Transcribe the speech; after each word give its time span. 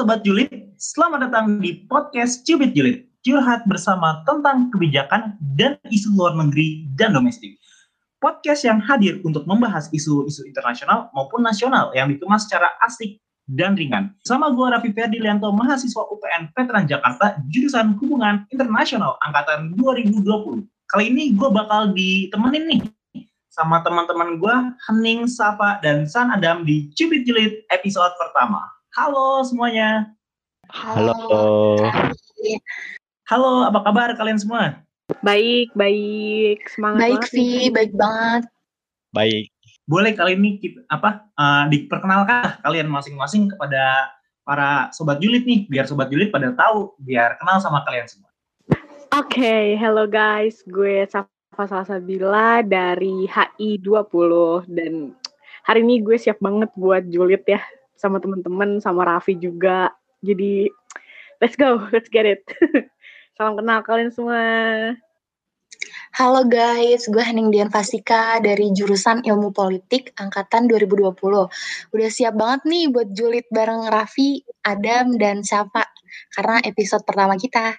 Sobat 0.00 0.24
Julid, 0.24 0.48
selamat 0.80 1.28
datang 1.28 1.60
di 1.60 1.84
podcast 1.84 2.40
Cubit 2.48 2.72
Julid. 2.72 3.04
Curhat 3.20 3.68
bersama 3.68 4.24
tentang 4.24 4.72
kebijakan 4.72 5.36
dan 5.60 5.76
isu 5.92 6.16
luar 6.16 6.32
negeri 6.40 6.88
dan 6.96 7.12
domestik. 7.12 7.60
Podcast 8.16 8.64
yang 8.64 8.80
hadir 8.80 9.20
untuk 9.28 9.44
membahas 9.44 9.92
isu-isu 9.92 10.40
internasional 10.48 11.12
maupun 11.12 11.44
nasional 11.44 11.92
yang 11.92 12.08
dikemas 12.08 12.48
secara 12.48 12.72
asik 12.80 13.20
dan 13.44 13.76
ringan. 13.76 14.16
Sama 14.24 14.48
gue 14.56 14.72
Raffi 14.72 14.88
Ferdilianto, 14.96 15.52
mahasiswa 15.52 16.00
UPN 16.08 16.48
Veteran 16.56 16.88
Jakarta, 16.88 17.36
jurusan 17.52 17.92
Hubungan 18.00 18.48
Internasional 18.48 19.20
Angkatan 19.20 19.76
2020. 19.76 20.24
Kali 20.64 21.04
ini 21.12 21.36
gue 21.36 21.48
bakal 21.52 21.92
ditemenin 21.92 22.64
nih 22.72 22.80
sama 23.52 23.84
teman-teman 23.84 24.40
gue, 24.40 24.56
Hening, 24.88 25.28
Safa, 25.28 25.76
dan 25.84 26.08
San 26.08 26.32
Adam 26.32 26.64
di 26.64 26.88
Cubit 26.96 27.28
Julid 27.28 27.68
episode 27.68 28.16
pertama. 28.16 28.79
Halo 29.00 29.40
semuanya. 29.48 30.12
Halo. 30.68 31.80
Halo, 33.32 33.64
apa 33.64 33.80
kabar 33.80 34.12
kalian 34.12 34.36
semua? 34.36 34.84
Baik, 35.24 35.72
baik. 35.72 36.68
Semangat 36.68 37.00
Baik, 37.00 37.16
banget 37.16 37.32
Vi. 37.32 37.48
Baik 37.72 37.92
banget. 37.96 38.42
Baik. 39.16 39.48
Boleh 39.88 40.12
kali 40.12 40.36
ini 40.36 40.60
kita, 40.60 40.84
apa 40.92 41.32
eh, 41.32 41.64
diperkenalkan 41.72 42.60
kalian 42.60 42.92
masing-masing 42.92 43.48
kepada 43.48 44.12
para 44.44 44.92
sobat 44.92 45.16
julid 45.16 45.48
nih, 45.48 45.64
biar 45.72 45.88
sobat 45.88 46.12
julid 46.12 46.28
pada 46.28 46.52
tahu, 46.52 46.92
biar 47.00 47.40
kenal 47.40 47.56
sama 47.56 47.80
kalian 47.88 48.04
semua. 48.04 48.28
Oke, 49.16 49.80
hello 49.80 50.04
guys. 50.04 50.60
Gue 50.68 51.08
Safa 51.08 51.64
Salsabila 51.64 52.60
dari 52.60 53.24
HI 53.24 53.80
20 53.80 54.68
dan 54.68 55.16
hari 55.64 55.88
ini 55.88 56.04
gue 56.04 56.20
siap 56.20 56.36
banget 56.44 56.68
buat 56.76 57.08
julid 57.08 57.48
ya 57.48 57.64
sama 58.00 58.16
teman-teman 58.16 58.80
sama 58.80 59.04
Raffi 59.04 59.36
juga. 59.36 59.92
Jadi 60.24 60.72
let's 61.44 61.60
go, 61.60 61.84
let's 61.92 62.08
get 62.08 62.24
it. 62.24 62.40
Salam 63.36 63.60
kenal 63.60 63.84
kalian 63.84 64.08
semua. 64.08 64.40
Halo 66.10 66.44
guys, 66.44 67.08
gue 67.08 67.22
Hening 67.22 67.54
Dian 67.54 67.70
Fasika 67.72 68.36
dari 68.42 68.68
jurusan 68.74 69.24
Ilmu 69.24 69.54
Politik 69.54 70.12
angkatan 70.18 70.68
2020. 70.68 71.16
Udah 71.94 72.08
siap 72.10 72.34
banget 72.36 72.60
nih 72.66 72.84
buat 72.92 73.08
julid 73.14 73.46
bareng 73.48 73.88
Raffi, 73.88 74.44
Adam, 74.66 75.16
dan 75.16 75.40
Syafa 75.40 75.86
karena 76.34 76.60
episode 76.66 77.06
pertama 77.06 77.38
kita. 77.38 77.78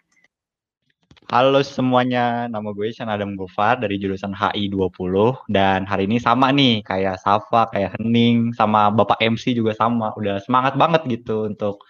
Halo 1.32 1.64
semuanya, 1.64 2.52
nama 2.52 2.76
gue 2.76 2.92
Shan 2.92 3.08
Adam 3.08 3.40
Gofar 3.40 3.80
dari 3.80 3.96
jurusan 3.96 4.36
HI 4.36 4.68
20 4.68 5.48
dan 5.48 5.88
hari 5.88 6.04
ini 6.04 6.20
sama 6.20 6.52
nih 6.52 6.84
kayak 6.84 7.24
Safa, 7.24 7.72
kayak 7.72 7.96
Hening, 7.96 8.52
sama 8.52 8.92
Bapak 8.92 9.16
MC 9.24 9.56
juga 9.56 9.72
sama. 9.72 10.12
Udah 10.20 10.44
semangat 10.44 10.76
banget 10.76 11.08
gitu 11.08 11.48
untuk 11.48 11.88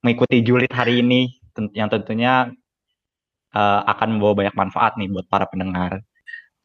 mengikuti 0.00 0.40
julid 0.40 0.72
hari 0.72 1.04
ini 1.04 1.28
yang 1.76 1.92
tentunya 1.92 2.48
eh, 3.52 3.80
akan 3.92 4.16
membawa 4.16 4.40
banyak 4.40 4.56
manfaat 4.56 4.96
nih 4.96 5.12
buat 5.12 5.28
para 5.28 5.44
pendengar. 5.52 6.00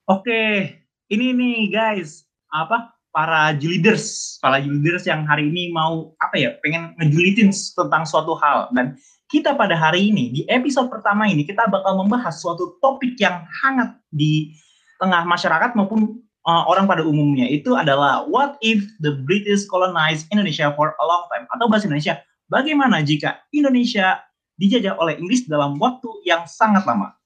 Oke, 0.08 0.80
ini 1.12 1.36
nih 1.36 1.76
guys, 1.76 2.24
apa 2.56 2.96
para 3.12 3.52
juliders, 3.60 4.40
para 4.40 4.64
juliders 4.64 5.04
yang 5.04 5.28
hari 5.28 5.52
ini 5.52 5.76
mau 5.76 6.16
apa 6.24 6.40
ya, 6.40 6.56
pengen 6.64 6.96
ngejulitin 7.04 7.52
tentang 7.52 8.08
suatu 8.08 8.40
hal 8.40 8.72
dan 8.72 8.96
kita 9.34 9.58
pada 9.58 9.74
hari 9.74 10.14
ini 10.14 10.30
di 10.30 10.42
episode 10.46 10.94
pertama 10.94 11.26
ini 11.26 11.42
kita 11.42 11.66
bakal 11.66 11.98
membahas 11.98 12.38
suatu 12.38 12.78
topik 12.78 13.18
yang 13.18 13.42
hangat 13.66 13.98
di 14.14 14.54
tengah 15.02 15.26
masyarakat 15.26 15.74
maupun 15.74 16.22
uh, 16.46 16.64
orang 16.70 16.86
pada 16.86 17.02
umumnya 17.02 17.50
itu 17.50 17.74
adalah 17.74 18.30
what 18.30 18.62
if 18.62 18.86
the 19.02 19.18
British 19.26 19.66
colonized 19.66 20.30
Indonesia 20.30 20.70
for 20.78 20.94
a 20.94 21.06
long 21.10 21.26
time 21.34 21.50
atau 21.50 21.66
bahasa 21.66 21.90
Indonesia 21.90 22.22
bagaimana 22.46 23.02
jika 23.02 23.42
Indonesia 23.50 24.22
dijajah 24.62 25.02
oleh 25.02 25.18
Inggris 25.18 25.50
dalam 25.50 25.82
waktu 25.82 26.10
yang 26.30 26.46
sangat 26.46 26.86
lama. 26.86 27.18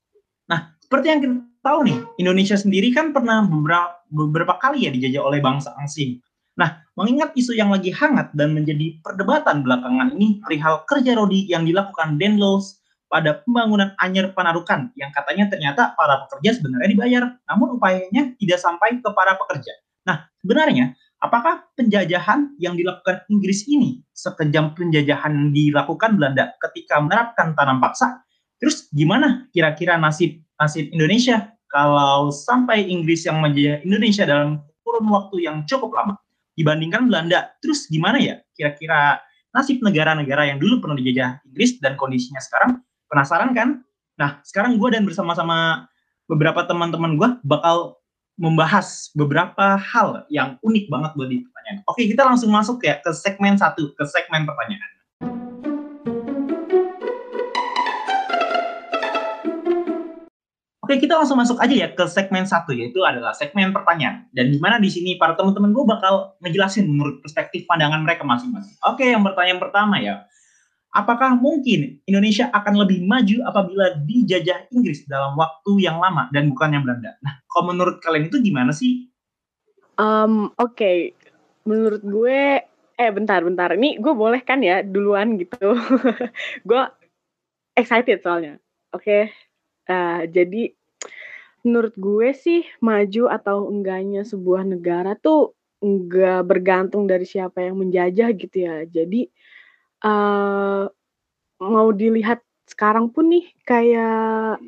Nah, 0.47 0.71
seperti 0.79 1.05
yang 1.11 1.19
kita 1.19 1.35
tahu 1.59 1.83
nih, 1.83 1.97
Indonesia 2.23 2.55
sendiri 2.55 2.95
kan 2.95 3.11
pernah 3.11 3.43
beberapa, 3.43 3.99
beberapa 4.07 4.55
kali 4.63 4.87
ya 4.87 4.91
dijajah 4.95 5.21
oleh 5.27 5.43
bangsa 5.43 5.75
asing. 5.83 6.23
Nah, 6.57 6.81
mengingat 6.97 7.37
isu 7.37 7.53
yang 7.53 7.69
lagi 7.69 7.93
hangat 7.93 8.33
dan 8.33 8.57
menjadi 8.57 8.97
perdebatan 9.05 9.61
belakangan 9.61 10.17
ini 10.17 10.41
perihal 10.41 10.81
kerja 10.89 11.13
rodi 11.13 11.45
yang 11.45 11.69
dilakukan 11.69 12.17
Denlos 12.17 12.81
pada 13.07 13.45
pembangunan 13.45 13.93
Anyer 14.01 14.33
Panarukan 14.33 14.89
yang 14.97 15.13
katanya 15.13 15.47
ternyata 15.53 15.93
para 15.93 16.25
pekerja 16.25 16.57
sebenarnya 16.57 16.89
dibayar, 16.89 17.23
namun 17.45 17.77
upayanya 17.77 18.33
tidak 18.41 18.59
sampai 18.59 18.97
ke 18.97 19.09
para 19.13 19.37
pekerja. 19.37 19.69
Nah, 20.09 20.25
sebenarnya 20.41 20.97
apakah 21.21 21.61
penjajahan 21.77 22.57
yang 22.57 22.73
dilakukan 22.73 23.21
Inggris 23.29 23.69
ini 23.69 24.01
sekejam 24.17 24.73
penjajahan 24.73 25.53
dilakukan 25.53 26.17
Belanda 26.17 26.57
ketika 26.57 26.97
menerapkan 26.97 27.53
tanam 27.53 27.77
paksa? 27.77 28.25
Terus 28.57 28.89
gimana 28.89 29.45
kira-kira 29.53 30.01
nasib 30.01 30.41
nasib 30.57 30.89
Indonesia 30.89 31.53
kalau 31.69 32.33
sampai 32.33 32.89
Inggris 32.89 33.29
yang 33.29 33.45
menjajah 33.45 33.85
Indonesia 33.85 34.25
dalam 34.25 34.65
kurun 34.81 35.05
waktu 35.13 35.45
yang 35.45 35.61
cukup 35.69 35.93
lama 35.93 36.17
dibandingkan 36.57 37.05
Belanda? 37.05 37.53
Terus 37.61 37.85
gimana 37.87 38.17
ya 38.17 38.41
kira-kira 38.57 39.21
nasib 39.53 39.79
negara-negara 39.85 40.49
yang 40.49 40.57
dulu 40.57 40.81
pernah 40.81 40.97
dijajah 40.97 41.45
Inggris 41.45 41.77
dan 41.77 41.93
kondisinya 41.95 42.41
sekarang? 42.41 42.81
Penasaran 43.07 43.53
kan? 43.53 43.85
Nah, 44.17 44.41
sekarang 44.41 44.81
gue 44.81 44.89
dan 44.91 45.05
bersama-sama 45.05 45.87
beberapa 46.25 46.65
teman-teman 46.65 47.15
gue 47.15 47.29
bakal 47.45 48.01
membahas 48.37 49.09
beberapa 49.17 49.77
hal 49.77 50.25
yang 50.29 50.61
unik 50.61 50.85
banget 50.89 51.11
buat 51.17 51.29
di 51.29 51.41
pertanyaan. 51.41 51.77
Oke, 51.89 52.05
kita 52.05 52.21
langsung 52.25 52.53
masuk 52.53 52.81
ya 52.85 53.01
ke 53.01 53.09
segmen 53.13 53.57
satu, 53.57 53.93
ke 53.97 54.03
segmen 54.05 54.45
pertanyaan. 54.45 54.96
Oke, 60.87 61.03
kita 61.03 61.19
langsung 61.19 61.35
masuk 61.35 61.59
aja 61.59 61.75
ya 61.75 61.91
ke 61.91 62.07
segmen 62.07 62.47
satu, 62.47 62.71
yaitu 62.71 63.03
adalah 63.03 63.35
segmen 63.35 63.75
pertanyaan. 63.75 64.23
Dan 64.31 64.55
di 64.55 64.59
mana 64.63 64.79
di 64.79 64.87
sini 64.87 65.19
para 65.19 65.35
teman-teman 65.35 65.75
gue 65.75 65.83
bakal 65.83 66.39
ngejelasin 66.39 66.87
menurut 66.87 67.19
perspektif 67.19 67.67
pandangan 67.67 68.07
mereka 68.07 68.23
masing-masing. 68.23 68.79
Oke, 68.87 69.03
yang 69.03 69.19
pertanyaan 69.19 69.59
pertama 69.59 69.99
ya. 69.99 70.23
Apakah 70.95 71.35
mungkin 71.35 71.99
Indonesia 72.07 72.47
akan 72.55 72.87
lebih 72.87 73.03
maju 73.03 73.43
apabila 73.51 73.99
dijajah 73.99 74.71
Inggris 74.71 75.03
dalam 75.11 75.35
waktu 75.35 75.75
yang 75.83 75.99
lama 75.99 76.31
dan 76.31 76.55
bukannya 76.55 76.79
Belanda? 76.79 77.19
Nah, 77.19 77.35
kalau 77.51 77.75
menurut 77.75 77.99
kalian 77.99 78.31
itu 78.31 78.39
gimana 78.39 78.71
sih? 78.71 79.11
Um, 79.99 80.55
Oke, 80.55 81.19
menurut 81.67 81.99
gue, 81.99 82.63
eh 82.95 83.11
bentar-bentar, 83.11 83.75
ini 83.75 83.99
gue 83.99 84.13
boleh 84.15 84.39
kan 84.39 84.63
ya 84.63 84.87
duluan 84.87 85.35
gitu. 85.35 85.75
gue 86.71 86.81
excited 87.75 88.23
soalnya. 88.23 88.55
Oke, 88.95 89.35
Eh, 89.87 90.21
jadi 90.27 90.75
menurut 91.67 91.93
gue 91.99 92.29
sih 92.31 92.61
maju 92.79 93.23
atau 93.27 93.67
enggaknya 93.67 94.23
sebuah 94.23 94.63
negara 94.63 95.13
tuh 95.19 95.53
enggak 95.83 96.47
bergantung 96.49 97.05
dari 97.11 97.27
siapa 97.27 97.59
yang 97.67 97.77
menjajah 97.83 98.29
gitu 98.39 98.57
ya. 98.63 98.77
Jadi 98.87 99.27
eh 100.05 100.83
mau 101.61 101.89
dilihat 101.93 102.39
sekarang 102.69 103.09
pun 103.13 103.31
nih 103.33 103.45
kayak 103.65 104.59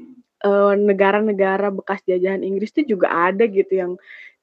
eh, 0.46 0.74
negara-negara 0.80 1.70
bekas 1.74 2.02
jajahan 2.08 2.44
Inggris 2.46 2.72
tuh 2.76 2.86
juga 2.88 3.12
ada 3.32 3.44
gitu 3.50 3.74
yang 3.76 3.94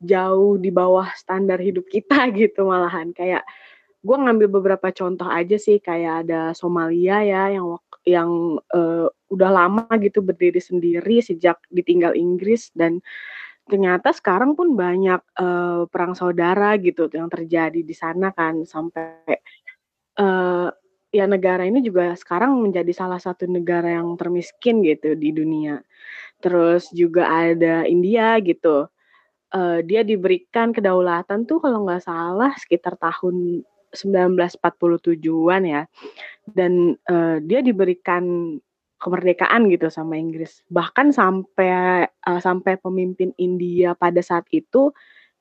jauh 0.02 0.60
di 0.60 0.68
bawah 0.74 1.08
standar 1.16 1.58
hidup 1.60 1.86
kita 1.88 2.28
gitu 2.40 2.68
malahan 2.68 3.10
kayak 3.16 3.42
gue 4.06 4.16
ngambil 4.16 4.48
beberapa 4.60 4.88
contoh 4.94 5.26
aja 5.28 5.56
sih 5.58 5.78
kayak 5.82 6.26
ada 6.28 6.54
Somalia 6.54 7.22
ya 7.26 7.42
yang 7.58 7.66
wak- 7.74 7.85
yang 8.06 8.62
eh, 8.72 9.06
udah 9.10 9.50
lama 9.50 9.86
gitu 9.98 10.22
berdiri 10.22 10.62
sendiri 10.62 11.18
sejak 11.18 11.58
ditinggal 11.68 12.14
Inggris 12.14 12.70
dan 12.72 13.02
ternyata 13.66 14.14
sekarang 14.14 14.54
pun 14.54 14.78
banyak 14.78 15.18
eh, 15.18 15.82
perang 15.90 16.14
saudara 16.14 16.78
gitu 16.78 17.10
yang 17.10 17.26
terjadi 17.26 17.82
di 17.82 17.94
sana 17.94 18.30
kan 18.30 18.62
sampai 18.62 19.34
eh, 20.16 20.68
ya 21.14 21.24
negara 21.26 21.66
ini 21.66 21.82
juga 21.82 22.14
sekarang 22.14 22.54
menjadi 22.62 22.92
salah 22.94 23.18
satu 23.18 23.50
negara 23.50 23.98
yang 23.98 24.14
termiskin 24.14 24.86
gitu 24.86 25.18
di 25.18 25.34
dunia. 25.34 25.82
Terus 26.38 26.92
juga 26.94 27.26
ada 27.50 27.88
India 27.88 28.38
gitu. 28.44 28.86
Eh, 29.54 29.80
dia 29.86 30.02
diberikan 30.02 30.74
kedaulatan 30.74 31.46
tuh 31.48 31.62
kalau 31.62 31.86
nggak 31.86 32.04
salah 32.04 32.52
sekitar 32.58 32.98
tahun 32.98 33.62
1947-an 33.96 35.62
ya. 35.64 35.82
Dan 36.46 36.94
eh, 37.08 37.36
dia 37.42 37.60
diberikan 37.64 38.56
kemerdekaan 38.96 39.68
gitu 39.68 39.92
sama 39.92 40.16
Inggris. 40.16 40.64
Bahkan 40.72 41.12
sampai 41.12 42.06
eh, 42.08 42.40
sampai 42.40 42.80
pemimpin 42.80 43.32
India 43.36 43.92
pada 43.96 44.20
saat 44.24 44.44
itu 44.52 44.92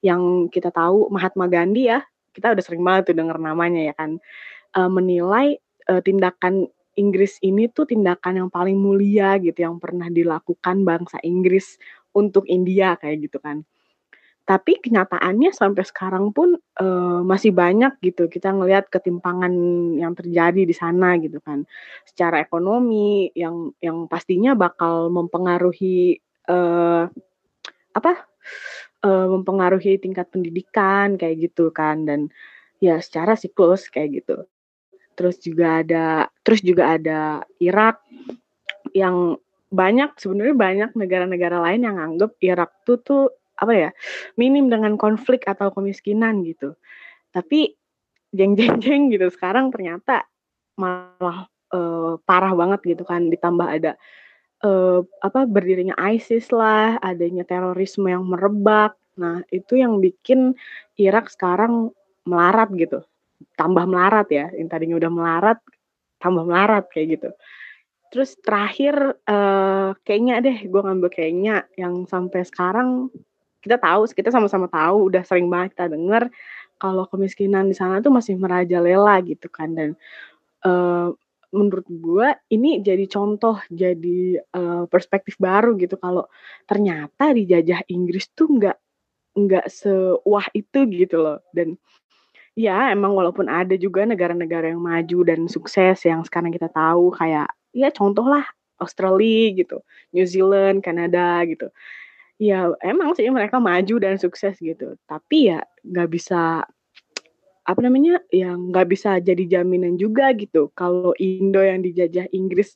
yang 0.03 0.51
kita 0.51 0.69
tahu 0.69 1.09
Mahatma 1.09 1.49
Gandhi 1.49 1.89
ya, 1.89 2.03
kita 2.35 2.51
udah 2.53 2.63
sering 2.63 2.83
banget 2.83 3.13
tuh 3.13 3.15
denger 3.17 3.37
namanya 3.39 3.81
ya 3.89 3.93
kan, 3.95 4.19
eh, 4.75 4.89
menilai 4.91 5.57
eh, 5.89 6.01
tindakan 6.03 6.67
Inggris 6.95 7.39
ini 7.43 7.67
tuh 7.67 7.87
tindakan 7.91 8.39
yang 8.45 8.49
paling 8.51 8.79
mulia 8.79 9.35
gitu 9.39 9.67
yang 9.67 9.83
pernah 9.83 10.07
dilakukan 10.07 10.87
bangsa 10.87 11.19
Inggris 11.27 11.75
untuk 12.15 12.47
India 12.47 12.95
kayak 12.95 13.27
gitu 13.27 13.37
kan. 13.43 13.67
Tapi 14.45 14.77
kenyataannya 14.77 15.49
sampai 15.57 15.81
sekarang 15.81 16.29
pun 16.29 16.53
uh, 16.77 17.19
masih 17.25 17.49
banyak 17.49 17.97
gitu. 18.05 18.29
Kita 18.29 18.53
ngelihat 18.53 18.93
ketimpangan 18.93 19.49
yang 19.97 20.13
terjadi 20.13 20.61
di 20.69 20.75
sana 20.77 21.17
gitu 21.17 21.41
kan. 21.41 21.65
Secara 22.05 22.45
ekonomi 22.45 23.33
yang 23.33 23.73
yang 23.81 24.05
pastinya 24.05 24.53
bakal 24.53 25.09
mempengaruhi 25.09 26.21
uh, 26.45 27.09
apa? 27.97 28.13
Uh, 29.01 29.33
mempengaruhi 29.33 29.97
tingkat 29.97 30.29
pendidikan 30.29 31.17
kayak 31.17 31.49
gitu 31.49 31.73
kan. 31.73 32.05
Dan 32.05 32.29
ya 32.77 33.01
secara 33.01 33.33
siklus 33.33 33.89
kayak 33.89 34.21
gitu. 34.21 34.45
Terus 35.17 35.41
juga 35.41 35.81
ada 35.81 36.29
terus 36.45 36.61
juga 36.61 37.01
ada 37.01 37.41
Irak 37.57 37.97
yang 38.93 39.41
banyak 39.73 40.21
sebenarnya 40.21 40.53
banyak 40.53 40.89
negara-negara 40.93 41.57
lain 41.65 41.81
yang 41.81 41.97
anggap 41.97 42.37
Irak 42.45 42.85
tuh 42.85 43.01
tuh 43.01 43.25
apa 43.55 43.73
ya 43.73 43.89
minim 44.35 44.67
dengan 44.67 44.99
konflik 44.99 45.47
atau 45.47 45.71
kemiskinan 45.71 46.43
gitu. 46.43 46.75
Tapi 47.31 47.75
jeng 48.35 48.55
jeng 48.59 48.79
jeng 48.83 49.01
gitu 49.11 49.27
sekarang 49.31 49.71
ternyata 49.71 50.27
malah 50.75 51.47
uh, 51.71 52.19
parah 52.27 52.51
banget 52.51 52.95
gitu 52.95 53.03
kan 53.07 53.31
ditambah 53.31 53.67
ada 53.67 53.95
uh, 54.63 54.99
apa 55.23 55.47
berdirinya 55.47 55.95
ISIS 55.95 56.51
lah 56.51 56.99
adanya 56.99 57.47
terorisme 57.47 58.11
yang 58.11 58.27
merebak. 58.27 58.95
Nah 59.15 59.39
itu 59.51 59.79
yang 59.79 60.03
bikin 60.03 60.55
Irak 60.99 61.31
sekarang 61.31 61.95
melarat 62.27 62.71
gitu. 62.75 63.03
Tambah 63.55 63.87
melarat 63.87 64.27
ya 64.31 64.51
yang 64.51 64.67
tadinya 64.67 64.99
udah 64.99 65.11
melarat 65.11 65.59
tambah 66.19 66.43
melarat 66.43 66.87
kayak 66.91 67.19
gitu. 67.19 67.29
Terus 68.09 68.39
terakhir 68.39 68.95
uh, 69.27 69.91
kayaknya 70.07 70.39
deh 70.39 70.57
gue 70.65 70.81
ngambil 70.81 71.09
kayaknya 71.11 71.67
yang 71.75 72.07
sampai 72.07 72.47
sekarang 72.47 73.11
kita 73.65 73.81
tahu 73.81 74.05
kita 74.13 74.29
sama-sama 74.29 74.69
tahu 74.69 75.09
udah 75.09 75.25
sering 75.25 75.49
banget 75.49 75.73
kita 75.73 75.89
dengar 75.89 76.29
kalau 76.77 77.09
kemiskinan 77.09 77.65
di 77.65 77.73
sana 77.73 77.97
tuh 77.97 78.13
masih 78.13 78.37
merajalela 78.37 79.17
gitu 79.25 79.49
kan. 79.49 79.73
Dan 79.73 79.89
uh, 80.61 81.09
menurut 81.49 81.87
gue 81.89 82.27
ini 82.53 82.85
jadi 82.85 83.09
contoh 83.09 83.57
jadi 83.73 84.37
uh, 84.53 84.85
perspektif 84.85 85.41
baru 85.41 85.73
gitu 85.81 85.97
kalau 85.97 86.29
ternyata 86.69 87.33
dijajah 87.33 87.81
Inggris 87.89 88.29
tuh 88.37 88.53
nggak 88.53 88.77
nggak 89.35 89.65
sewah 89.73 90.45
itu 90.53 90.85
gitu 90.93 91.17
loh. 91.25 91.41
Dan 91.49 91.73
ya 92.53 92.93
emang 92.93 93.17
walaupun 93.17 93.49
ada 93.49 93.73
juga 93.75 94.05
negara-negara 94.05 94.69
yang 94.71 94.79
maju 94.79 95.19
dan 95.25 95.49
sukses 95.49 96.05
yang 96.05 96.21
sekarang 96.21 96.53
kita 96.53 96.69
tahu 96.69 97.11
kayak 97.17 97.49
ya 97.75 97.91
contoh 97.91 98.23
lah 98.23 98.45
Australia 98.79 99.51
gitu 99.59 99.83
New 100.15 100.23
Zealand 100.23 100.79
Kanada 100.79 101.43
gitu 101.43 101.67
ya 102.41 102.71
emang 102.83 103.15
sih 103.15 103.27
mereka 103.31 103.59
maju 103.59 103.95
dan 103.99 104.19
sukses 104.19 104.55
gitu. 104.59 104.95
Tapi 105.07 105.55
ya 105.55 105.59
nggak 105.83 106.09
bisa 106.11 106.63
apa 107.65 107.79
namanya 107.81 108.21
ya 108.29 108.53
nggak 108.53 108.87
bisa 108.91 109.17
jadi 109.23 109.59
jaminan 109.59 109.97
juga 109.97 110.31
gitu. 110.37 110.69
Kalau 110.77 111.15
Indo 111.17 111.63
yang 111.63 111.81
dijajah 111.81 112.29
Inggris 112.35 112.75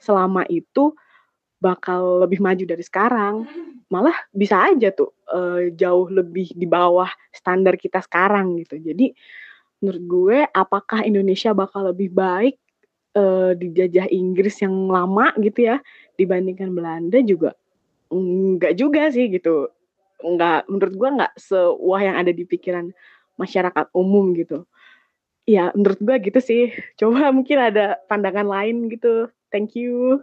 selama 0.00 0.46
itu 0.48 0.96
bakal 1.60 2.24
lebih 2.24 2.40
maju 2.40 2.64
dari 2.64 2.84
sekarang. 2.84 3.44
Malah 3.90 4.16
bisa 4.32 4.70
aja 4.70 4.94
tuh 4.94 5.12
uh, 5.34 5.68
jauh 5.74 6.08
lebih 6.08 6.54
di 6.56 6.64
bawah 6.64 7.10
standar 7.34 7.76
kita 7.76 8.00
sekarang 8.00 8.56
gitu. 8.62 8.80
Jadi 8.80 9.12
menurut 9.82 10.04
gue 10.06 10.38
apakah 10.52 11.04
Indonesia 11.04 11.52
bakal 11.56 11.90
lebih 11.90 12.12
baik 12.12 12.56
uh, 13.16 13.52
dijajah 13.56 14.08
Inggris 14.12 14.60
yang 14.60 14.88
lama 14.88 15.32
gitu 15.40 15.68
ya 15.68 15.80
dibandingkan 16.20 16.70
Belanda 16.72 17.18
juga 17.24 17.56
Enggak 18.10 18.74
juga 18.76 19.08
sih 19.14 19.30
gitu. 19.30 19.70
Enggak 20.20 20.66
menurut 20.68 20.94
gua 20.98 21.10
enggak 21.14 21.32
sewah 21.38 22.00
yang 22.02 22.16
ada 22.18 22.34
di 22.34 22.44
pikiran 22.44 22.90
masyarakat 23.40 23.88
umum 23.96 24.34
gitu. 24.36 24.66
Ya 25.48 25.72
menurut 25.72 25.98
gua 26.02 26.16
gitu 26.20 26.38
sih. 26.42 26.74
Coba 26.98 27.30
mungkin 27.30 27.58
ada 27.58 27.96
pandangan 28.10 28.46
lain 28.46 28.90
gitu. 28.92 29.30
Thank 29.50 29.74
you. 29.78 30.22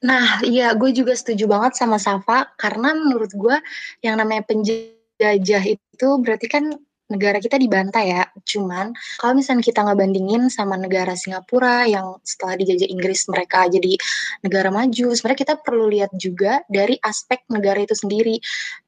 Nah, 0.00 0.40
iya 0.40 0.72
gue 0.72 0.96
juga 0.96 1.12
setuju 1.12 1.44
banget 1.44 1.76
sama 1.76 2.00
Safa 2.00 2.48
karena 2.56 2.96
menurut 2.96 3.36
gue 3.36 3.56
yang 4.00 4.16
namanya 4.16 4.48
penjajah 4.48 5.64
itu 5.68 6.08
berarti 6.24 6.48
kan 6.48 6.72
negara 7.10 7.42
kita 7.42 7.58
dibantai 7.58 8.14
ya. 8.14 8.24
Cuman 8.46 8.94
kalau 9.20 9.34
misalnya 9.36 9.66
kita 9.66 9.82
ngebandingin 9.84 10.48
sama 10.48 10.78
negara 10.78 11.12
Singapura 11.18 11.84
yang 11.90 12.16
setelah 12.22 12.56
dijajah 12.56 12.88
Inggris 12.88 13.26
mereka 13.28 13.66
jadi 13.66 13.98
negara 14.46 14.70
maju, 14.70 15.06
sebenarnya 15.12 15.40
kita 15.44 15.54
perlu 15.60 15.90
lihat 15.90 16.14
juga 16.16 16.62
dari 16.70 16.96
aspek 17.02 17.42
negara 17.50 17.82
itu 17.82 17.98
sendiri. 17.98 18.38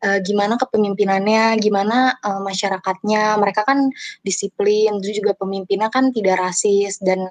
E, 0.00 0.08
gimana 0.22 0.56
kepemimpinannya, 0.56 1.58
gimana 1.58 2.16
e, 2.22 2.30
masyarakatnya. 2.40 3.36
Mereka 3.42 3.66
kan 3.66 3.90
disiplin, 4.22 5.02
juga 5.02 5.36
pemimpinnya 5.36 5.90
kan 5.92 6.14
tidak 6.14 6.40
rasis 6.40 7.02
dan 7.02 7.28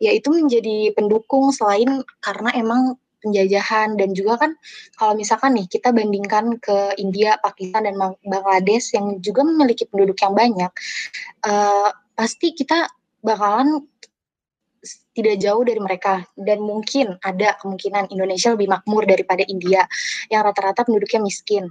ya 0.00 0.12
itu 0.14 0.32
menjadi 0.32 0.96
pendukung 0.96 1.52
selain 1.52 2.04
karena 2.24 2.50
emang 2.56 2.96
penjajahan 3.20 3.94
dan 4.00 4.16
juga 4.16 4.40
kan 4.40 4.52
kalau 4.96 5.14
misalkan 5.14 5.56
nih 5.56 5.68
kita 5.68 5.92
bandingkan 5.92 6.56
ke 6.58 6.96
India, 6.96 7.36
Pakistan 7.38 7.84
dan 7.86 7.94
Bangladesh 8.24 8.96
yang 8.96 9.20
juga 9.20 9.44
memiliki 9.44 9.84
penduduk 9.86 10.18
yang 10.20 10.34
banyak, 10.34 10.72
uh, 11.44 11.88
pasti 12.16 12.56
kita 12.56 12.88
bakalan 13.20 13.84
tidak 15.12 15.36
jauh 15.42 15.60
dari 15.60 15.80
mereka 15.82 16.24
dan 16.38 16.64
mungkin 16.64 17.20
ada 17.20 17.58
kemungkinan 17.60 18.08
Indonesia 18.08 18.56
lebih 18.56 18.72
makmur 18.72 19.04
daripada 19.04 19.44
India 19.44 19.84
yang 20.32 20.46
rata-rata 20.46 20.86
penduduknya 20.88 21.20
miskin. 21.20 21.68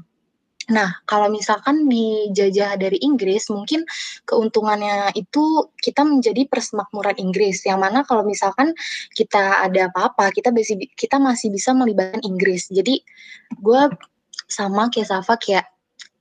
Nah, 0.69 1.01
kalau 1.09 1.27
misalkan 1.33 1.89
dijajah 1.89 2.77
dari 2.77 3.01
Inggris, 3.01 3.49
mungkin 3.49 3.83
keuntungannya 4.29 5.11
itu 5.17 5.73
kita 5.81 6.05
menjadi 6.05 6.45
persemakmuran 6.45 7.17
Inggris. 7.17 7.65
Yang 7.65 7.79
mana 7.81 7.99
kalau 8.05 8.21
misalkan 8.23 8.77
kita 9.17 9.65
ada 9.65 9.89
apa-apa, 9.89 10.29
kita 10.29 10.53
kita 10.93 11.17
masih 11.17 11.49
bisa 11.49 11.73
melibatkan 11.73 12.21
Inggris. 12.21 12.69
Jadi 12.69 13.01
gue 13.57 13.81
sama 14.49 14.89
kayak 14.93 15.09
Safa 15.09 15.37
kayak 15.37 15.65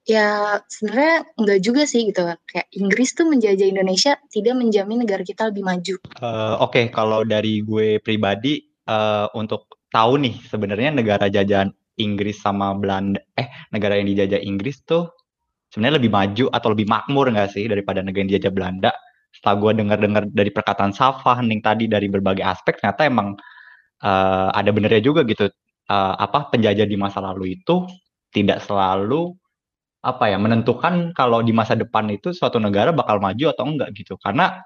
ya 0.09 0.57
sebenarnya 0.73 1.29
enggak 1.37 1.61
juga 1.61 1.83
sih 1.85 2.09
gitu 2.09 2.33
kayak 2.49 2.67
Inggris 2.73 3.13
tuh 3.13 3.29
menjajah 3.29 3.69
Indonesia 3.69 4.17
tidak 4.33 4.57
menjamin 4.57 5.05
negara 5.05 5.21
kita 5.21 5.53
lebih 5.53 5.69
maju. 5.69 5.95
Uh, 6.17 6.57
Oke 6.65 6.81
okay, 6.81 6.85
kalau 6.89 7.29
dari 7.29 7.61
gue 7.61 8.01
pribadi 8.01 8.65
uh, 8.89 9.29
untuk 9.37 9.69
tahu 9.93 10.17
nih 10.21 10.35
sebenarnya 10.49 10.97
negara 10.97 11.29
jajahan 11.29 11.73
Inggris 11.99 12.41
sama 12.41 12.73
Belanda 12.79 13.21
eh 13.37 13.51
negara 13.75 13.99
yang 13.99 14.09
dijajah 14.09 14.41
Inggris 14.41 14.81
tuh 14.87 15.11
sebenarnya 15.69 16.01
lebih 16.01 16.13
maju 16.13 16.45
atau 16.51 16.69
lebih 16.73 16.87
makmur 16.89 17.29
nggak 17.29 17.53
sih 17.53 17.69
daripada 17.69 18.01
negara 18.01 18.25
yang 18.25 18.31
dijajah 18.33 18.53
Belanda? 18.55 18.91
Setelah 19.29 19.57
gue 19.61 19.73
dengar-dengar 19.85 20.23
dari 20.33 20.51
perkataan 20.51 20.97
Safa 20.97 21.37
Hening 21.39 21.61
tadi 21.61 21.85
dari 21.85 22.09
berbagai 22.09 22.43
aspek 22.43 22.81
ternyata 22.81 23.05
emang 23.05 23.37
uh, 24.03 24.49
ada 24.57 24.71
benernya 24.73 25.05
juga 25.05 25.23
gitu. 25.29 25.53
Uh, 25.89 26.15
apa 26.21 26.53
penjajah 26.53 26.85
di 26.85 27.01
masa 27.01 27.21
lalu 27.25 27.57
itu 27.57 27.89
tidak 28.29 28.61
selalu 28.61 29.33
apa 30.05 30.29
ya 30.29 30.37
menentukan 30.37 31.17
kalau 31.17 31.41
di 31.41 31.53
masa 31.53 31.73
depan 31.77 32.13
itu 32.13 32.33
suatu 32.37 32.61
negara 32.61 32.93
bakal 32.93 33.21
maju 33.21 33.53
atau 33.53 33.65
enggak 33.69 33.93
gitu. 33.97 34.17
Karena 34.21 34.61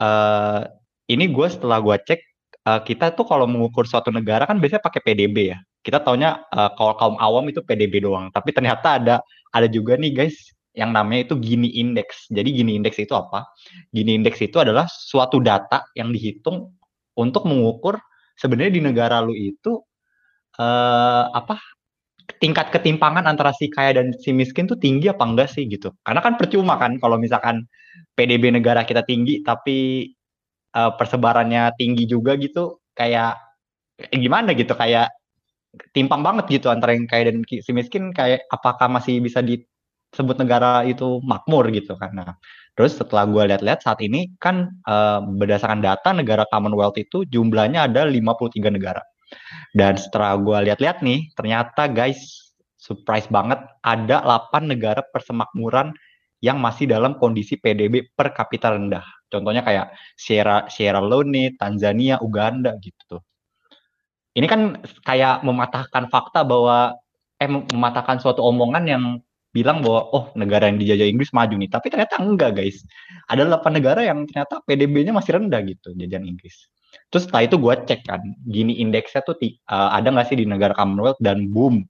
uh, 0.00 0.64
ini 1.08 1.28
gue 1.28 1.46
setelah 1.48 1.80
gue 1.80 1.96
cek 2.04 2.20
kita 2.84 3.16
tuh 3.16 3.24
kalau 3.24 3.48
mengukur 3.48 3.88
suatu 3.88 4.12
negara 4.12 4.44
kan 4.44 4.60
biasanya 4.60 4.84
pakai 4.84 5.00
PDB 5.00 5.56
ya 5.56 5.58
kita 5.88 6.04
taunya 6.04 6.44
uh, 6.52 6.68
kalau 6.76 6.92
kaum 7.00 7.16
awam 7.16 7.48
itu 7.48 7.64
PDB 7.64 8.04
doang, 8.04 8.28
tapi 8.28 8.52
ternyata 8.52 9.00
ada 9.00 9.16
ada 9.56 9.64
juga 9.72 9.96
nih 9.96 10.12
guys 10.12 10.36
yang 10.76 10.92
namanya 10.92 11.32
itu 11.32 11.34
Gini 11.40 11.72
Index. 11.80 12.28
Jadi 12.28 12.52
Gini 12.52 12.76
Index 12.76 13.00
itu 13.00 13.16
apa? 13.16 13.48
Gini 13.88 14.12
Index 14.20 14.36
itu 14.44 14.60
adalah 14.60 14.84
suatu 14.86 15.40
data 15.40 15.88
yang 15.96 16.12
dihitung 16.12 16.76
untuk 17.16 17.48
mengukur 17.48 17.96
sebenarnya 18.36 18.78
di 18.78 18.82
negara 18.84 19.18
lu 19.24 19.32
itu 19.32 19.80
uh, 20.60 21.24
apa 21.32 21.58
tingkat 22.38 22.70
ketimpangan 22.70 23.26
antara 23.26 23.50
si 23.56 23.66
kaya 23.72 23.98
dan 23.98 24.14
si 24.14 24.30
miskin 24.30 24.68
tuh 24.68 24.78
tinggi 24.78 25.10
apa 25.10 25.24
enggak 25.24 25.48
sih 25.50 25.66
gitu. 25.66 25.90
Karena 26.04 26.20
kan 26.22 26.38
percuma 26.38 26.78
kan 26.78 27.00
kalau 27.02 27.18
misalkan 27.18 27.66
PDB 28.14 28.54
negara 28.54 28.86
kita 28.86 29.02
tinggi 29.02 29.42
tapi 29.42 30.12
uh, 30.78 30.94
persebarannya 30.94 31.74
tinggi 31.74 32.06
juga 32.06 32.38
gitu 32.38 32.78
kayak 32.94 33.34
gimana 34.14 34.54
gitu 34.54 34.78
kayak 34.78 35.10
timpang 35.92 36.24
banget 36.24 36.60
gitu 36.60 36.72
antara 36.72 36.96
yang 36.96 37.04
kaya 37.04 37.28
dan 37.28 37.44
si 37.44 37.70
miskin 37.76 38.10
kayak 38.16 38.48
apakah 38.48 38.88
masih 38.88 39.20
bisa 39.20 39.44
disebut 39.44 40.36
negara 40.40 40.84
itu 40.88 41.20
makmur 41.20 41.68
gitu 41.68 41.92
karena 42.00 42.34
terus 42.72 42.96
setelah 42.96 43.28
gue 43.28 43.42
lihat-lihat 43.52 43.84
saat 43.84 44.00
ini 44.00 44.32
kan 44.40 44.72
uh, 44.88 45.20
berdasarkan 45.20 45.84
data 45.84 46.14
negara 46.14 46.48
Commonwealth 46.48 46.96
itu 46.96 47.26
jumlahnya 47.26 47.90
ada 47.90 48.06
53 48.06 48.70
negara. 48.70 49.02
Dan 49.76 50.00
setelah 50.00 50.38
gue 50.40 50.70
lihat-lihat 50.70 51.04
nih 51.04 51.28
ternyata 51.36 51.84
guys 51.90 52.48
surprise 52.78 53.28
banget 53.28 53.60
ada 53.84 54.24
8 54.24 54.64
negara 54.64 55.04
persemakmuran 55.04 55.92
yang 56.38 56.62
masih 56.62 56.86
dalam 56.86 57.18
kondisi 57.18 57.58
PDB 57.58 58.14
per 58.14 58.30
kapita 58.30 58.72
rendah. 58.72 59.04
Contohnya 59.28 59.66
kayak 59.66 59.92
Sierra 60.14 60.70
Sierra 60.70 61.02
Leone, 61.02 61.58
Tanzania, 61.58 62.16
Uganda 62.22 62.78
gitu 62.80 63.20
ini 64.38 64.46
kan 64.46 64.78
kayak 65.02 65.42
mematahkan 65.42 66.06
fakta 66.14 66.46
bahwa 66.46 66.94
eh 67.42 67.50
mematahkan 67.50 68.22
suatu 68.22 68.42
omongan 68.46 68.84
yang 68.86 69.04
bilang 69.50 69.82
bahwa 69.82 70.06
oh 70.14 70.24
negara 70.38 70.70
yang 70.70 70.78
dijajah 70.78 71.08
Inggris 71.10 71.34
maju 71.34 71.54
nih, 71.58 71.70
tapi 71.72 71.90
ternyata 71.90 72.22
enggak 72.22 72.54
guys. 72.54 72.86
Ada 73.26 73.48
8 73.50 73.74
negara 73.74 74.00
yang 74.06 74.22
ternyata 74.30 74.62
PDB-nya 74.62 75.10
masih 75.10 75.42
rendah 75.42 75.60
gitu 75.66 75.90
jajahan 75.98 76.22
Inggris. 76.28 76.70
Terus 77.10 77.26
setelah 77.26 77.42
itu 77.48 77.56
gue 77.58 77.74
cek 77.88 78.00
kan, 78.06 78.20
gini 78.46 78.78
indeksnya 78.80 79.24
tuh 79.24 79.36
uh, 79.68 79.90
ada 79.92 80.08
nggak 80.12 80.28
sih 80.28 80.36
di 80.40 80.46
negara 80.46 80.76
Commonwealth 80.76 81.20
dan 81.20 81.48
boom, 81.50 81.84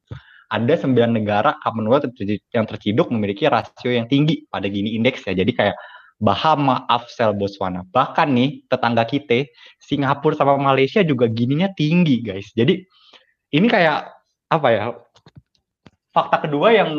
ada 0.48 0.74
9 0.74 0.94
negara 1.12 1.58
Commonwealth 1.60 2.08
yang 2.54 2.64
terciduk 2.64 3.12
memiliki 3.12 3.44
rasio 3.50 3.92
yang 3.92 4.08
tinggi 4.08 4.48
pada 4.48 4.70
gini 4.70 4.96
indeks 4.96 5.26
ya. 5.28 5.36
Jadi 5.36 5.52
kayak 5.52 5.76
Bahama, 6.18 6.82
Afsel, 6.90 7.30
Botswana. 7.34 7.86
Bahkan 7.94 8.28
nih 8.34 8.66
tetangga 8.66 9.06
kita, 9.06 9.46
Singapura 9.78 10.34
sama 10.34 10.58
Malaysia 10.58 11.02
juga 11.06 11.30
gininya 11.30 11.70
tinggi 11.78 12.20
guys. 12.26 12.50
Jadi 12.58 12.82
ini 13.54 13.66
kayak 13.70 14.10
apa 14.50 14.68
ya? 14.74 14.84
Fakta 16.10 16.42
kedua 16.42 16.74
yang 16.74 16.90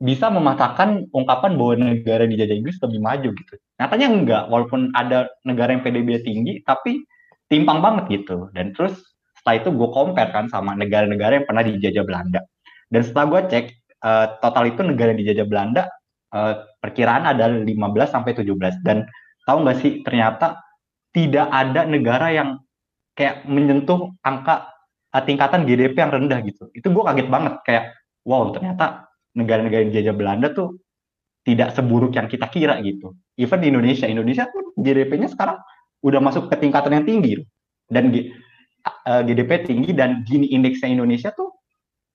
bisa 0.00 0.32
mematahkan 0.32 1.12
ungkapan 1.12 1.60
bahwa 1.60 1.74
negara 1.92 2.24
dijajah 2.24 2.56
Inggris 2.56 2.80
lebih 2.80 3.00
maju 3.04 3.28
gitu. 3.36 3.54
Nyatanya 3.76 4.08
enggak, 4.08 4.42
walaupun 4.48 4.94
ada 4.96 5.28
negara 5.44 5.76
yang 5.76 5.84
PDB 5.84 6.24
tinggi, 6.24 6.64
tapi 6.64 7.04
timpang 7.52 7.84
banget 7.84 8.22
gitu. 8.22 8.48
Dan 8.56 8.72
terus 8.72 8.96
setelah 9.36 9.60
itu 9.60 9.68
gue 9.76 9.88
compare 9.92 10.32
kan 10.32 10.48
sama 10.48 10.72
negara-negara 10.72 11.42
yang 11.42 11.46
pernah 11.48 11.64
dijajah 11.66 12.04
Belanda. 12.06 12.40
Dan 12.88 13.02
setelah 13.04 13.26
gue 13.28 13.40
cek, 13.52 13.64
uh, 14.00 14.26
total 14.40 14.64
itu 14.72 14.80
negara 14.80 15.12
dijajah 15.12 15.44
Belanda 15.44 15.82
uh, 16.32 16.64
perkiraan 16.80 17.28
ada 17.28 17.48
15 17.48 17.68
sampai 18.08 18.32
17 18.32 18.80
dan 18.82 19.04
tahu 19.44 19.58
nggak 19.64 19.78
sih 19.78 19.92
ternyata 20.00 20.60
tidak 21.12 21.46
ada 21.52 21.84
negara 21.84 22.32
yang 22.32 22.48
kayak 23.14 23.44
menyentuh 23.44 24.16
angka 24.24 24.70
uh, 25.12 25.22
tingkatan 25.22 25.68
GDP 25.68 25.96
yang 26.00 26.12
rendah 26.12 26.40
gitu. 26.46 26.72
Itu 26.72 26.88
gue 26.88 27.04
kaget 27.04 27.28
banget 27.28 27.54
kayak 27.66 27.84
wow 28.24 28.48
ternyata 28.54 29.10
negara-negara 29.36 29.86
yang 29.86 29.90
dijajah 29.92 30.16
Belanda 30.16 30.48
tuh 30.56 30.80
tidak 31.44 31.72
seburuk 31.76 32.14
yang 32.14 32.28
kita 32.30 32.46
kira 32.48 32.78
gitu. 32.84 33.16
Even 33.36 33.60
di 33.60 33.72
Indonesia, 33.72 34.06
Indonesia 34.06 34.48
pun 34.48 34.72
GDP-nya 34.76 35.28
sekarang 35.32 35.58
udah 36.00 36.20
masuk 36.20 36.48
ke 36.48 36.56
tingkatan 36.56 37.00
yang 37.00 37.04
tinggi 37.04 37.44
dan 37.92 38.08
uh, 38.12 39.22
GDP 39.24 39.66
tinggi 39.68 39.92
dan 39.92 40.24
gini 40.24 40.48
indeksnya 40.52 40.88
Indonesia 40.88 41.32
tuh 41.34 41.52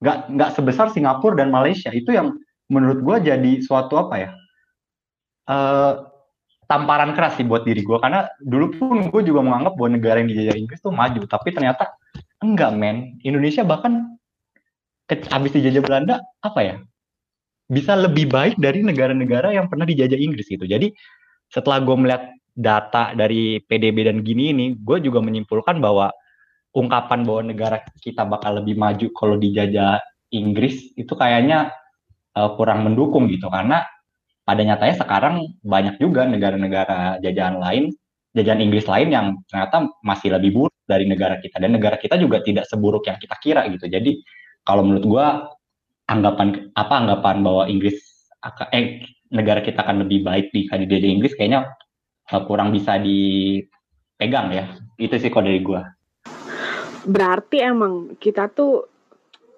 nggak 0.01 0.33
nggak 0.33 0.49
sebesar 0.57 0.89
Singapura 0.89 1.37
dan 1.37 1.53
Malaysia 1.53 1.93
itu 1.93 2.13
yang 2.13 2.33
menurut 2.69 3.05
gue 3.05 3.29
jadi 3.29 3.51
suatu 3.61 3.97
apa 4.01 4.15
ya 4.17 4.31
uh, 5.49 5.93
tamparan 6.65 7.13
keras 7.13 7.37
sih 7.37 7.45
buat 7.45 7.61
diri 7.65 7.85
gue 7.85 7.97
karena 8.01 8.25
dulu 8.41 8.73
pun 8.73 8.97
gue 9.09 9.21
juga 9.21 9.45
menganggap 9.45 9.77
bahwa 9.77 9.89
negara 9.93 10.17
yang 10.21 10.29
dijajah 10.29 10.55
Inggris 10.57 10.79
tuh 10.81 10.93
maju. 10.93 11.21
Tapi 11.29 11.49
ternyata 11.53 11.93
enggak 12.41 12.71
men. 12.73 13.21
Indonesia 13.21 13.61
bahkan 13.61 14.17
habis 15.29 15.53
dijajah 15.53 15.81
Belanda 15.85 16.15
apa 16.41 16.59
ya 16.65 16.75
bisa 17.65 17.97
lebih 17.97 18.29
baik 18.29 18.61
dari 18.61 18.85
negara-negara 18.85 19.53
yang 19.53 19.69
pernah 19.69 19.85
dijajah 19.85 20.17
Inggris 20.17 20.49
gitu. 20.49 20.65
Jadi 20.65 20.93
setelah 21.49 21.81
gue 21.81 21.95
melihat 21.97 22.33
data 22.55 23.13
dari 23.13 23.59
PDB 23.61 24.05
dan 24.05 24.21
gini 24.21 24.53
ini 24.53 24.65
gue 24.77 24.97
juga 25.01 25.19
menyimpulkan 25.21 25.81
bahwa 25.81 26.13
ungkapan 26.75 27.25
bahwa 27.25 27.41
negara 27.51 27.77
kita 28.01 28.23
bakal 28.27 28.61
lebih 28.61 28.77
maju 28.77 29.07
kalau 29.17 29.35
dijajah 29.39 30.01
Inggris 30.33 30.93
itu 30.97 31.13
kayaknya 31.15 31.73
uh, 32.37 32.53
kurang 32.53 32.85
mendukung 32.85 33.25
gitu. 33.31 33.49
Karena 33.49 33.85
pada 34.45 34.61
nyatanya 34.61 34.95
sekarang 35.01 35.35
banyak 35.65 35.97
juga 35.97 36.29
negara-negara 36.29 37.17
jajahan 37.19 37.57
lain 37.57 37.89
jajahan 38.35 38.61
Inggris 38.61 38.85
lain 38.85 39.09
yang 39.09 39.25
ternyata 39.47 39.87
masih 40.03 40.35
lebih 40.35 40.51
buruk 40.51 40.75
dari 40.85 41.07
negara 41.07 41.39
kita. 41.39 41.57
Dan 41.57 41.79
negara 41.79 41.95
kita 41.95 42.19
juga 42.19 42.43
tidak 42.43 42.67
seburuk 42.67 43.07
yang 43.07 43.15
kita 43.17 43.35
kira 43.39 43.63
gitu. 43.71 43.87
Jadi 43.87 44.19
kalau 44.67 44.83
menurut 44.83 45.05
gua 45.07 45.25
anggapan 46.11 46.69
apa 46.75 46.93
anggapan 46.93 47.35
bahwa 47.41 47.63
Inggris 47.71 47.97
eh 48.75 49.01
negara 49.33 49.63
kita 49.63 49.81
akan 49.81 50.05
lebih 50.05 50.21
baik 50.21 50.53
di 50.53 50.69
dijajah 50.69 51.09
Inggris 51.09 51.33
kayaknya 51.33 51.65
uh, 52.29 52.43
kurang 52.45 52.75
bisa 52.75 52.99
dipegang 52.99 54.51
ya. 54.51 54.65
Itu 54.99 55.15
sih 55.17 55.31
kalau 55.31 55.47
dari 55.47 55.63
gua. 55.63 55.81
Berarti 57.07 57.63
emang 57.63 58.19
kita 58.19 58.51
tuh 58.51 58.94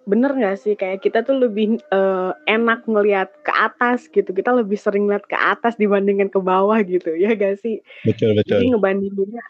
bener 0.07 0.31
gak 0.39 0.57
sih? 0.63 0.73
Kayak 0.79 1.03
kita 1.03 1.19
tuh 1.27 1.35
lebih 1.35 1.83
uh, 1.91 2.31
enak 2.47 2.87
ngelihat 2.87 3.29
ke 3.43 3.51
atas 3.51 4.07
gitu. 4.07 4.31
Kita 4.31 4.55
lebih 4.55 4.79
sering 4.79 5.05
lihat 5.05 5.27
ke 5.27 5.35
atas 5.35 5.75
dibandingkan 5.75 6.31
ke 6.31 6.39
bawah 6.39 6.79
gitu 6.81 7.13
ya 7.13 7.35
gak 7.35 7.59
sih? 7.59 7.83
Betul 8.07 8.39
betul. 8.39 8.63
jadi 8.63 8.65
ngebandinginnya 8.73 9.43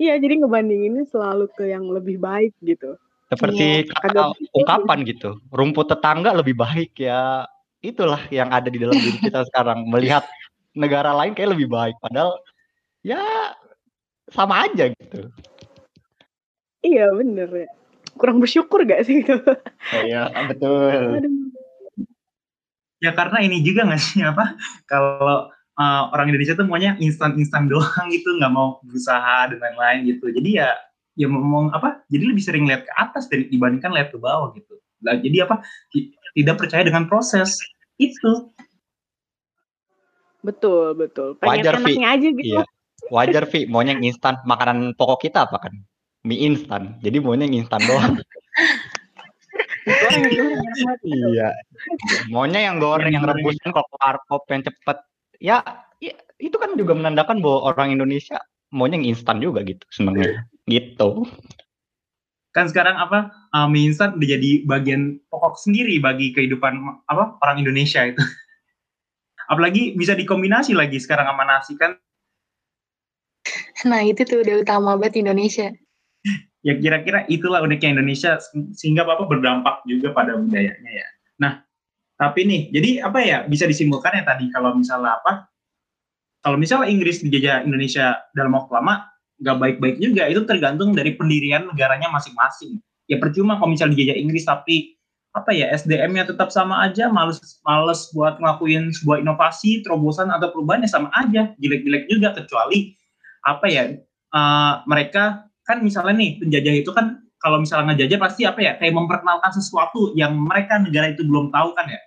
iya 0.00 0.18
jadi 0.18 0.42
ngebandinginnya 0.42 1.04
selalu 1.06 1.46
ke 1.52 1.68
yang 1.68 1.84
lebih 1.92 2.16
baik 2.16 2.56
gitu. 2.64 2.96
Seperti 3.28 3.86
ya, 3.86 3.96
kata 4.00 4.32
ungkapan 4.56 4.98
gitu 5.04 5.38
rumput 5.52 5.92
tetangga 5.92 6.32
lebih 6.32 6.56
baik. 6.56 6.96
Ya 6.96 7.44
itulah 7.84 8.24
yang 8.32 8.48
ada 8.48 8.72
di 8.72 8.80
dalam 8.80 8.96
diri 8.96 9.20
kita 9.20 9.44
sekarang 9.52 9.86
melihat 9.92 10.24
negara 10.72 11.12
lain 11.12 11.36
kayak 11.36 11.52
lebih 11.52 11.68
baik 11.68 11.96
padahal 12.00 12.40
ya 13.04 13.20
sama 14.32 14.64
aja 14.64 14.88
gitu. 14.88 15.28
Iya 16.82 17.14
bener 17.14 17.48
ya. 17.52 17.68
Kurang 18.16 18.38
bersyukur 18.38 18.84
gak 18.84 19.04
sih 19.08 19.24
itu? 19.24 19.36
Oh, 19.92 20.02
iya 20.06 20.30
betul. 20.46 21.18
Aduh. 21.18 21.34
Ya 23.02 23.10
karena 23.10 23.42
ini 23.42 23.66
juga 23.66 23.82
gak 23.88 23.98
sih 23.98 24.22
apa 24.30 24.54
kalau 24.86 25.50
uh, 25.78 26.02
orang 26.14 26.30
Indonesia 26.30 26.54
tuh 26.54 26.66
maunya 26.68 26.94
instan-instan 27.00 27.66
doang 27.72 28.06
gitu 28.12 28.36
nggak 28.38 28.52
mau 28.52 28.78
berusaha 28.84 29.50
dan 29.52 29.58
lain-lain 29.58 30.16
gitu. 30.16 30.30
Jadi 30.32 30.62
ya 30.62 30.70
ya 31.18 31.26
ngomong 31.28 31.72
apa? 31.76 32.04
Jadi 32.08 32.24
lebih 32.24 32.42
sering 32.44 32.64
lihat 32.64 32.88
ke 32.88 32.92
atas 32.96 33.28
dari 33.28 33.48
dibandingkan 33.48 33.92
lihat 33.92 34.08
ke 34.12 34.18
bawah 34.20 34.52
gitu. 34.56 34.80
Nah, 35.02 35.18
jadi 35.18 35.44
apa? 35.50 35.60
Tidak 36.32 36.56
percaya 36.56 36.86
dengan 36.86 37.04
proses 37.10 37.58
itu. 38.00 38.48
Betul 40.42 40.98
betul. 40.98 41.38
Pengen 41.38 41.62
Wajar, 41.62 41.74
enaknya 41.78 42.08
Vi. 42.08 42.14
aja 42.16 42.28
gitu. 42.32 42.54
Iya. 42.58 42.62
Wajar 43.10 43.44
Vi, 43.50 43.60
maunya 43.68 43.92
yang 43.98 44.14
instan. 44.14 44.40
Makanan 44.46 44.94
pokok 44.96 45.28
kita 45.28 45.44
apa 45.46 45.68
kan? 45.68 45.74
Mie 46.22 46.38
instan. 46.46 46.98
Jadi 47.02 47.18
maunya 47.18 47.46
yang 47.46 47.66
instan 47.66 47.82
doang. 47.86 48.14
iya. 51.02 51.50
Maunya 52.30 52.60
yang 52.70 52.78
goreng, 52.78 53.10
yang 53.10 53.26
rebus 53.26 53.58
kan 53.62 53.74
kalau 53.74 53.88
warkop 53.98 54.42
yang 54.50 54.62
cepet. 54.62 54.98
Ya, 55.42 55.56
ya, 55.98 56.14
itu 56.38 56.54
kan 56.54 56.78
juga 56.78 56.94
menandakan 56.94 57.42
bahwa 57.42 57.74
orang 57.74 57.98
Indonesia 57.98 58.38
maunya 58.70 59.02
yang 59.02 59.18
instan 59.18 59.42
juga 59.42 59.66
gitu 59.66 59.82
senengnya. 59.90 60.46
Gitu. 60.70 61.26
Kan 62.54 62.70
sekarang 62.70 62.94
apa 63.00 63.32
uh, 63.50 63.66
mie 63.66 63.90
instan 63.90 64.14
udah 64.14 64.28
jadi 64.38 64.62
bagian 64.68 65.18
pokok 65.26 65.58
sendiri 65.58 65.98
bagi 65.98 66.30
kehidupan 66.30 66.78
apa 67.10 67.34
orang 67.42 67.66
Indonesia 67.66 68.06
itu. 68.06 68.22
Apalagi 69.50 69.98
bisa 69.98 70.14
dikombinasi 70.14 70.72
lagi 70.78 71.02
sekarang 71.02 71.26
sama 71.26 71.42
nasi 71.42 71.74
kan. 71.74 71.98
Nah 73.82 74.06
itu 74.06 74.22
tuh 74.22 74.46
udah 74.46 74.62
utama 74.62 74.94
banget 74.94 75.26
Indonesia 75.26 75.74
ya 76.62 76.78
kira-kira 76.78 77.26
itulah 77.26 77.60
uniknya 77.62 77.98
Indonesia 77.98 78.38
sehingga 78.74 79.02
apa 79.02 79.26
berdampak 79.26 79.82
juga 79.86 80.14
pada 80.14 80.38
budayanya 80.38 80.90
ya. 80.90 81.08
Nah, 81.42 81.52
tapi 82.16 82.46
nih, 82.46 82.70
jadi 82.70 82.90
apa 83.02 83.18
ya 83.18 83.38
bisa 83.50 83.66
disimpulkan 83.66 84.14
ya 84.14 84.22
tadi 84.22 84.46
kalau 84.54 84.78
misalnya 84.78 85.18
apa? 85.18 85.50
Kalau 86.42 86.58
misalnya 86.58 86.90
Inggris 86.90 87.22
dijajah 87.22 87.66
Indonesia 87.66 88.18
dalam 88.34 88.54
waktu 88.54 88.70
lama, 88.74 89.06
nggak 89.42 89.58
baik-baik 89.58 89.96
juga. 89.98 90.26
Itu 90.30 90.46
tergantung 90.46 90.94
dari 90.94 91.14
pendirian 91.18 91.66
negaranya 91.70 92.10
masing-masing. 92.10 92.78
Ya 93.10 93.18
percuma 93.18 93.58
kalau 93.58 93.74
misalnya 93.74 93.98
dijajah 93.98 94.18
Inggris 94.18 94.46
tapi 94.46 94.98
apa 95.32 95.50
ya 95.50 95.70
SDM-nya 95.74 96.30
tetap 96.30 96.54
sama 96.54 96.86
aja, 96.86 97.10
males 97.10 97.40
males 97.66 98.10
buat 98.14 98.38
ngelakuin 98.38 98.94
sebuah 99.02 99.24
inovasi, 99.24 99.82
terobosan 99.82 100.30
atau 100.30 100.54
perubahan 100.54 100.84
ya 100.86 100.90
sama 100.90 101.08
aja, 101.18 101.50
jelek-jelek 101.58 102.06
juga 102.06 102.36
kecuali 102.36 102.94
apa 103.42 103.66
ya 103.66 103.98
uh, 104.30 104.86
mereka 104.86 105.50
kan 105.62 105.78
misalnya 105.82 106.14
nih 106.18 106.42
penjajah 106.42 106.74
itu 106.82 106.90
kan 106.90 107.22
kalau 107.42 107.58
misalnya 107.58 107.92
ngejajah 107.92 108.18
pasti 108.22 108.42
apa 108.46 108.60
ya 108.62 108.72
kayak 108.78 108.94
memperkenalkan 108.94 109.50
sesuatu 109.50 110.14
yang 110.14 110.38
mereka 110.38 110.78
negara 110.78 111.10
itu 111.10 111.26
belum 111.26 111.50
tahu 111.50 111.74
kan 111.74 111.86
ya. 111.90 112.00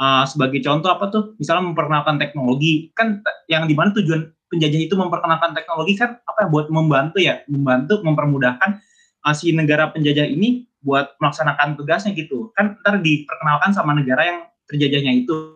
Uh, 0.00 0.24
sebagai 0.26 0.58
contoh 0.64 0.90
apa 0.90 1.06
tuh? 1.12 1.38
Misalnya 1.38 1.70
memperkenalkan 1.70 2.18
teknologi. 2.18 2.90
Kan 2.98 3.22
yang 3.46 3.70
di 3.70 3.78
mana 3.78 3.94
tujuan 3.94 4.26
penjajah 4.50 4.80
itu 4.82 4.94
memperkenalkan 4.98 5.54
teknologi 5.54 5.94
kan 5.94 6.18
apa 6.26 6.38
ya 6.42 6.48
buat 6.50 6.66
membantu 6.74 7.22
ya 7.22 7.46
membantu 7.46 8.02
mempermudahkan 8.02 8.82
uh, 9.22 9.34
si 9.36 9.54
negara 9.54 9.94
penjajah 9.94 10.26
ini 10.26 10.66
buat 10.82 11.14
melaksanakan 11.22 11.78
tugasnya 11.78 12.10
gitu. 12.18 12.50
Kan 12.58 12.74
ntar 12.82 12.98
diperkenalkan 12.98 13.70
sama 13.70 13.94
negara 13.94 14.26
yang 14.26 14.38
terjajahnya 14.66 15.22
itu. 15.22 15.54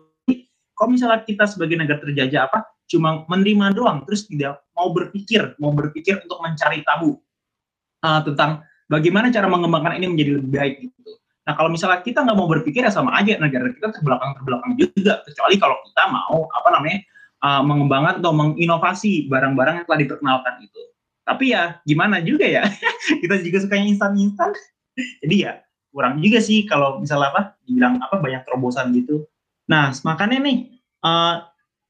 Kalau 0.75 0.91
misalnya 0.91 1.23
kita 1.27 1.43
sebagai 1.47 1.75
negara 1.75 1.99
terjajah 1.99 2.47
apa 2.51 2.75
cuma 2.85 3.25
menerima 3.25 3.73
doang 3.73 4.05
terus 4.05 4.29
tidak 4.29 4.61
mau 4.77 4.93
berpikir 4.93 5.57
mau 5.57 5.73
berpikir 5.73 6.21
untuk 6.21 6.37
mencari 6.37 6.85
tahu 6.85 7.17
uh, 8.05 8.21
tentang 8.21 8.61
bagaimana 8.85 9.33
cara 9.33 9.49
mengembangkan 9.49 9.97
ini 9.97 10.05
menjadi 10.13 10.31
lebih 10.37 10.51
baik 10.53 10.75
gitu. 10.85 11.11
Nah 11.45 11.53
kalau 11.57 11.69
misalnya 11.73 12.01
kita 12.05 12.21
nggak 12.21 12.37
mau 12.37 12.49
berpikir 12.49 12.85
ya 12.85 12.93
sama 12.93 13.17
aja 13.17 13.37
negara 13.41 13.69
kita 13.73 13.93
terbelakang 13.93 14.37
terbelakang 14.37 14.73
juga 14.77 15.21
kecuali 15.25 15.55
kalau 15.57 15.77
kita 15.89 16.03
mau 16.09 16.49
apa 16.53 16.69
namanya 16.73 16.99
uh, 17.41 17.61
mengembangkan 17.65 18.21
atau 18.21 18.33
menginovasi 18.33 19.29
barang-barang 19.29 19.81
yang 19.81 19.85
telah 19.89 19.99
diperkenalkan 20.05 20.53
itu. 20.61 20.81
Tapi 21.25 21.57
ya 21.57 21.81
gimana 21.85 22.21
juga 22.21 22.45
ya 22.45 22.69
kita 23.21 23.41
juga 23.41 23.57
sukanya 23.65 23.85
instan-instan. 23.89 24.53
Jadi 24.95 25.35
ya 25.49 25.61
kurang 25.89 26.21
juga 26.21 26.43
sih 26.43 26.67
kalau 26.67 27.01
misalnya 27.01 27.33
apa 27.33 27.41
dibilang 27.65 27.97
apa 28.01 28.21
banyak 28.21 28.41
terobosan 28.45 28.93
gitu. 28.93 29.25
Nah 29.69 29.93
makanya 30.05 30.41
nih 30.45 30.57
uh, 31.01 31.45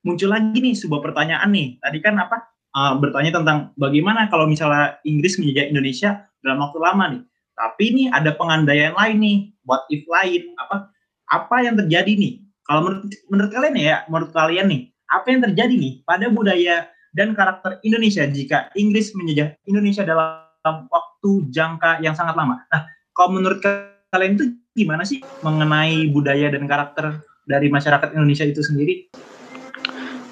muncul 0.06 0.30
lagi 0.32 0.60
nih 0.60 0.76
sebuah 0.76 1.02
pertanyaan 1.04 1.50
nih. 1.52 1.68
Tadi 1.80 1.98
kan 2.00 2.16
apa 2.20 2.55
uh, 2.75 2.94
bertanya 3.00 3.32
tentang 3.39 3.72
bagaimana 3.79 4.27
kalau 4.27 4.46
misalnya 4.46 5.00
Inggris 5.08 5.39
menjajah 5.39 5.72
Indonesia 5.72 6.27
dalam 6.44 6.60
waktu 6.62 6.77
lama 6.84 7.05
nih. 7.15 7.24
Tapi 7.55 7.84
ini 7.88 8.03
ada 8.12 8.36
pengandaian 8.36 8.91
lain 9.00 9.17
nih, 9.24 9.38
what 9.63 9.88
if 9.88 10.03
lain 10.12 10.51
apa 10.60 10.91
apa 11.32 11.55
yang 11.63 11.79
terjadi 11.79 12.12
nih? 12.12 12.44
Kalau 12.67 12.84
menurut 12.84 13.08
menurut 13.32 13.51
kalian 13.55 13.75
ya, 13.79 13.98
menurut 14.12 14.32
kalian 14.36 14.67
nih, 14.67 14.82
apa 15.08 15.27
yang 15.32 15.41
terjadi 15.48 15.74
nih 15.74 15.94
pada 16.03 16.27
budaya 16.27 16.75
dan 17.15 17.32
karakter 17.32 17.79
Indonesia 17.88 18.27
jika 18.27 18.67
Inggris 18.75 19.15
menjajah 19.15 19.55
Indonesia 19.72 20.03
dalam 20.03 20.91
waktu 20.91 21.32
jangka 21.48 22.03
yang 22.03 22.12
sangat 22.12 22.36
lama? 22.36 22.60
Nah, 22.67 22.91
kalau 23.15 23.39
menurut 23.39 23.63
kalian 24.12 24.36
itu 24.36 24.46
gimana 24.75 25.08
sih 25.08 25.24
mengenai 25.39 26.12
budaya 26.12 26.51
dan 26.51 26.67
karakter 26.67 27.24
dari 27.48 27.72
masyarakat 27.72 28.12
Indonesia 28.12 28.44
itu 28.44 28.60
sendiri? 28.60 29.08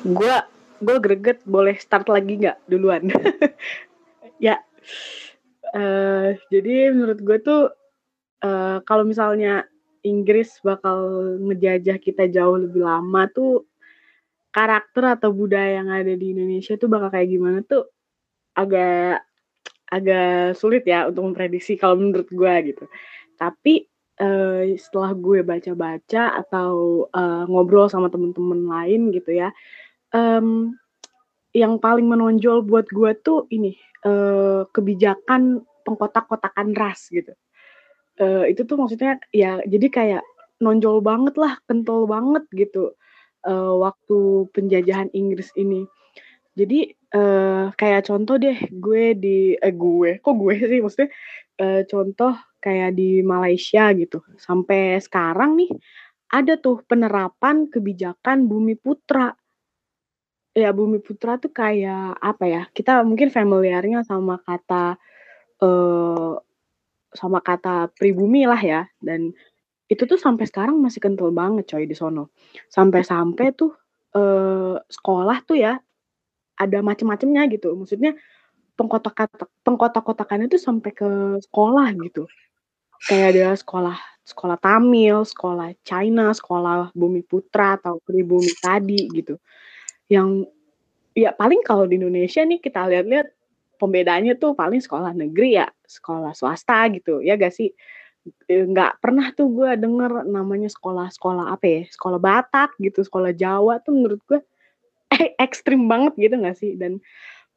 Gue 0.03 0.35
gue 0.83 0.97
greget 0.99 1.39
boleh 1.47 1.75
start 1.79 2.11
lagi 2.11 2.37
nggak 2.43 2.59
duluan? 2.67 3.07
ya, 4.45 4.59
uh, 5.73 6.35
jadi 6.51 6.91
menurut 6.91 7.19
gue 7.23 7.37
tuh 7.41 7.61
uh, 8.43 8.77
kalau 8.83 9.07
misalnya 9.07 9.65
Inggris 10.03 10.59
bakal 10.59 10.99
ngejajah 11.39 11.97
kita 11.97 12.27
jauh 12.27 12.59
lebih 12.59 12.83
lama 12.83 13.31
tuh 13.31 13.63
karakter 14.53 15.17
atau 15.17 15.33
budaya 15.33 15.81
yang 15.81 15.89
ada 15.89 16.13
di 16.13 16.35
Indonesia 16.35 16.77
tuh 16.77 16.91
bakal 16.91 17.09
kayak 17.09 17.29
gimana 17.31 17.59
tuh 17.65 17.89
agak 18.53 19.25
agak 19.89 20.57
sulit 20.57 20.83
ya 20.85 21.09
untuk 21.09 21.31
memprediksi 21.31 21.79
kalau 21.79 21.97
menurut 21.97 22.29
gue 22.29 22.53
gitu. 22.73 22.85
Tapi 23.39 23.87
uh, 24.21 24.75
setelah 24.77 25.15
gue 25.17 25.41
baca-baca 25.41 26.37
atau 26.45 27.05
uh, 27.09 27.45
ngobrol 27.49 27.89
sama 27.89 28.09
temen-temen 28.13 28.65
lain 28.69 29.09
gitu 29.09 29.33
ya, 29.33 29.49
um, 30.13 30.77
yang 31.53 31.77
paling 31.77 32.09
menonjol 32.09 32.65
buat 32.65 32.89
gue 32.89 33.13
tuh 33.21 33.45
ini 33.53 33.77
uh, 34.05 34.65
kebijakan 34.73 35.61
pengkotak-kotakan 35.85 36.73
ras 36.73 37.11
gitu. 37.13 37.33
Uh, 38.21 38.45
itu 38.45 38.61
tuh 38.65 38.77
maksudnya 38.77 39.17
ya 39.33 39.57
jadi 39.65 39.87
kayak 39.89 40.23
nonjol 40.61 41.01
banget 41.01 41.35
lah, 41.35 41.57
kental 41.65 42.05
banget 42.05 42.45
gitu 42.53 42.93
uh, 43.45 43.73
waktu 43.77 44.47
penjajahan 44.53 45.09
Inggris 45.13 45.49
ini. 45.59 45.85
Jadi 46.53 46.93
uh, 47.17 47.73
kayak 47.73 48.05
contoh 48.09 48.37
deh 48.37 48.57
gue 48.69 49.17
di 49.17 49.57
eh 49.57 49.73
gue 49.73 50.21
kok 50.21 50.37
gue 50.37 50.53
sih 50.61 50.79
maksudnya 50.85 51.09
uh, 51.61 51.81
contoh 51.89 52.33
kayak 52.61 52.93
di 52.93 53.25
Malaysia 53.25 53.89
gitu 53.97 54.21
sampai 54.37 55.01
sekarang 55.01 55.57
nih 55.57 55.73
ada 56.33 56.57
tuh 56.57 56.81
penerapan 56.85 57.69
kebijakan 57.69 58.49
Bumi 58.49 58.73
Putra. 58.77 59.33
Ya 60.53 60.69
Bumi 60.69 61.01
Putra 61.01 61.41
tuh 61.41 61.49
kayak 61.49 62.21
apa 62.21 62.45
ya? 62.45 62.61
Kita 62.69 63.01
mungkin 63.01 63.33
familiarnya 63.33 64.05
sama 64.05 64.37
kata 64.41 65.01
uh, 65.65 66.37
sama 67.13 67.39
kata 67.41 67.93
pribumi 67.93 68.45
lah 68.45 68.61
ya 68.61 68.81
dan 69.01 69.33
itu 69.89 70.09
tuh 70.09 70.17
sampai 70.17 70.49
sekarang 70.49 70.81
masih 70.81 71.01
kental 71.01 71.29
banget 71.33 71.69
coy 71.69 71.85
di 71.85 71.97
sono. 71.97 72.33
Sampai-sampai 72.69 73.53
tuh 73.53 73.73
uh, 74.17 74.77
sekolah 74.89 75.37
tuh 75.45 75.57
ya 75.57 75.77
ada 76.57 76.79
macam-macamnya 76.85 77.49
gitu. 77.49 77.73
Maksudnya 77.73 78.13
pengkotak 78.77 79.29
pengkotak-kotakan 79.61 80.49
itu 80.49 80.57
sampai 80.61 80.91
ke 80.93 81.09
sekolah 81.49 81.93
gitu. 81.97 82.25
Kayak 83.09 83.27
ada 83.35 83.47
sekolah 83.57 83.97
sekolah 84.23 84.57
Tamil, 84.57 85.27
sekolah 85.27 85.75
China, 85.83 86.31
sekolah 86.31 86.95
Bumi 86.95 87.21
Putra 87.27 87.75
atau 87.77 87.99
Pribumi 88.01 88.49
tadi 88.61 89.11
gitu. 89.11 89.37
Yang 90.13 90.53
ya 91.17 91.33
paling 91.33 91.65
kalau 91.65 91.89
di 91.89 91.97
Indonesia 91.97 92.45
nih 92.45 92.61
kita 92.61 92.85
lihat-lihat 92.85 93.33
pembedanya 93.81 94.37
tuh 94.37 94.53
paling 94.53 94.79
sekolah 94.79 95.11
negeri 95.17 95.57
ya, 95.57 95.67
sekolah 95.89 96.37
swasta 96.37 96.85
gitu. 96.93 97.19
Ya 97.25 97.33
gak 97.33 97.51
sih? 97.57 97.73
E, 98.47 98.53
nggak 98.63 99.03
pernah 99.03 99.35
tuh 99.35 99.51
gue 99.51 99.75
denger 99.75 100.23
namanya 100.29 100.71
sekolah-sekolah 100.71 101.51
apa 101.51 101.65
ya, 101.65 101.81
sekolah 101.91 102.19
Batak 102.21 102.77
gitu, 102.79 103.03
sekolah 103.03 103.35
Jawa 103.35 103.83
tuh 103.83 103.91
menurut 103.91 104.21
gue 104.29 104.39
eh, 105.17 105.35
ekstrim 105.41 105.89
banget 105.91 106.13
gitu 106.15 106.35
gak 106.39 106.55
sih? 106.55 106.79
Dan 106.79 107.03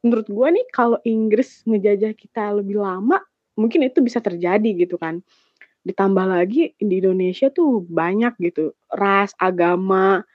menurut 0.03 0.27
gue 0.27 0.47
nih 0.59 0.65
kalau 0.75 0.99
Inggris 1.07 1.63
ngejajah 1.63 2.13
kita 2.17 2.59
lebih 2.59 2.83
lama, 2.83 3.23
mungkin 3.55 3.87
itu 3.87 4.03
bisa 4.03 4.19
terjadi 4.19 4.67
gitu 4.75 4.99
kan. 4.99 5.23
Ditambah 5.87 6.25
lagi 6.27 6.75
di 6.75 6.95
Indonesia 6.99 7.47
tuh 7.47 7.87
banyak 7.87 8.35
gitu, 8.43 8.75
ras, 8.91 9.31
agama, 9.39 10.27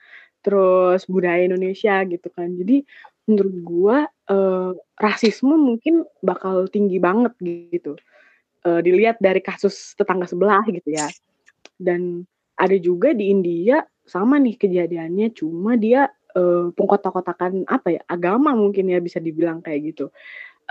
terus 0.43 1.07
budaya 1.07 1.47
Indonesia 1.47 2.03
gitu 2.05 2.27
kan. 2.29 2.53
Jadi 2.59 2.83
menurut 3.25 3.55
gue 3.63 3.97
eh, 4.35 4.71
rasisme 4.99 5.55
mungkin 5.55 6.03
bakal 6.19 6.67
tinggi 6.67 6.99
banget 6.99 7.33
gitu. 7.71 7.95
Eh, 8.63 8.79
dilihat 8.83 9.17
dari 9.23 9.39
kasus 9.39 9.95
tetangga 9.95 10.27
sebelah 10.27 10.63
gitu 10.67 10.91
ya. 10.91 11.07
Dan 11.79 12.27
ada 12.59 12.77
juga 12.77 13.15
di 13.15 13.31
India 13.33 13.81
sama 14.03 14.37
nih 14.37 14.59
kejadiannya, 14.59 15.31
cuma 15.31 15.79
dia 15.79 16.11
uh, 16.35 16.69
pengkotak-kotakan 16.73 17.65
apa 17.69 17.97
ya 17.99 18.01
agama 18.09 18.53
mungkin 18.57 18.89
ya 18.89 18.99
bisa 18.99 19.21
dibilang 19.21 19.61
kayak 19.61 19.93
gitu 19.93 20.05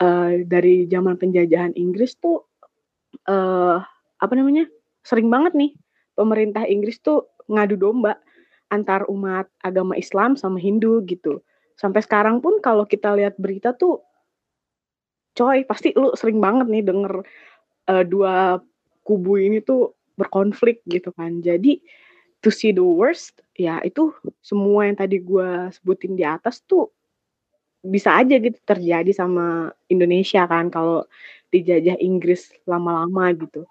uh, 0.03 0.43
dari 0.47 0.87
zaman 0.91 1.17
penjajahan 1.19 1.75
Inggris 1.79 2.19
tuh 2.19 2.45
uh, 3.27 3.83
apa 4.19 4.33
namanya 4.35 4.67
sering 5.03 5.31
banget 5.31 5.55
nih 5.57 5.73
pemerintah 6.15 6.67
Inggris 6.67 7.01
tuh 7.03 7.27
ngadu 7.51 7.79
domba 7.79 8.19
antar 8.73 9.05
umat 9.13 9.53
agama 9.61 9.93
Islam 10.01 10.35
sama 10.41 10.57
Hindu 10.57 11.05
gitu. 11.05 11.45
Sampai 11.77 12.01
sekarang 12.01 12.41
pun 12.41 12.65
kalau 12.65 12.89
kita 12.89 13.13
lihat 13.13 13.37
berita 13.37 13.77
tuh 13.77 14.01
coy 15.37 15.65
pasti 15.69 15.93
lu 15.93 16.13
sering 16.17 16.41
banget 16.41 16.69
nih 16.69 16.85
denger 16.85 17.25
uh, 17.89 18.05
dua 18.05 18.61
kubu 19.05 19.37
ini 19.41 19.61
tuh 19.61 19.93
berkonflik 20.17 20.81
gitu 20.89 21.13
kan. 21.13 21.45
Jadi 21.45 21.81
to 22.41 22.49
see 22.51 22.73
the 22.73 22.83
worst 22.83 23.39
ya 23.55 23.79
itu 23.85 24.11
semua 24.41 24.89
yang 24.89 24.97
tadi 24.97 25.21
gue 25.21 25.71
sebutin 25.71 26.17
di 26.17 26.25
atas 26.25 26.65
tuh 26.65 26.91
bisa 27.83 28.15
aja 28.15 28.39
gitu 28.39 28.59
terjadi 28.63 29.11
sama 29.11 29.71
Indonesia 29.91 30.47
kan 30.47 30.71
kalau 30.71 31.07
dijajah 31.51 31.99
Inggris 31.99 32.55
lama-lama 32.67 33.35
gitu 33.35 33.67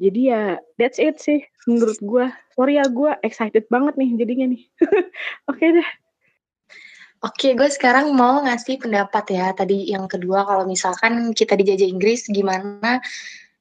jadi 0.00 0.20
ya 0.20 0.42
that's 0.80 0.96
it 0.96 1.20
sih 1.20 1.44
menurut 1.68 2.00
gue 2.00 2.26
sorry 2.56 2.80
ya 2.80 2.88
gue 2.88 3.12
excited 3.20 3.68
banget 3.68 3.94
nih 4.00 4.10
jadinya 4.16 4.56
nih 4.56 4.62
oke 5.50 5.60
okay 5.60 5.70
deh 5.76 5.90
Oke, 7.20 7.52
gue 7.52 7.68
sekarang 7.68 8.16
mau 8.16 8.40
ngasih 8.48 8.80
pendapat 8.80 9.36
ya. 9.36 9.52
Tadi 9.52 9.92
yang 9.92 10.08
kedua, 10.08 10.40
kalau 10.48 10.64
misalkan 10.64 11.36
kita 11.36 11.52
dijajah 11.52 11.84
Inggris, 11.84 12.24
gimana 12.32 12.96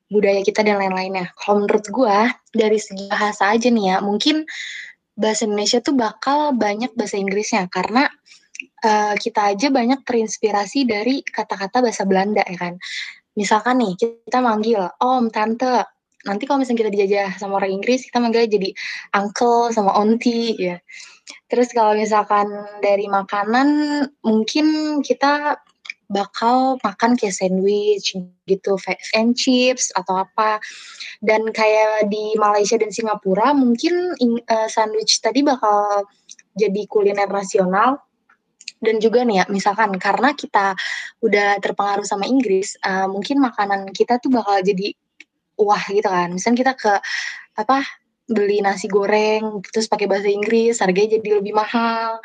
budaya 0.08 0.39
kita 0.47 0.63
dan 0.63 0.80
lain-lainnya. 0.80 1.36
Kalau 1.36 1.67
menurut 1.67 1.84
gue 1.91 2.17
dari 2.56 2.80
segi 2.80 3.12
bahasa 3.12 3.52
aja 3.52 3.67
nih 3.67 3.86
ya, 3.91 3.97
mungkin 3.99 4.47
bahasa 5.19 5.43
Indonesia 5.43 5.84
tuh 5.84 5.91
bakal 5.99 6.56
banyak 6.56 6.95
bahasa 6.95 7.19
Inggrisnya 7.19 7.67
karena 7.67 8.08
uh, 8.88 9.13
kita 9.19 9.52
aja 9.52 9.67
banyak 9.67 10.08
terinspirasi 10.08 10.88
dari 10.88 11.19
kata-kata 11.28 11.84
bahasa 11.84 12.08
Belanda 12.08 12.47
ya 12.47 12.56
kan. 12.56 12.80
Misalkan 13.36 13.84
nih 13.84 13.93
kita 13.99 14.39
manggil 14.39 14.88
om, 15.04 15.28
tante. 15.28 15.84
Nanti 16.27 16.43
kalau 16.43 16.60
misalnya 16.60 16.79
kita 16.84 16.91
dijajah 16.91 17.29
sama 17.39 17.63
orang 17.63 17.79
Inggris, 17.79 18.03
kita 18.03 18.19
manggil 18.19 18.49
jadi 18.49 18.69
uncle 19.15 19.71
sama 19.71 19.95
auntie 19.95 20.55
ya. 20.60 20.77
Terus 21.47 21.71
kalau 21.71 21.95
misalkan 21.95 22.49
dari 22.84 23.08
makanan, 23.08 23.67
mungkin 24.25 24.99
kita 24.99 25.62
bakal 26.10 26.82
makan 26.82 27.13
kayak 27.15 27.38
sandwich 27.38 28.17
gitu, 28.49 28.71
fish 28.82 29.13
and 29.13 29.38
chips 29.38 29.93
atau 29.95 30.25
apa. 30.25 30.60
Dan 31.23 31.53
kayak 31.53 32.10
di 32.12 32.36
Malaysia 32.36 32.75
dan 32.75 32.91
Singapura 32.91 33.53
mungkin 33.55 34.17
uh, 34.49 34.67
sandwich 34.67 35.21
tadi 35.23 35.45
bakal 35.45 36.03
jadi 36.58 36.84
kuliner 36.89 37.29
nasional 37.29 38.03
dan 38.79 38.99
juga 39.03 39.27
nih 39.27 39.43
ya 39.43 39.45
misalkan 39.51 39.91
karena 39.99 40.32
kita 40.32 40.71
udah 41.19 41.60
terpengaruh 41.60 42.08
sama 42.08 42.23
Inggris 42.27 42.79
uh, 42.79 43.12
mungkin 43.12 43.43
makanan 43.43 43.91
kita 43.91 44.23
tuh 44.23 44.32
bakal 44.32 44.60
jadi 44.63 44.95
wah 45.59 45.83
gitu 45.91 46.07
kan. 46.07 46.31
Misalnya 46.31 46.57
kita 46.63 46.73
ke 46.79 46.93
apa 47.59 47.83
beli 48.29 48.63
nasi 48.63 48.87
goreng 48.87 49.59
terus 49.67 49.89
pakai 49.91 50.07
bahasa 50.07 50.29
Inggris 50.31 50.79
harganya 50.79 51.19
jadi 51.19 51.43
lebih 51.43 51.51
mahal. 51.51 52.23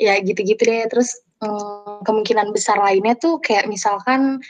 Ya 0.00 0.16
gitu-gitu 0.18 0.64
deh. 0.64 0.88
Terus 0.88 1.20
um, 1.44 2.00
kemungkinan 2.02 2.50
besar 2.56 2.80
lainnya 2.80 3.14
tuh 3.20 3.38
kayak 3.42 3.68
misalkan 3.68 4.40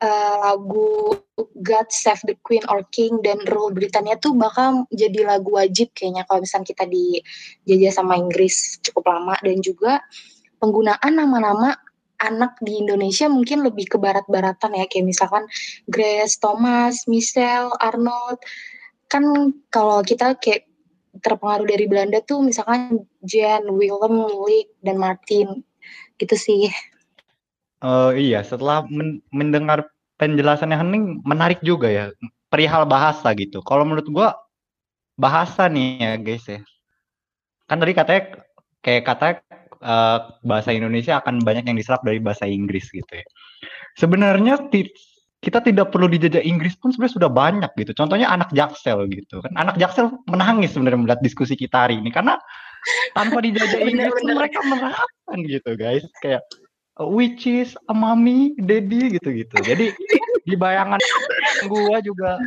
uh, 0.00 0.34
lagu 0.40 1.20
God 1.58 1.88
Save 1.90 2.22
the 2.26 2.36
Queen 2.42 2.62
or 2.70 2.86
King 2.90 3.20
dan 3.22 3.42
Rule 3.46 3.74
Britania 3.74 4.18
tuh 4.18 4.34
bakal 4.34 4.86
jadi 4.90 5.26
lagu 5.26 5.54
wajib 5.54 5.90
kayaknya 5.94 6.26
kalau 6.26 6.42
misalnya 6.42 6.66
kita 6.70 6.84
dijajah 6.86 7.92
sama 7.92 8.18
Inggris 8.18 8.78
cukup 8.82 9.10
lama. 9.10 9.34
Dan 9.42 9.60
juga 9.60 10.02
penggunaan 10.62 11.12
nama-nama 11.18 11.74
anak 12.22 12.54
di 12.62 12.78
Indonesia 12.78 13.26
mungkin 13.26 13.66
lebih 13.66 13.90
ke 13.90 13.98
barat-baratan 13.98 14.78
ya 14.78 14.86
kayak 14.86 15.06
misalkan 15.10 15.44
Grace, 15.90 16.38
Thomas, 16.38 17.04
Michelle, 17.10 17.74
Arnold 17.82 18.38
kan 19.10 19.52
kalau 19.68 20.00
kita 20.00 20.38
kayak 20.40 20.64
terpengaruh 21.20 21.68
dari 21.68 21.84
Belanda 21.84 22.24
tuh 22.24 22.40
misalkan 22.40 23.04
Jan, 23.20 23.68
Willem, 23.68 24.24
Lick, 24.48 24.72
dan 24.80 24.96
Martin 24.96 25.60
gitu 26.16 26.32
sih. 26.38 26.72
Oh 27.82 28.14
iya, 28.14 28.40
setelah 28.46 28.86
men 28.86 29.20
mendengar 29.34 29.90
penjelasannya 30.16 30.78
Hening 30.78 31.20
menarik 31.26 31.58
juga 31.60 31.90
ya 31.90 32.14
perihal 32.46 32.86
bahasa 32.86 33.34
gitu. 33.34 33.60
Kalau 33.66 33.82
menurut 33.82 34.06
gua 34.08 34.38
bahasa 35.18 35.66
nih 35.66 35.98
ya 36.00 36.12
guys 36.16 36.46
ya. 36.46 36.62
Kan 37.66 37.82
tadi 37.82 37.92
katanya 37.92 38.22
kayak 38.80 39.02
kata 39.04 39.26
uh, 39.82 40.38
bahasa 40.46 40.70
Indonesia 40.72 41.18
akan 41.18 41.42
banyak 41.42 41.66
yang 41.68 41.76
diserap 41.76 42.00
dari 42.06 42.22
bahasa 42.22 42.46
Inggris 42.46 42.88
gitu 42.88 43.10
ya. 43.10 43.26
Sebenarnya 43.98 44.70
kita 45.42 45.58
tidak 45.60 45.90
perlu 45.90 46.06
dijajah 46.06 46.40
Inggris 46.40 46.78
pun 46.78 46.94
sebenarnya 46.94 47.14
sudah 47.18 47.30
banyak 47.30 47.70
gitu. 47.76 47.92
Contohnya 47.98 48.30
anak 48.30 48.54
Jaksel 48.54 49.10
gitu 49.10 49.42
kan. 49.42 49.52
Anak 49.58 49.76
Jaksel 49.76 50.14
menangis 50.30 50.72
sebenarnya 50.72 50.98
melihat 51.02 51.20
diskusi 51.20 51.58
kita 51.58 51.90
hari 51.90 51.98
ini 51.98 52.14
karena 52.14 52.38
tanpa 53.12 53.42
dijajah 53.42 53.82
Inggris 53.90 54.14
pun 54.16 54.32
mereka 54.32 54.58
merasakan 54.64 55.38
gitu 55.44 55.70
guys. 55.74 56.06
Kayak 56.22 56.46
which 57.02 57.50
is 57.50 57.74
a 57.90 57.94
mommy, 57.94 58.54
daddy 58.62 59.18
gitu-gitu. 59.18 59.56
Jadi 59.66 59.92
di 60.42 60.54
bayangan 60.58 60.98
gua 61.70 62.02
juga 62.02 62.38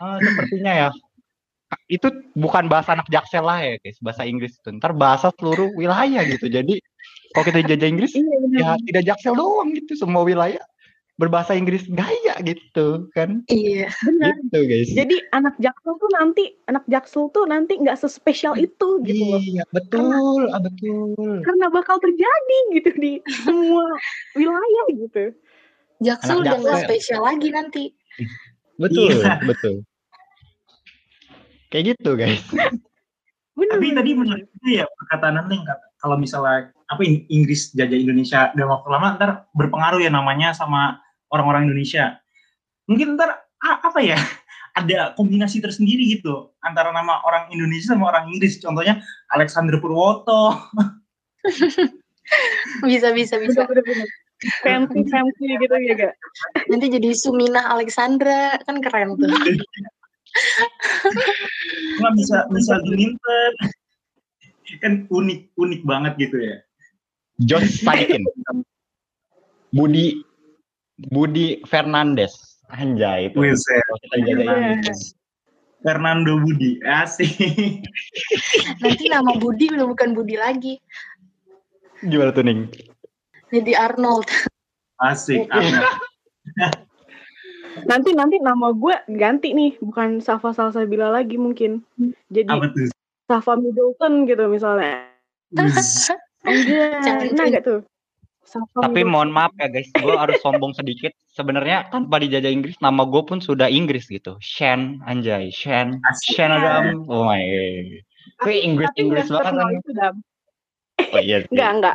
uh, 0.00 0.16
sepertinya 0.20 0.72
ya 0.72 0.88
itu 1.90 2.08
bukan 2.38 2.70
bahasa 2.70 2.94
anak 2.94 3.06
Jaksel 3.10 3.42
lah 3.42 3.58
ya 3.62 3.74
guys, 3.82 3.98
bahasa 3.98 4.22
Inggris 4.22 4.58
itu. 4.58 4.68
Ntar 4.78 4.94
bahasa 4.94 5.34
seluruh 5.34 5.74
wilayah 5.74 6.22
gitu. 6.26 6.46
Jadi 6.46 6.78
kalau 7.34 7.44
kita 7.46 7.58
dijajah 7.66 7.88
Inggris 7.90 8.12
iya, 8.14 8.36
ya 8.54 8.70
tidak 8.86 9.02
Jaksel 9.14 9.34
doang 9.34 9.74
gitu, 9.74 9.98
semua 9.98 10.22
wilayah 10.22 10.62
berbahasa 11.16 11.56
Inggris 11.56 11.88
gaya 11.88 12.36
gitu 12.44 13.08
kan? 13.16 13.40
Iya 13.48 13.88
benar. 14.04 14.36
Gitu 14.46 14.60
guys. 14.68 14.88
Jadi 14.92 15.16
anak 15.32 15.56
jaksel 15.56 15.96
tuh 15.96 16.10
nanti 16.12 16.44
anak 16.68 16.84
jaksel 16.92 17.32
tuh 17.32 17.44
nanti 17.48 17.80
nggak 17.80 17.96
sespesial 17.96 18.52
itu 18.60 19.00
gitu 19.08 19.24
loh. 19.24 19.40
Iya 19.40 19.64
betul. 19.72 20.44
Karena, 20.44 20.52
ah, 20.52 20.60
betul. 20.60 21.40
Karena 21.40 21.66
bakal 21.72 21.96
terjadi 22.04 22.58
gitu 22.76 22.90
di 23.00 23.12
semua 23.32 23.88
wilayah 24.36 24.84
gitu. 24.92 25.24
Jaksel 26.04 26.44
udah 26.44 26.56
nggak 26.60 26.80
spesial 26.84 27.24
lagi 27.24 27.48
nanti. 27.48 27.84
Betul 28.76 29.24
iya. 29.24 29.40
betul 29.40 29.88
kayak 31.76 31.92
gitu 31.92 32.16
guys 32.16 32.40
Bener, 33.56 33.80
Tapi 33.80 33.96
tadi 33.96 34.10
menarik 34.12 34.52
ya 34.68 34.84
perkataan 34.84 35.48
Neng 35.48 35.64
kalau 35.96 36.20
misalnya 36.20 36.76
apa 36.92 37.00
Inggris 37.08 37.72
jajah 37.72 37.96
Indonesia 37.96 38.52
dalam 38.52 38.76
waktu 38.76 38.88
lama 38.92 39.06
ntar 39.16 39.30
berpengaruh 39.56 40.04
ya 40.04 40.12
namanya 40.12 40.52
sama 40.52 41.00
orang-orang 41.32 41.72
Indonesia. 41.72 42.20
Mungkin 42.84 43.16
ntar 43.16 43.48
apa 43.64 43.96
ya 44.04 44.20
ada 44.78 45.16
kombinasi 45.16 45.64
tersendiri 45.64 46.20
gitu 46.20 46.52
antara 46.60 46.92
nama 46.92 47.24
orang 47.24 47.48
Indonesia 47.48 47.96
sama 47.96 48.12
orang 48.12 48.28
Inggris. 48.28 48.60
Contohnya 48.60 49.00
Alexander 49.32 49.80
Purwoto. 49.80 50.52
bisa 52.88 53.08
bisa 53.16 53.40
bisa. 53.40 53.64
Fancy 54.60 55.00
fancy 55.08 55.48
gitu 55.48 55.74
ya 55.80 55.96
gak? 55.96 56.14
Nanti 56.68 56.92
jadi 56.92 57.08
Sumina 57.16 57.72
Alexandra 57.72 58.60
kan 58.68 58.84
keren 58.84 59.16
tuh. 59.16 59.32
Nggak 62.00 62.12
bisa 62.18 62.36
bisa 62.52 62.74
diminter. 62.84 63.50
Kan 64.82 65.06
unik 65.08 65.54
unik 65.56 65.80
banget 65.86 66.12
gitu 66.20 66.36
ya. 66.40 66.56
Josh 67.44 67.84
Sadikin. 67.84 68.24
Budi 69.70 70.24
Budi 71.12 71.60
Fernandes. 71.68 72.32
Anjay 72.72 73.30
itu. 73.30 73.38
Fernando 75.86 76.42
Budi. 76.42 76.82
Asik. 76.82 77.30
Nanti 78.82 79.04
nama 79.06 79.38
Budi 79.38 79.70
udah 79.70 79.86
bukan 79.86 80.18
Budi 80.18 80.34
lagi. 80.34 80.74
Gimana 82.02 82.34
tuh, 82.34 82.42
Ning? 82.42 82.66
Jadi 83.54 83.72
Arnold. 83.78 84.26
Asik, 84.98 85.46
Arnold. 85.48 85.94
nanti 87.84 88.16
nanti 88.16 88.40
nama 88.40 88.72
gue 88.72 88.94
ganti 89.20 89.52
nih, 89.52 89.76
bukan 89.84 90.24
Safa 90.24 90.56
Salsabila 90.56 91.12
lagi 91.12 91.36
mungkin. 91.36 91.84
Jadi 92.32 92.48
Safa 93.28 93.58
Middleton 93.60 94.24
gitu 94.24 94.48
misalnya. 94.48 95.04
Anjir, 96.46 97.02
enak 97.04 97.46
gak 97.60 97.64
tuh? 97.66 97.80
Tapi 98.78 99.02
mohon 99.02 99.34
maaf 99.34 99.50
ya 99.58 99.66
guys, 99.66 99.90
gue 99.98 100.14
harus 100.14 100.38
sombong 100.38 100.70
sedikit. 100.72 101.10
Sebenarnya 101.34 101.90
tanpa 101.90 102.22
dijajah 102.22 102.48
Inggris, 102.48 102.78
nama 102.78 103.02
gue 103.02 103.22
pun 103.26 103.42
sudah 103.42 103.66
Inggris 103.66 104.06
gitu. 104.06 104.38
Shen, 104.38 105.02
anjay, 105.04 105.50
Shen, 105.50 105.98
Shen 106.22 106.54
Adam. 106.54 107.04
Oh 107.10 107.26
my. 107.26 107.42
Tapi 108.38 108.62
Inggris 108.62 108.90
Inggris 108.96 109.26
banget 109.26 109.82
kan. 109.98 110.14
Oh 111.12 111.20
iya. 111.20 111.44
Enggak, 111.50 111.70
enggak. 111.76 111.94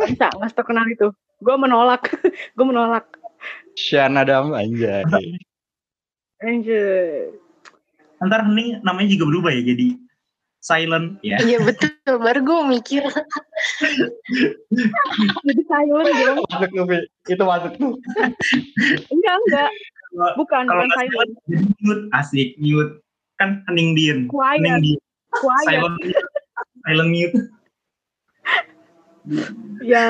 Bisa, 0.00 0.26
enggak 0.34 0.52
terkenal 0.56 0.86
itu. 0.88 1.08
Gue 1.44 1.56
menolak. 1.60 2.08
gue 2.56 2.66
menolak. 2.66 3.04
Shen 3.76 4.16
Adam, 4.16 4.56
anjay. 4.56 5.04
Anjay. 6.40 7.28
Ntar 8.24 8.48
nih 8.48 8.80
namanya 8.80 9.08
juga 9.12 9.24
berubah 9.28 9.52
ya 9.52 9.62
jadi 9.76 10.00
silent 10.64 11.20
ya. 11.20 11.36
Iya 11.44 11.60
betul, 11.62 12.16
baru 12.18 12.40
gue 12.40 12.60
mikir. 12.80 13.04
Jadi 15.44 15.62
silent 15.68 16.08
gitu. 16.08 16.32
Masuk 16.48 16.70
tuh, 16.72 16.84
itu 17.28 17.42
masuk 17.44 17.72
tuh. 17.76 17.92
enggak, 19.12 19.36
enggak. 19.44 19.70
Bukan, 20.40 20.64
Kalau 20.64 20.82
bukan 20.88 20.96
silent. 20.96 21.32
Jadi 21.46 21.66
mute, 21.84 22.04
asik, 22.16 22.48
mute. 22.56 22.92
Kan 23.36 23.60
hening 23.68 23.92
diem. 23.92 24.18
Quiet. 24.32 24.64
Hening 24.64 24.76
diem. 24.80 25.00
Quiet. 25.36 25.66
Silent, 25.68 25.96
silent 26.88 27.10
mute. 27.12 27.36
ya. 29.84 30.08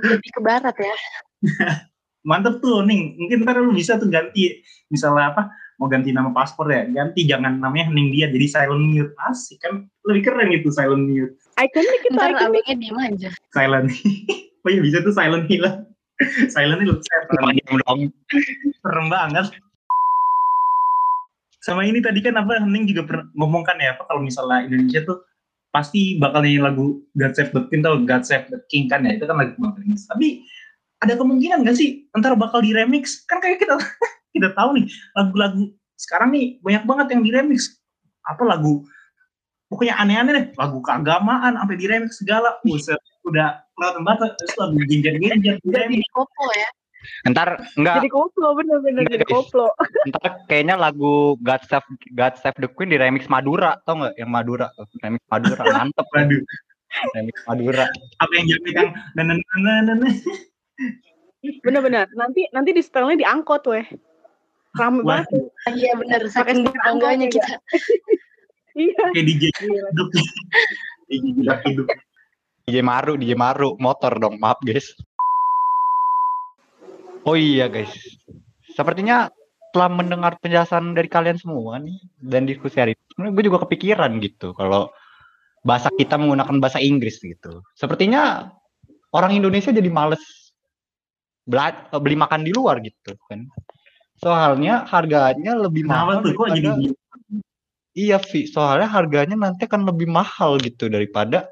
Lebih 0.00 0.30
ke 0.32 0.40
barat 0.40 0.76
ya. 0.80 0.96
Mantep 2.26 2.58
tuh, 2.58 2.82
Ning. 2.82 3.14
Mungkin 3.14 3.46
ntar 3.46 3.62
lu 3.62 3.70
bisa 3.70 3.94
tuh 4.02 4.10
ganti. 4.10 4.58
Misalnya 4.90 5.30
apa, 5.30 5.42
mau 5.78 5.86
ganti 5.86 6.10
nama 6.10 6.34
paspor 6.34 6.66
ya 6.72 6.88
ganti 6.88 7.28
jangan 7.28 7.60
namanya 7.62 7.92
hening 7.92 8.10
dia 8.10 8.26
jadi 8.26 8.46
silent 8.50 8.82
mute. 8.82 9.14
Asik 9.30 9.62
kan? 9.62 9.86
Lebih 10.10 10.26
keren 10.26 10.50
gitu 10.50 10.74
silent 10.74 11.06
mute. 11.06 11.38
Ikonnya 11.56 11.96
kita 12.02 12.14
Ntar 12.18 12.30
abangnya 12.50 12.74
diem 12.74 12.98
aja. 12.98 13.30
Silent 13.54 13.88
oh 14.66 14.70
iya 14.74 14.82
bisa 14.82 14.98
tuh 14.98 15.14
silent 15.14 15.46
hilang 15.46 15.86
silent 16.48 16.80
itu 16.80 16.94
serem 17.04 17.44
dong 17.84 18.00
serem 18.80 19.06
banget. 19.12 19.46
Sama 21.60 21.82
ini 21.82 21.98
tadi 21.98 22.22
kan 22.22 22.38
apa 22.38 22.62
hening 22.62 22.86
juga 22.86 23.02
pernah 23.04 23.26
ngomongkan 23.34 23.76
ya 23.82 23.98
apa 23.98 24.06
kalau 24.06 24.22
misalnya 24.22 24.70
Indonesia 24.70 25.02
tuh 25.02 25.26
pasti 25.74 26.16
bakal 26.16 26.46
nyanyi 26.46 26.62
lagu 26.62 27.04
God 27.18 27.34
Save 27.36 27.52
the 27.52 27.62
King 27.68 27.82
tau? 27.84 28.00
God 28.06 28.22
Save 28.24 28.48
the 28.48 28.58
King 28.70 28.86
kan 28.88 29.04
ya 29.04 29.18
itu 29.18 29.26
kan 29.26 29.36
lagu 29.36 29.52
banget 29.58 29.98
tapi 30.08 30.46
ada 31.04 31.14
kemungkinan 31.16 31.66
gak 31.66 31.76
sih 31.76 32.08
ntar 32.16 32.32
bakal 32.36 32.64
di 32.64 32.72
remix 32.72 33.24
kan 33.28 33.40
kayak 33.40 33.60
kita 33.60 33.76
kita 34.36 34.52
tahu 34.56 34.80
nih 34.80 34.86
lagu-lagu 35.16 35.72
sekarang 35.96 36.28
nih 36.36 36.60
banyak 36.60 36.84
banget 36.84 37.06
yang 37.16 37.22
diremix. 37.24 37.80
Apa 38.22 38.44
lagu 38.44 38.84
pokoknya 39.66 39.98
aneh-aneh 39.98 40.32
deh 40.32 40.46
lagu 40.54 40.78
keagamaan 40.84 41.56
sampai 41.56 41.76
diremix 41.80 42.20
segala. 42.20 42.60
Buset, 42.62 43.00
udah 43.24 43.64
kelihatan 43.74 44.02
banget 44.04 44.30
terus 44.36 44.54
lagu 44.60 44.76
genjer-genjer 44.84 45.56
jadi 45.64 45.96
koplo 46.12 46.48
ya. 46.52 46.68
Ntar 47.30 47.48
enggak 47.78 48.02
jadi 48.02 48.10
koplo 48.12 48.48
bener-bener 48.54 49.02
jadi 49.08 49.26
koplo. 49.26 49.72
Ntar 50.10 50.44
kayaknya 50.46 50.76
lagu 50.76 51.40
God 51.40 51.62
Save 51.66 51.88
God 52.12 52.34
Save 52.38 52.58
the 52.60 52.68
Queen 52.68 52.92
di 52.92 53.00
remix 53.00 53.26
Madura 53.26 53.80
tau 53.88 54.04
nggak? 54.04 54.14
Yang 54.20 54.30
Madura 54.30 54.66
remix 55.00 55.22
Madura 55.32 55.62
mantep. 55.64 56.06
Waduh. 56.12 56.44
remix 57.12 57.36
Madura. 57.44 57.84
Apa 58.22 58.32
yang 58.36 58.46
jadi 58.46 58.70
kan 58.72 58.88
dan 59.18 59.26
dan 59.86 59.98
bener-bener 61.62 62.10
nanti 62.18 62.48
nanti 62.50 62.70
di 62.74 62.82
setelnya 62.82 63.22
diangkot 63.22 63.62
weh 63.70 63.86
Rame 64.76 65.00
banget. 65.02 65.48
Iya 65.72 65.92
benar, 65.96 66.20
saking 66.28 66.68
bangganya 66.68 67.26
kita. 67.32 67.56
iya. 68.76 69.04
Kayak 69.16 69.24
DJ 69.24 69.44
hidup. 69.64 70.08
DJ 71.10 71.48
hidup. 71.64 71.86
DJ 72.68 72.76
Maru, 72.84 73.16
DJ 73.16 73.32
Maru, 73.38 73.80
motor 73.80 74.12
dong, 74.20 74.36
maaf 74.36 74.60
guys. 74.60 74.92
Oh 77.26 77.34
iya 77.34 77.66
guys, 77.66 77.90
sepertinya 78.78 79.26
setelah 79.66 79.90
mendengar 79.90 80.38
penjelasan 80.38 80.94
dari 80.94 81.10
kalian 81.10 81.42
semua 81.42 81.82
nih 81.82 81.98
dan 82.22 82.46
diskusi 82.46 82.78
hari 82.78 82.94
ini, 82.94 83.34
gue 83.34 83.44
juga 83.50 83.66
kepikiran 83.66 84.22
gitu 84.22 84.54
kalau 84.54 84.94
bahasa 85.66 85.90
kita 85.98 86.14
menggunakan 86.14 86.62
bahasa 86.62 86.78
Inggris 86.78 87.18
gitu. 87.18 87.66
Sepertinya 87.74 88.46
orang 89.10 89.34
Indonesia 89.34 89.74
jadi 89.74 89.90
males 89.90 90.22
beli 91.46 92.16
makan 92.18 92.42
di 92.42 92.52
luar 92.52 92.82
gitu 92.82 93.14
kan. 93.30 93.46
Soalnya 94.18 94.84
harganya 94.90 95.54
lebih 95.56 95.86
mahal 95.86 96.20
tuh, 96.24 96.34
daripada 96.34 96.56
jadi... 96.56 96.86
Iya, 97.96 98.20
Vi. 98.20 98.44
Soalnya 98.44 98.92
harganya 98.92 99.36
nanti 99.40 99.64
akan 99.64 99.88
lebih 99.88 100.08
mahal 100.10 100.60
gitu 100.60 100.92
daripada 100.92 101.48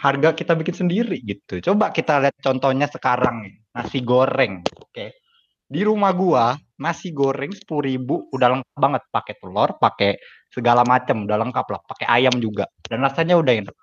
harga 0.00 0.32
kita 0.32 0.56
bikin 0.56 0.86
sendiri 0.86 1.20
gitu. 1.20 1.60
Coba 1.60 1.92
kita 1.92 2.16
lihat 2.20 2.36
contohnya 2.40 2.88
sekarang 2.88 3.44
nih, 3.44 3.54
nasi 3.76 4.00
goreng. 4.00 4.64
Oke. 4.80 5.20
Di 5.68 5.84
rumah 5.84 6.12
gua 6.16 6.56
nasi 6.78 7.14
goreng 7.14 7.54
sepuluh 7.54 7.86
ribu 7.86 8.26
udah 8.34 8.58
lengkap 8.58 8.78
banget 8.78 9.02
pakai 9.14 9.34
telur 9.38 9.70
pakai 9.78 10.18
segala 10.50 10.82
macam 10.82 11.22
udah 11.22 11.38
lengkap 11.46 11.66
lah 11.70 11.80
pakai 11.86 12.06
ayam 12.10 12.34
juga 12.42 12.66
dan 12.90 12.98
rasanya 13.06 13.38
udah 13.38 13.52
enak 13.62 13.76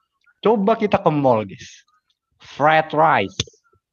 coba 0.43 0.76
kita 0.76 1.00
ke 1.00 1.12
mall 1.12 1.47
guys 1.47 1.88
fried 2.43 2.91
rice 2.91 3.39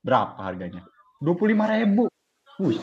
berapa 0.02 0.34
harganya 0.42 0.82
dua 1.18 1.34
puluh 1.34 1.54
lima 1.54 1.66
ribu. 1.70 2.06
Wih, 2.58 2.78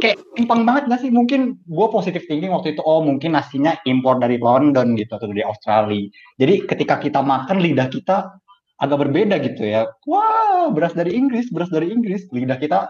kayak 0.00 0.16
timpang 0.36 0.64
banget 0.64 0.88
gak 0.88 1.00
sih? 1.04 1.12
Mungkin 1.12 1.60
gue 1.60 1.86
positif 1.92 2.24
thinking 2.24 2.52
waktu 2.52 2.72
itu 2.76 2.82
oh 2.84 3.04
mungkin 3.04 3.36
nasinya 3.36 3.76
impor 3.84 4.16
dari 4.16 4.40
London 4.40 4.96
gitu 4.96 5.16
atau 5.16 5.28
dari 5.28 5.44
Australia. 5.44 6.08
Jadi 6.40 6.64
ketika 6.64 6.96
kita 7.00 7.20
makan 7.20 7.60
lidah 7.60 7.88
kita 7.92 8.32
agak 8.80 9.08
berbeda 9.08 9.40
gitu 9.44 9.64
ya. 9.64 9.88
Wah 10.08 10.72
beras 10.72 10.96
dari 10.96 11.12
Inggris 11.16 11.52
beras 11.52 11.68
dari 11.68 11.92
Inggris. 11.92 12.24
Lidah 12.32 12.56
kita 12.56 12.88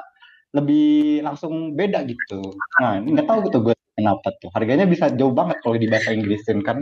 lebih 0.55 1.19
langsung 1.27 1.75
beda 1.75 2.07
gitu. 2.07 2.55
Nah 2.79 3.03
ini 3.03 3.19
nggak 3.19 3.27
tahu 3.27 3.51
gitu 3.51 3.59
gue 3.59 3.75
kenapa 3.99 4.31
tuh. 4.39 4.55
Harganya 4.55 4.87
bisa 4.87 5.11
jauh 5.11 5.35
banget 5.35 5.59
kalau 5.67 5.75
di 5.75 5.91
bahasa 5.91 6.15
Inggrisin 6.15 6.63
kan? 6.63 6.79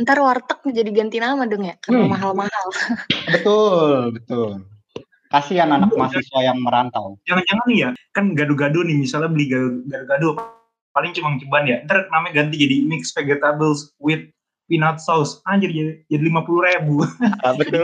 Ntar 0.00 0.16
warteg 0.22 0.64
jadi 0.70 0.90
ganti 0.94 1.20
nama 1.20 1.44
dong 1.44 1.66
ya, 1.66 1.76
karena 1.82 2.08
Hmm. 2.08 2.12
mahal-mahal. 2.14 2.66
betul 3.36 4.16
betul 4.16 4.64
kasihan 5.30 5.70
anak 5.70 5.94
mahasiswa 5.94 6.40
yang 6.42 6.58
merantau 6.58 7.14
Jangan-jangan 7.24 7.66
nih 7.70 7.78
ya, 7.86 7.88
kan 8.10 8.34
gado-gado 8.34 8.82
nih, 8.82 8.98
misalnya 8.98 9.30
beli 9.30 9.46
gado-gado, 9.46 10.36
paling 10.90 11.14
cuma 11.14 11.38
ceban 11.38 11.64
ya. 11.70 11.76
Ntar 11.86 12.10
namanya 12.10 12.42
ganti 12.44 12.58
jadi 12.58 12.82
mixed 12.82 13.14
vegetables 13.14 13.94
with 14.02 14.26
peanut 14.66 14.98
sauce. 14.98 15.38
Anjir, 15.46 15.70
jadi, 15.70 16.02
jadi 16.10 16.22
50 16.26 16.66
ribu. 16.66 17.06
Ah, 17.46 17.54
betul 17.58 17.82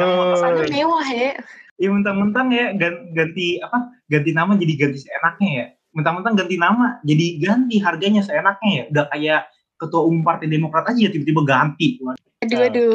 mewah 0.71 1.07
ya. 1.11 1.33
ya 1.77 1.89
mentang-mentang 1.93 2.49
ya 2.57 2.73
gan- 2.73 3.13
ganti 3.13 3.61
apa 3.61 3.93
ganti 4.09 4.31
nama 4.33 4.57
jadi 4.57 4.73
ganti 4.81 4.99
seenaknya 5.05 5.51
ya 5.53 5.67
mentang-mentang 5.93 6.35
ganti 6.37 6.57
nama 6.57 6.97
jadi 7.05 7.27
ganti 7.37 7.77
harganya 7.85 8.25
seenaknya 8.25 8.71
ya 8.73 8.85
udah 8.89 9.05
kayak 9.13 9.41
ketua 9.77 10.09
umum 10.09 10.25
partai 10.25 10.49
demokrat 10.49 10.89
aja 10.89 11.01
ya 11.05 11.11
tiba-tiba 11.13 11.45
ganti 11.45 12.01
Aduh, 12.47 12.63
aduh. 12.63 12.95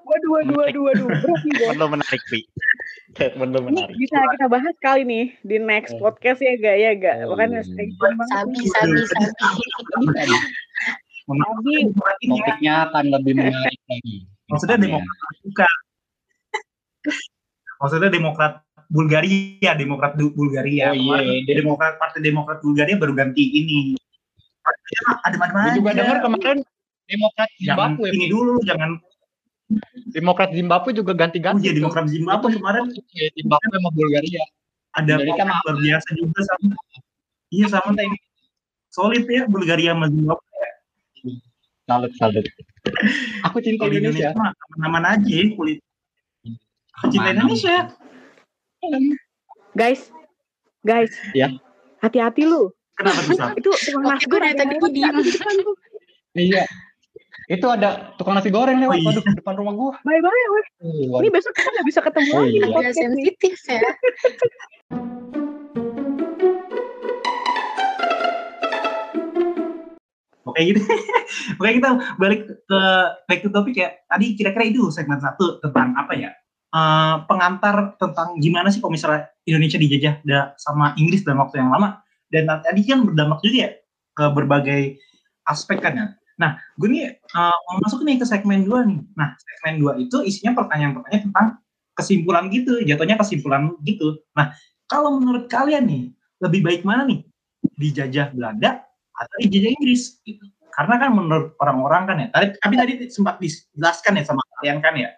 Waduh, 0.00 0.30
waduh, 0.30 0.54
waduh, 0.56 0.82
waduh. 0.86 1.74
Lo 1.74 1.86
menarik 1.88 2.22
Pi 2.26 2.46
statement 3.08 3.50
lo 3.50 3.58
Ini 3.60 3.66
menarik 3.74 3.96
bisa 3.98 4.14
kita 4.30 4.46
bahas 4.46 4.74
kali 4.78 5.02
nih 5.02 5.26
di 5.42 5.56
next 5.58 5.90
Oh. 5.96 6.06
podcast 6.06 6.38
ya 6.38 6.54
gak 6.54 6.76
ya 6.76 6.90
gak 6.94 7.14
Oh, 7.26 7.34
makanya 7.34 7.60
iya. 7.60 7.66
stay 7.66 7.88
tune 7.90 8.14
banget 8.14 8.30
Sabi, 8.30 8.58
sabi, 8.68 8.98
sabi. 9.02 9.30
Sabi. 10.14 10.36
topiknya 12.22 12.88
akan 12.88 13.04
lebih 13.10 13.32
menarik 13.34 13.80
lagi 13.84 14.16
maksudnya 14.46 14.78
demokrat 14.78 15.18
bukan 15.42 15.72
maksudnya 17.78 18.08
demokrat 18.08 18.52
Bulgaria 18.88 19.70
demokrat 19.74 20.12
Du- 20.16 20.32
Bulgaria 20.32 20.88
Oh, 20.88 20.96
iya. 20.96 21.20
Kemarin 21.20 21.42
demokrat 21.44 21.92
partai 21.98 22.20
demokrat 22.22 22.58
Bulgaria 22.62 22.96
baru 22.96 23.12
ganti 23.12 23.44
ini 23.44 23.78
ada 25.24 25.36
mana 25.36 25.72
Gue 25.72 25.80
juga 25.80 25.90
dengar 25.96 26.18
kemarin 26.22 26.58
Demokrat 27.08 27.48
jangan 27.58 27.96
Zimbabwe, 27.96 28.08
ini 28.12 28.26
dulu 28.28 28.52
jangan 28.62 28.90
Demokrat 30.08 30.50
Zimbabwe 30.52 30.90
juga 30.92 31.12
oh 31.12 31.16
ganti-ganti. 31.16 31.64
iya 31.64 31.72
tuh. 31.72 31.76
demokrat 31.84 32.06
Zimbabwe 32.08 32.48
kemarin 32.56 32.84
Ya, 33.12 33.26
Zimbabwe 33.36 33.66
sama 33.72 33.90
Bulgaria. 33.92 34.44
ada 34.96 35.14
Jadi 35.20 35.32
kan 35.36 35.46
luar 35.48 35.76
biasa 35.76 36.08
juga 36.16 36.40
sama 36.44 36.72
iya 37.48 37.66
sama 37.68 37.90
kayak 37.92 38.12
solid 38.88 39.24
ya 39.24 39.42
Bulgaria 39.46 39.92
sama 39.96 40.06
Zimbabwe 40.08 40.46
Salut, 41.88 42.12
salut. 42.20 42.44
Aku 43.48 43.64
cinta 43.64 43.88
di 43.88 43.96
Indonesia. 43.96 44.28
Indonesia 44.28 44.36
mah 44.36 44.52
aman-aman 44.76 45.04
aja 45.16 45.24
ya, 45.32 45.48
kulit 45.56 45.80
aku 46.94 47.04
cinta 47.08 47.32
Aman. 47.32 47.36
Indonesia 47.40 47.76
Guys, 49.72 50.10
guys. 50.82 51.10
Ya. 51.32 51.50
Hati-hati 51.98 52.44
lu. 52.44 52.70
kenapa 52.92 53.22
susah 53.24 53.54
Itu 53.54 53.70
tukang 53.70 54.06
nasi 54.06 54.26
gue 54.26 54.38
dari 54.38 54.54
tadi 54.54 54.74
lewat 54.74 54.90
diem. 54.90 55.16
Iya. 56.34 56.62
Itu 57.48 57.64
ada 57.66 58.12
tukang 58.20 58.36
nasi 58.36 58.52
goreng 58.52 58.76
lewat 58.76 58.92
Oh, 58.92 59.00
iya. 59.00 59.08
waduh 59.08 59.24
di 59.24 59.32
depan 59.34 59.54
rumah 59.56 59.72
gua. 59.72 59.92
Bye 60.04 60.20
bye. 60.20 60.44
weh. 60.52 60.66
Oh, 61.08 61.18
Ini 61.18 61.28
besok 61.32 61.56
kita 61.56 61.68
nggak 61.72 61.86
bisa 61.88 62.00
ketemu 62.04 62.28
Oh, 62.28 62.38
lagi 62.38 62.50
di 62.50 62.54
iya. 62.54 62.60
Agak 62.62 62.74
podcast 62.76 62.92
nih. 62.92 63.04
sensitif 63.08 63.54
ya. 63.64 63.80
Oke 70.44 70.60
gitu. 70.64 70.80
Oke 71.60 71.70
kita 71.76 71.88
balik 72.16 72.40
ke 72.64 72.80
back 73.28 73.40
to 73.44 73.50
topic 73.52 73.74
ya. 73.76 73.88
Tadi 74.08 74.32
kira-kira 74.32 74.64
itu 74.64 74.88
segmen 74.88 75.20
satu 75.20 75.60
tentang 75.60 75.92
apa 75.94 76.12
ya? 76.16 76.30
Eh, 76.68 77.14
pengantar 77.28 77.96
tentang 77.96 78.36
gimana 78.40 78.68
sih 78.68 78.80
kalau 78.80 78.92
misalnya 78.92 79.28
Indonesia 79.44 79.76
dijajah 79.76 80.14
da- 80.24 80.52
sama 80.56 80.92
Inggris 80.96 81.24
dalam 81.24 81.44
waktu 81.44 81.60
yang 81.60 81.68
lama. 81.68 82.00
Dan 82.28 82.44
tadi 82.48 82.80
kan 82.84 83.04
berdampak 83.04 83.40
juga 83.40 83.56
ya 83.56 83.70
ke 84.12 84.24
berbagai 84.32 84.80
aspek 85.44 85.80
kan 85.80 85.92
ya. 85.96 86.06
Nah, 86.38 86.56
gue 86.78 86.88
nih 86.88 87.18
eh, 87.18 87.58
mau 87.66 87.76
masuk 87.82 88.06
nih 88.06 88.16
ke 88.22 88.26
segmen 88.26 88.62
2 88.62 88.86
nih. 88.86 89.00
Nah, 89.18 89.34
segmen 89.36 89.82
2 89.82 89.98
itu 89.98 90.22
isinya 90.22 90.54
pertanyaan-pertanyaan 90.54 91.24
tentang 91.28 91.46
kesimpulan 91.98 92.46
gitu, 92.54 92.78
jatuhnya 92.86 93.18
kesimpulan 93.18 93.74
gitu. 93.82 94.22
Nah, 94.38 94.54
kalau 94.86 95.18
menurut 95.18 95.50
kalian 95.50 95.84
nih, 95.90 96.02
lebih 96.38 96.60
baik 96.62 96.82
mana 96.86 97.02
nih? 97.10 97.26
Dijajah 97.74 98.30
Belanda 98.32 98.86
atau 99.18 99.36
dijajah 99.42 99.74
Inggris 99.74 100.22
gitu. 100.22 100.46
Karena 100.70 100.94
kan 101.02 101.10
menurut 101.10 101.58
orang-orang 101.58 102.02
kan 102.06 102.16
ya, 102.22 102.26
tadi 102.30 102.46
tapi 102.62 102.74
tadi 102.78 102.92
sempat 103.10 103.42
dijelaskan 103.42 104.22
ya 104.22 104.24
sama 104.30 104.42
kalian 104.62 104.78
kan 104.78 104.94
ya. 104.94 105.10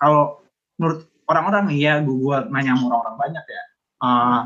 Kalau 0.00 0.40
menurut 0.80 1.04
orang-orang 1.28 1.68
nih 1.68 1.78
ya, 1.84 1.94
gue, 2.00 2.16
gue 2.16 2.36
nanya 2.48 2.72
sama 2.80 2.96
orang-orang 2.96 3.16
banyak 3.20 3.44
ya. 3.44 3.62
eh, 4.02 4.40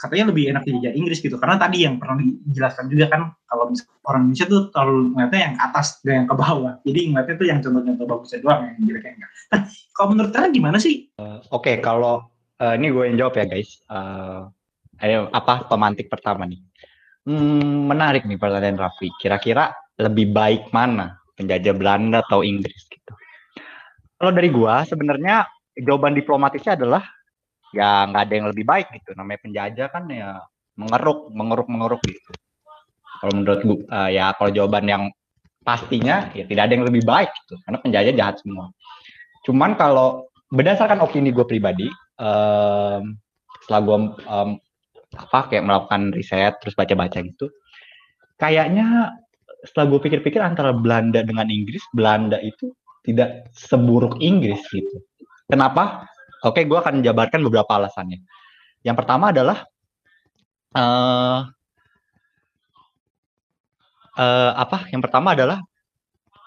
katanya 0.00 0.32
lebih 0.32 0.48
enak 0.48 0.64
dijajah 0.64 0.96
Inggris 0.96 1.20
gitu. 1.20 1.36
Karena 1.36 1.60
tadi 1.60 1.84
yang 1.84 2.00
pernah 2.00 2.16
dijelaskan 2.20 2.88
juga 2.88 3.12
kan 3.12 3.20
kalau 3.44 3.68
orang 4.08 4.20
Indonesia 4.26 4.46
tuh 4.48 4.60
terlalu 4.72 5.12
ngeliatnya 5.12 5.40
yang 5.44 5.54
ke 5.54 5.62
atas 5.68 5.86
dan 6.00 6.14
yang 6.24 6.28
ke 6.32 6.36
bawah. 6.40 6.72
Jadi 6.88 7.00
ngeliatnya 7.12 7.36
tuh 7.36 7.46
yang 7.46 7.58
contoh-contoh 7.60 8.06
bagusnya 8.08 8.38
doang 8.40 8.60
yang 8.64 8.76
jeleknya 8.88 9.12
enggak. 9.20 9.30
Nah, 9.52 9.60
kalau 9.92 10.08
menurut 10.16 10.30
kalian 10.32 10.52
gimana 10.56 10.78
sih? 10.80 10.94
Oke, 11.52 11.72
kalau 11.84 12.24
eh, 12.56 12.74
ini 12.80 12.86
gue 12.88 13.04
yang 13.12 13.16
jawab 13.20 13.34
ya 13.36 13.44
guys. 13.44 13.70
Eh, 13.84 14.40
ayo 15.04 15.28
apa 15.36 15.68
pemantik 15.68 16.08
pertama 16.08 16.48
nih? 16.48 16.60
Hmm, 17.28 17.84
menarik 17.84 18.24
nih 18.24 18.40
pertanyaan 18.40 18.80
Raffi. 18.80 19.12
Kira-kira 19.20 19.76
lebih 20.00 20.32
baik 20.32 20.72
mana 20.72 21.20
penjajah 21.36 21.76
Belanda 21.76 22.24
atau 22.24 22.40
Inggris 22.40 22.88
gitu? 22.88 23.12
Kalau 24.16 24.32
dari 24.32 24.48
gua 24.48 24.84
sebenarnya 24.88 25.44
jawaban 25.76 26.16
diplomatisnya 26.16 26.76
adalah 26.76 27.04
ya 27.70 28.06
nggak 28.10 28.22
ada 28.26 28.34
yang 28.34 28.48
lebih 28.50 28.64
baik 28.66 28.88
gitu. 28.94 29.14
Namanya 29.14 29.40
penjajah 29.42 29.88
kan 29.90 30.04
ya 30.10 30.42
mengeruk, 30.78 31.30
mengeruk, 31.34 31.68
mengeruk 31.68 32.02
gitu. 32.06 32.32
Kalau 33.20 33.32
menurut 33.36 33.60
gua 33.62 33.78
eh, 33.84 34.20
ya 34.20 34.32
kalau 34.34 34.50
jawaban 34.50 34.84
yang 34.88 35.02
pastinya 35.60 36.32
ya 36.32 36.48
tidak 36.48 36.70
ada 36.70 36.72
yang 36.72 36.86
lebih 36.88 37.04
baik 37.04 37.30
gitu. 37.44 37.54
Karena 37.66 37.78
penjajah 37.78 38.14
jahat 38.16 38.36
semua. 38.40 38.72
Cuman 39.44 39.76
kalau 39.76 40.28
berdasarkan 40.50 41.00
opini 41.00 41.30
gue 41.30 41.46
pribadi, 41.46 41.86
em, 42.20 43.16
setelah 43.64 43.80
gue 43.86 43.98
em, 44.26 44.50
apa 45.16 45.38
kayak 45.50 45.64
melakukan 45.66 46.02
riset 46.14 46.54
terus 46.60 46.74
baca-baca 46.76 47.18
gitu, 47.22 47.46
kayaknya 48.36 49.16
setelah 49.64 49.96
gue 49.96 50.00
pikir-pikir 50.10 50.40
antara 50.40 50.74
Belanda 50.74 51.20
dengan 51.22 51.46
Inggris, 51.48 51.82
Belanda 51.94 52.40
itu 52.40 52.72
tidak 53.04 53.48
seburuk 53.56 54.20
Inggris 54.20 54.60
gitu. 54.68 55.00
Kenapa? 55.48 56.06
Oke, 56.46 56.64
gue 56.64 56.78
akan 56.78 57.04
jabarkan 57.04 57.40
beberapa 57.44 57.68
alasannya. 57.76 58.24
Yang 58.86 58.96
pertama 59.04 59.32
adalah 59.34 59.58
eh 60.76 61.40
eh, 64.18 64.52
apa? 64.56 64.88
Yang 64.92 65.02
pertama 65.08 65.36
adalah 65.36 65.58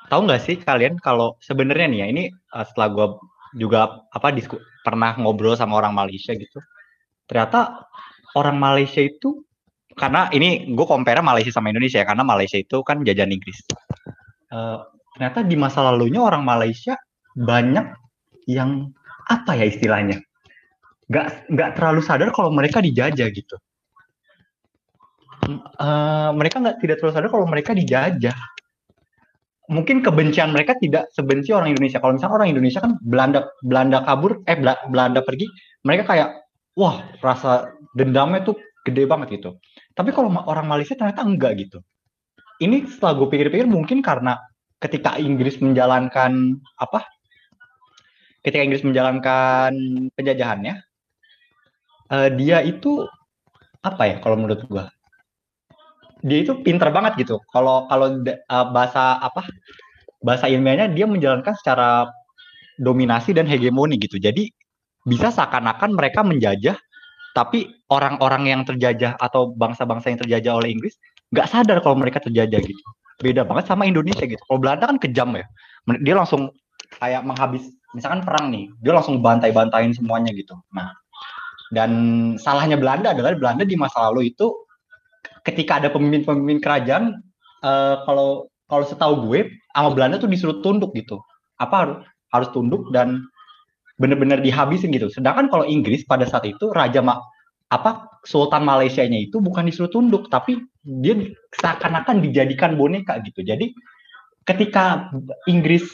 tahu 0.09 0.29
nggak 0.29 0.41
sih 0.43 0.55
kalian 0.61 0.99
kalau 1.01 1.37
sebenarnya 1.41 1.87
nih 1.89 1.99
ya 2.03 2.07
ini 2.09 2.23
eh, 2.29 2.65
setelah 2.67 2.87
gue 2.93 3.07
juga 3.53 4.01
apa 4.09 4.33
disku, 4.33 4.57
pernah 4.81 5.13
ngobrol 5.17 5.53
sama 5.53 5.77
orang 5.77 5.93
Malaysia 5.93 6.33
gitu 6.33 6.57
ternyata 7.29 7.85
orang 8.33 8.57
Malaysia 8.57 8.97
itu 8.97 9.45
karena 9.93 10.25
ini 10.33 10.73
gue 10.73 10.85
compare 10.89 11.21
Malaysia 11.21 11.53
sama 11.53 11.69
Indonesia 11.69 12.01
ya 12.01 12.07
karena 12.09 12.25
Malaysia 12.25 12.57
itu 12.57 12.81
kan 12.81 13.05
jajahan 13.05 13.29
Inggris 13.29 13.61
Eh, 14.53 14.79
ternyata 15.17 15.41
di 15.41 15.57
masa 15.57 15.81
lalunya 15.81 16.21
orang 16.21 16.45
Malaysia 16.45 16.93
banyak 17.33 17.89
yang 18.45 18.93
apa 19.29 19.51
ya 19.59 19.65
istilahnya 19.67 20.17
nggak 21.11 21.51
nggak 21.51 21.69
terlalu 21.77 22.01
sadar 22.01 22.29
kalau 22.31 22.49
mereka 22.49 22.79
dijajah 22.79 23.27
gitu 23.31 23.55
Eh, 25.51 26.29
mereka 26.39 26.63
nggak 26.63 26.77
tidak 26.79 26.95
terlalu 27.03 27.13
sadar 27.19 27.29
kalau 27.31 27.47
mereka 27.51 27.75
dijajah 27.75 28.35
mungkin 29.67 30.03
kebencian 30.03 30.51
mereka 30.55 30.75
tidak 30.79 31.11
sebenci 31.11 31.51
orang 31.51 31.75
Indonesia. 31.75 31.99
Kalau 31.99 32.15
misalnya 32.15 32.35
orang 32.39 32.49
Indonesia 32.51 32.79
kan 32.83 32.95
Belanda 33.03 33.51
Belanda 33.63 34.03
kabur, 34.07 34.43
eh 34.47 34.55
Bela- 34.55 34.83
Belanda 34.87 35.19
pergi, 35.23 35.47
mereka 35.83 36.03
kayak 36.07 36.29
wah 36.79 37.03
rasa 37.19 37.75
dendamnya 37.95 38.43
tuh 38.47 38.55
gede 38.87 39.03
banget 39.07 39.39
gitu. 39.39 39.59
Tapi 39.95 40.15
kalau 40.15 40.31
orang 40.47 40.67
Malaysia 40.67 40.95
ternyata 40.95 41.23
enggak 41.27 41.59
gitu. 41.59 41.79
Ini 42.63 42.87
setelah 42.87 43.19
gue 43.19 43.27
pikir-pikir 43.27 43.67
mungkin 43.67 43.99
karena 43.99 44.39
ketika 44.79 45.19
Inggris 45.19 45.59
menjalankan 45.59 46.59
apa? 46.79 47.03
Ketika 48.43 48.63
Inggris 48.63 48.83
menjalankan 48.83 49.71
penjajahannya, 50.19 50.83
eh, 52.11 52.29
dia 52.35 52.59
itu 52.59 53.07
apa 53.83 54.03
ya 54.07 54.15
kalau 54.23 54.39
menurut 54.39 54.63
gua 54.67 54.87
dia 56.23 56.39
itu 56.39 56.55
pinter 56.63 56.89
banget 56.89 57.19
gitu. 57.27 57.37
Kalau 57.51 57.85
kalau 57.91 58.23
uh, 58.23 58.65
bahasa 58.71 59.19
apa 59.19 59.43
bahasa 60.23 60.47
ilmiahnya 60.47 60.95
dia 60.95 61.03
menjalankan 61.03 61.51
secara 61.59 62.07
dominasi 62.79 63.35
dan 63.35 63.43
hegemoni 63.45 63.99
gitu. 63.99 64.15
Jadi 64.17 64.47
bisa 65.03 65.29
seakan-akan 65.35 65.99
mereka 65.99 66.23
menjajah, 66.23 66.79
tapi 67.35 67.75
orang-orang 67.91 68.55
yang 68.55 68.61
terjajah 68.63 69.19
atau 69.19 69.51
bangsa-bangsa 69.51 70.15
yang 70.15 70.19
terjajah 70.23 70.53
oleh 70.55 70.71
Inggris 70.71 70.95
nggak 71.35 71.51
sadar 71.51 71.83
kalau 71.83 71.99
mereka 71.99 72.23
terjajah 72.23 72.59
gitu. 72.63 72.83
Beda 73.19 73.43
banget 73.43 73.67
sama 73.67 73.83
Indonesia 73.83 74.23
gitu. 74.23 74.39
Kalau 74.47 74.63
Belanda 74.63 74.87
kan 74.87 74.97
kejam 74.97 75.35
ya, 75.35 75.45
dia 76.01 76.15
langsung 76.15 76.55
kayak 76.99 77.21
menghabis, 77.25 77.69
misalkan 77.93 78.21
perang 78.25 78.49
nih, 78.53 78.69
dia 78.81 78.93
langsung 78.93 79.21
bantai-bantain 79.21 79.93
semuanya 79.93 80.33
gitu. 80.33 80.57
Nah, 80.73 80.93
dan 81.73 81.91
salahnya 82.37 82.77
Belanda 82.77 83.17
adalah 83.17 83.33
Belanda 83.33 83.65
di 83.65 83.73
masa 83.73 84.09
lalu 84.09 84.29
itu 84.33 84.53
ketika 85.43 85.81
ada 85.81 85.89
pemimpin-pemimpin 85.89 86.61
kerajaan, 86.61 87.17
uh, 87.65 88.05
kalau 88.05 88.47
kalau 88.69 88.85
setahu 88.87 89.29
gue, 89.29 89.49
sama 89.75 89.89
Belanda 89.93 90.17
tuh 90.17 90.29
disuruh 90.29 90.61
tunduk 90.61 90.93
gitu. 90.97 91.21
Apa 91.61 91.75
harus 91.85 91.97
harus 92.33 92.49
tunduk 92.53 92.89
dan 92.89 93.21
benar-benar 94.01 94.41
dihabisin 94.41 94.89
gitu. 94.89 95.09
Sedangkan 95.13 95.49
kalau 95.53 95.65
Inggris 95.67 96.01
pada 96.05 96.25
saat 96.25 96.49
itu 96.49 96.73
raja 96.73 97.01
ma 97.01 97.21
apa 97.69 98.21
Sultan 98.25 98.65
Malaysia-nya 98.65 99.29
itu 99.29 99.41
bukan 99.41 99.65
disuruh 99.65 99.89
tunduk 99.89 100.29
tapi 100.29 100.61
dia 100.81 101.17
seakan-akan 101.57 102.21
dijadikan 102.21 102.77
boneka 102.77 103.21
gitu. 103.25 103.41
Jadi 103.45 103.73
ketika 104.43 105.09
Inggris 105.47 105.85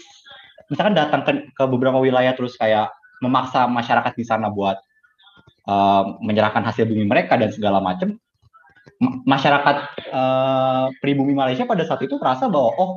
misalkan 0.69 0.95
datang 0.95 1.21
ke, 1.25 1.51
ke 1.51 1.63
beberapa 1.65 1.97
wilayah 1.97 2.31
terus 2.37 2.55
kayak 2.55 2.93
memaksa 3.19 3.67
masyarakat 3.67 4.13
di 4.15 4.23
sana 4.23 4.47
buat 4.47 4.79
uh, 5.67 6.17
menyerahkan 6.23 6.63
hasil 6.63 6.87
bumi 6.87 7.03
mereka 7.09 7.35
dan 7.35 7.51
segala 7.51 7.83
macam 7.83 8.15
masyarakat 9.01 9.77
uh, 10.11 10.87
pribumi 11.03 11.35
Malaysia 11.35 11.67
pada 11.67 11.83
saat 11.83 12.01
itu 12.05 12.15
merasa 12.17 12.47
bahwa 12.47 12.71
oh 12.79 12.91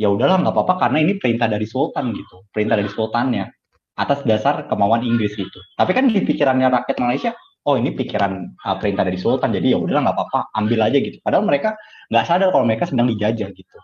ya 0.00 0.08
udahlah 0.08 0.40
nggak 0.40 0.54
apa-apa 0.54 0.74
karena 0.88 0.98
ini 1.04 1.12
perintah 1.16 1.48
dari 1.48 1.64
sultan 1.64 2.12
gitu. 2.12 2.44
Perintah 2.52 2.76
dari 2.76 2.90
sultannya 2.90 3.48
atas 3.96 4.20
dasar 4.28 4.68
kemauan 4.68 5.00
Inggris 5.00 5.32
gitu 5.32 5.56
tapi 5.72 5.96
kan 5.96 6.04
di 6.12 6.20
pikirannya 6.20 6.68
rakyat 6.68 7.00
Malaysia 7.00 7.32
oh 7.64 7.80
ini 7.80 7.96
pikiran 7.96 8.54
uh, 8.62 8.76
perintah 8.76 9.08
dari 9.08 9.16
sultan 9.16 9.50
jadi 9.56 9.74
ya 9.74 9.78
udahlah 9.80 10.08
nggak 10.08 10.16
apa-apa 10.16 10.40
ambil 10.56 10.86
aja 10.86 10.98
gitu. 11.02 11.18
Padahal 11.20 11.44
mereka 11.44 11.74
nggak 12.08 12.24
sadar 12.24 12.48
kalau 12.54 12.64
mereka 12.64 12.86
sedang 12.86 13.10
dijajah 13.10 13.50
gitu. 13.50 13.78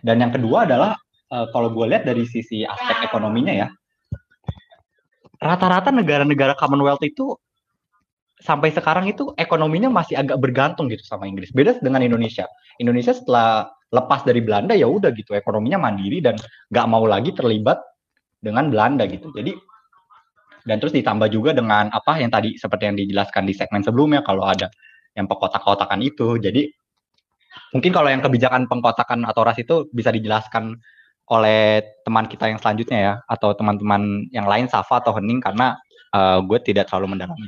Dan 0.00 0.20
yang 0.20 0.32
kedua 0.32 0.64
adalah 0.68 0.96
uh, 1.30 1.46
kalau 1.50 1.72
gue 1.72 1.86
lihat 1.90 2.04
dari 2.04 2.26
sisi 2.26 2.66
aspek 2.66 3.06
ekonominya 3.06 3.54
ya 3.54 3.68
rata-rata 5.40 5.88
negara-negara 5.88 6.52
Commonwealth 6.54 7.00
itu 7.02 7.32
sampai 8.40 8.72
sekarang 8.72 9.08
itu 9.08 9.32
ekonominya 9.36 9.88
masih 9.92 10.16
agak 10.16 10.40
bergantung 10.40 10.88
gitu 10.88 11.04
sama 11.04 11.28
Inggris. 11.28 11.52
Beda 11.52 11.76
dengan 11.80 12.00
Indonesia. 12.00 12.48
Indonesia 12.80 13.12
setelah 13.12 13.68
lepas 13.92 14.24
dari 14.24 14.40
Belanda 14.40 14.72
ya 14.72 14.88
udah 14.88 15.12
gitu 15.12 15.36
ekonominya 15.36 15.80
mandiri 15.80 16.24
dan 16.24 16.36
nggak 16.72 16.86
mau 16.88 17.04
lagi 17.04 17.32
terlibat 17.36 17.80
dengan 18.40 18.72
Belanda 18.72 19.04
gitu. 19.08 19.32
Jadi 19.32 19.52
dan 20.64 20.76
terus 20.76 20.92
ditambah 20.92 21.32
juga 21.32 21.56
dengan 21.56 21.88
apa 21.88 22.20
yang 22.20 22.28
tadi 22.28 22.56
seperti 22.56 22.84
yang 22.88 22.96
dijelaskan 23.00 23.48
di 23.48 23.56
segmen 23.56 23.80
sebelumnya 23.80 24.20
kalau 24.20 24.44
ada 24.44 24.68
yang 25.16 25.24
pengkotak-kotakan 25.24 26.00
itu. 26.04 26.36
Jadi 26.40 26.68
mungkin 27.76 27.92
kalau 27.92 28.08
yang 28.12 28.20
kebijakan 28.24 28.68
pengkotakan 28.68 29.24
atau 29.24 29.40
ras 29.44 29.56
itu 29.60 29.88
bisa 29.92 30.12
dijelaskan 30.12 30.76
oleh 31.30 31.86
teman 32.02 32.26
kita 32.26 32.50
yang 32.50 32.58
selanjutnya 32.58 32.98
ya 32.98 33.14
atau 33.30 33.54
teman-teman 33.54 34.26
yang 34.34 34.50
lain 34.50 34.66
Safa 34.66 34.98
atau 34.98 35.14
Hening 35.14 35.38
karena 35.38 35.78
uh, 36.10 36.42
gue 36.42 36.58
tidak 36.66 36.90
terlalu 36.90 37.14
mendalami. 37.14 37.46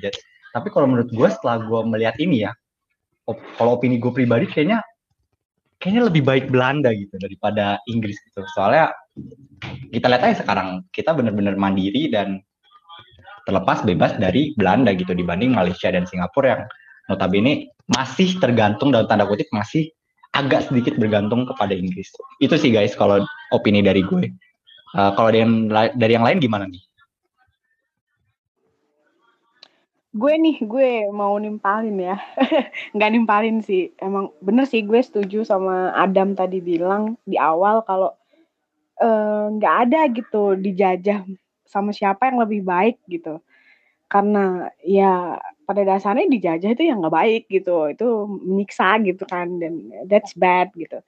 Tapi 0.55 0.69
kalau 0.71 0.87
menurut 0.87 1.11
gue 1.11 1.29
setelah 1.29 1.59
gue 1.59 1.81
melihat 1.91 2.15
ini 2.23 2.47
ya 2.47 2.53
op 3.27 3.39
kalau 3.59 3.79
opini 3.79 3.99
gue 3.99 4.13
pribadi 4.15 4.47
kayaknya 4.47 4.83
kayaknya 5.83 6.03
lebih 6.07 6.23
baik 6.23 6.47
Belanda 6.51 6.95
gitu 6.95 7.19
daripada 7.19 7.83
Inggris 7.91 8.15
gitu. 8.31 8.47
Soalnya 8.55 8.95
kita 9.91 10.07
lihat 10.07 10.23
aja 10.23 10.37
sekarang 10.47 10.87
kita 10.95 11.11
benar-benar 11.11 11.59
mandiri 11.59 12.07
dan 12.07 12.39
terlepas 13.43 13.83
bebas 13.83 14.15
dari 14.23 14.55
Belanda 14.55 14.95
gitu 14.95 15.11
dibanding 15.11 15.59
Malaysia 15.59 15.91
dan 15.91 16.07
Singapura 16.07 16.55
yang 16.55 16.63
notabene 17.11 17.75
masih 17.91 18.39
tergantung 18.39 18.95
dalam 18.95 19.11
tanda 19.11 19.27
kutip 19.27 19.51
masih 19.51 19.91
agak 20.33 20.69
sedikit 20.69 20.97
bergantung 20.97 21.45
kepada 21.45 21.77
Inggris. 21.77 22.09
Itu 22.41 22.57
sih 22.57 22.73
guys 22.73 22.97
kalau 22.97 23.25
opini 23.53 23.85
dari 23.85 24.01
gue. 24.01 24.33
Uh, 24.93 25.13
kalau 25.17 25.33
dari 25.33 25.45
yang, 25.45 25.69
dari 25.97 26.13
yang 26.17 26.25
lain 26.25 26.41
gimana 26.41 26.69
nih? 26.69 26.83
gue 30.13 30.35
nih 30.37 30.57
gue 30.61 31.09
mau 31.09 31.41
nimpalin 31.41 31.97
ya 31.97 32.21
nggak 32.95 33.11
nimpalin 33.17 33.65
sih 33.65 33.97
emang 33.97 34.29
bener 34.45 34.69
sih 34.69 34.85
gue 34.85 35.01
setuju 35.01 35.41
sama 35.41 35.89
Adam 35.97 36.37
tadi 36.37 36.61
bilang 36.61 37.17
di 37.25 37.41
awal 37.41 37.81
kalau 37.89 38.13
nggak 39.57 39.75
uh, 39.75 39.81
ada 39.89 40.01
gitu 40.13 40.53
dijajah 40.61 41.25
sama 41.65 41.97
siapa 41.97 42.29
yang 42.29 42.45
lebih 42.45 42.61
baik 42.61 43.01
gitu 43.09 43.41
karena 44.13 44.69
ya 44.85 45.41
pada 45.65 45.89
dasarnya 45.89 46.29
dijajah 46.29 46.77
itu 46.77 46.85
yang 46.85 47.01
nggak 47.01 47.17
baik 47.17 47.43
gitu 47.49 47.89
itu 47.89 48.29
menyiksa 48.29 49.01
gitu 49.01 49.25
kan 49.25 49.57
dan 49.57 49.89
that's 50.05 50.37
bad 50.37 50.69
gitu 50.77 51.01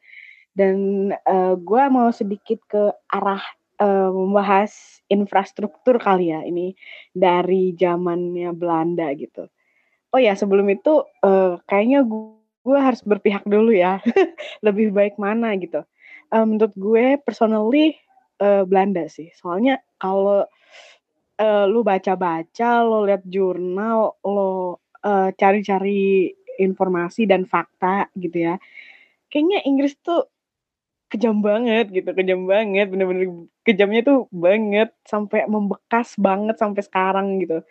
dan 0.55 1.11
uh, 1.27 1.59
gue 1.59 1.83
mau 1.91 2.09
sedikit 2.15 2.63
ke 2.71 2.95
arah 3.11 3.43
uh, 3.83 4.11
membahas 4.15 5.03
infrastruktur 5.11 5.99
kali 5.99 6.31
ya 6.31 6.47
ini 6.47 6.79
dari 7.11 7.75
zamannya 7.75 8.55
Belanda 8.55 9.11
gitu. 9.19 9.51
Oh 10.15 10.21
ya 10.23 10.39
sebelum 10.39 10.71
itu 10.71 11.03
uh, 11.27 11.59
kayaknya 11.67 12.07
gue 12.07 12.79
harus 12.79 13.03
berpihak 13.03 13.43
dulu 13.45 13.75
ya 13.75 13.99
lebih 14.67 14.95
baik 14.95 15.19
mana 15.19 15.59
gitu. 15.59 15.83
Uh, 16.31 16.47
menurut 16.47 16.75
gue 16.79 17.19
personally 17.27 17.99
uh, 18.39 18.63
Belanda 18.63 19.11
sih. 19.11 19.35
Soalnya 19.35 19.83
kalau 19.99 20.47
uh, 21.39 21.65
lu 21.67 21.83
baca-baca, 21.83 22.83
lo 22.83 23.07
lihat 23.07 23.23
jurnal, 23.27 24.19
lo 24.25 24.81
cari-cari 25.37 26.33
uh, 26.33 26.65
informasi 26.65 27.29
dan 27.29 27.45
fakta 27.45 28.09
gitu 28.17 28.49
ya. 28.49 28.55
Kayaknya 29.29 29.59
Inggris 29.69 29.95
tuh 30.01 30.25
kejam 31.13 31.45
banget 31.45 31.93
gitu, 31.95 32.11
kejam 32.11 32.49
banget, 32.49 32.91
bener-bener 32.91 33.47
kejamnya 33.63 34.03
tuh 34.03 34.27
banget 34.35 34.91
sampai 35.07 35.47
membekas 35.47 36.19
banget 36.19 36.57
sampai 36.59 36.83
sekarang 36.83 37.39
gitu. 37.43 37.63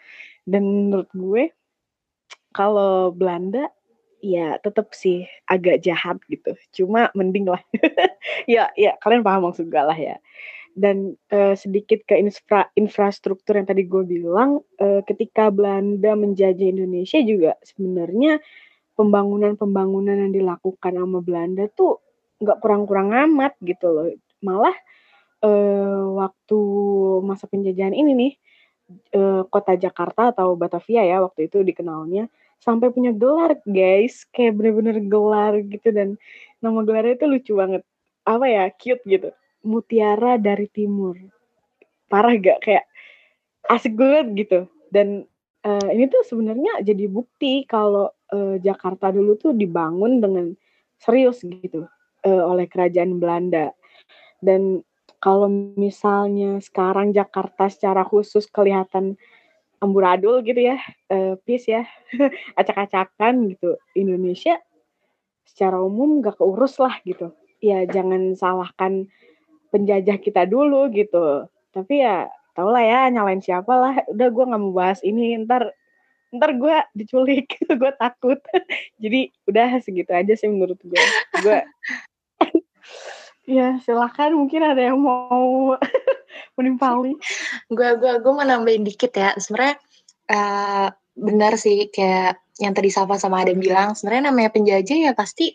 Dan 0.47 0.63
menurut 0.87 1.09
gue 1.11 1.43
kalau 2.55 3.11
Belanda 3.11 3.67
ya 4.23 4.55
tetap 4.63 4.95
sih 4.95 5.27
agak 5.51 5.83
jahat 5.83 6.21
gitu. 6.31 6.55
Cuma 6.71 7.11
mending 7.11 7.51
lah. 7.51 7.59
ya 8.53 8.71
ya 8.79 8.95
kalian 9.03 9.25
paham 9.25 9.51
maksud 9.51 9.67
gue 9.67 9.83
lah 9.83 9.97
ya. 9.99 10.15
Dan 10.73 11.13
uh, 11.29 11.53
sedikit 11.53 12.01
ke 12.09 12.17
infra 12.17 12.65
infrastruktur 12.73 13.61
yang 13.61 13.69
tadi 13.69 13.85
gue 13.85 14.03
bilang 14.09 14.57
uh, 14.81 15.05
ketika 15.05 15.53
Belanda 15.53 16.17
menjajah 16.17 16.65
Indonesia 16.65 17.21
juga 17.21 17.53
sebenarnya 17.61 18.41
pembangunan-pembangunan 18.97 20.17
yang 20.17 20.33
dilakukan 20.33 20.93
sama 20.97 21.21
Belanda 21.21 21.69
tuh 21.77 22.01
nggak 22.41 22.57
kurang-kurang 22.57 23.13
amat 23.13 23.53
gitu 23.61 23.85
loh. 23.93 24.09
Malah 24.41 24.73
uh, 25.45 26.09
waktu 26.17 26.59
masa 27.21 27.45
penjajahan 27.45 27.93
ini 27.93 28.11
nih 28.17 28.33
uh, 29.13 29.45
kota 29.53 29.77
Jakarta 29.77 30.33
atau 30.33 30.57
Batavia 30.57 31.05
ya 31.05 31.21
waktu 31.21 31.53
itu 31.53 31.61
dikenalnya 31.61 32.33
sampai 32.57 32.89
punya 32.89 33.13
gelar 33.13 33.61
guys. 33.69 34.25
Kayak 34.33 34.57
bener-bener 34.57 34.97
gelar 35.05 35.53
gitu 35.69 35.93
dan 35.93 36.17
nama 36.65 36.81
gelarnya 36.81 37.13
itu 37.13 37.29
lucu 37.29 37.53
banget. 37.53 37.85
Apa 38.25 38.49
ya? 38.49 38.73
Cute 38.73 39.05
gitu 39.05 39.29
Mutiara 39.63 40.37
dari 40.37 40.67
Timur 40.69 41.15
parah 42.11 42.35
gak 42.37 42.61
kayak 42.61 42.85
asik 43.71 43.97
banget 43.97 44.45
gitu 44.45 44.59
dan 44.93 45.25
uh, 45.65 45.89
ini 45.89 46.05
tuh 46.11 46.21
sebenarnya 46.27 46.83
jadi 46.85 47.09
bukti 47.09 47.65
kalau 47.65 48.11
uh, 48.35 48.55
Jakarta 48.61 49.09
dulu 49.09 49.33
tuh 49.39 49.57
dibangun 49.57 50.21
dengan 50.21 50.53
serius 51.01 51.41
gitu 51.41 51.89
uh, 52.23 52.43
oleh 52.47 52.69
kerajaan 52.69 53.19
Belanda. 53.19 53.73
Dan 54.43 54.83
kalau 55.23 55.47
misalnya 55.79 56.59
sekarang 56.59 57.15
Jakarta 57.15 57.71
secara 57.71 58.03
khusus 58.03 58.47
kelihatan 58.51 59.15
amburadul 59.79 60.43
gitu 60.43 60.59
ya, 60.59 60.79
uh, 61.11 61.35
peace 61.43 61.67
ya, 61.67 61.83
acak-acakan 62.59 63.51
gitu. 63.55 63.79
Indonesia 63.95 64.59
secara 65.43 65.79
umum 65.79 66.23
gak 66.23 66.39
keurus 66.39 66.79
lah 66.79 66.99
gitu. 67.03 67.31
Ya 67.63 67.87
jangan 67.87 68.35
salahkan 68.35 69.07
penjajah 69.73 70.21
kita 70.21 70.45
dulu 70.45 70.93
gitu. 70.93 71.49
Tapi 71.73 72.05
ya 72.05 72.29
tau 72.53 72.69
lah 72.69 72.85
ya 72.85 73.09
nyalain 73.09 73.41
siapa 73.41 73.73
lah. 73.73 73.93
Udah 74.13 74.27
gue 74.29 74.43
gak 74.45 74.61
mau 74.61 74.73
bahas 74.77 75.01
ini 75.01 75.41
ntar 75.41 75.73
ntar 76.33 76.49
gue 76.57 76.75
diculik 76.97 77.61
gue 77.81 77.91
takut 77.93 78.41
jadi 79.03 79.29
udah 79.45 79.77
segitu 79.77 80.09
aja 80.09 80.33
sih 80.33 80.49
menurut 80.49 80.81
gue 80.81 81.03
gue 81.45 81.59
Ya, 83.43 83.75
silakan 83.83 84.39
mungkin 84.39 84.63
ada 84.63 84.79
yang 84.79 85.03
mau 85.03 85.75
menimpali. 86.55 87.11
gue 87.67 87.89
gue 87.99 88.13
gue 88.23 88.31
mau 88.31 88.47
nambahin 88.47 88.87
dikit 88.87 89.11
ya. 89.11 89.35
Sebenarnya 89.35 89.75
uh, 90.31 90.87
benar 91.11 91.59
sih 91.59 91.91
kayak 91.91 92.39
yang 92.63 92.71
tadi 92.71 92.87
Safa 92.87 93.19
sama 93.19 93.43
Adam 93.43 93.59
bilang, 93.59 93.99
sebenarnya 93.99 94.31
namanya 94.31 94.47
penjajah 94.47 94.95
ya 94.95 95.11
pasti 95.11 95.51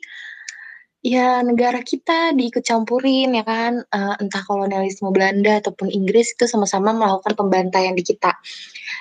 ya 1.02 1.40
negara 1.46 1.80
kita 1.80 2.34
diikut 2.34 2.62
campurin 2.66 3.34
ya 3.38 3.44
kan? 3.46 3.82
Uh, 3.90 4.14
entah 4.18 4.42
kolonialisme 4.44 5.10
Belanda 5.14 5.62
ataupun 5.62 5.88
Inggris 5.90 6.34
itu 6.34 6.44
sama-sama 6.50 6.94
melakukan 6.94 7.34
pembantaian 7.38 7.94
di 7.94 8.04
kita. 8.04 8.34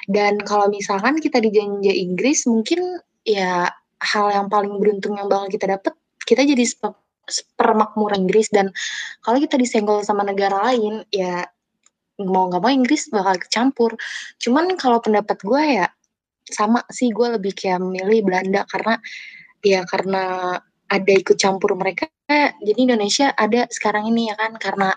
Dan 0.05 0.41
kalau 0.45 0.69
misalkan 0.69 1.17
kita 1.17 1.41
dijajah 1.41 1.95
Inggris 1.95 2.45
mungkin 2.45 3.01
ya 3.27 3.67
hal 3.97 4.25
yang 4.29 4.47
paling 4.47 4.77
beruntung 4.77 5.17
yang 5.17 5.27
bakal 5.27 5.49
kita 5.49 5.77
dapat 5.77 5.93
kita 6.23 6.45
jadi 6.45 6.63
permakmur 7.57 8.13
Inggris. 8.13 8.53
Dan 8.53 8.69
kalau 9.25 9.41
kita 9.41 9.57
disenggol 9.57 10.05
sama 10.05 10.21
negara 10.21 10.61
lain 10.69 11.03
ya 11.11 11.45
mau 12.21 12.49
nggak 12.49 12.61
mau 12.61 12.73
Inggris 12.73 13.13
bakal 13.13 13.37
kecampur 13.37 13.91
cuman 14.41 14.73
kalau 14.73 14.97
pendapat 14.97 15.37
gue 15.45 15.63
ya 15.77 15.87
sama 16.49 16.81
sih 16.89 17.13
gue 17.13 17.37
lebih 17.37 17.53
kayak 17.53 17.83
memilih 17.83 18.25
Belanda 18.25 18.65
karena 18.65 18.97
ya 19.61 19.85
karena 19.85 20.55
ada 20.87 21.11
ikut 21.11 21.37
campur 21.39 21.75
mereka 21.75 22.07
jadi 22.59 22.79
Indonesia 22.79 23.31
ada 23.35 23.67
sekarang 23.71 24.09
ini 24.11 24.31
ya 24.31 24.35
kan 24.35 24.55
karena 24.59 24.95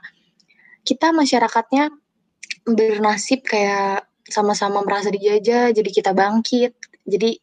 kita 0.82 1.12
masyarakatnya 1.14 1.92
bernasib 2.66 3.44
kayak 3.46 4.06
sama-sama 4.26 4.82
merasa 4.86 5.10
dijajah 5.10 5.74
jadi 5.74 5.90
kita 5.90 6.10
bangkit 6.14 6.74
jadi 7.06 7.38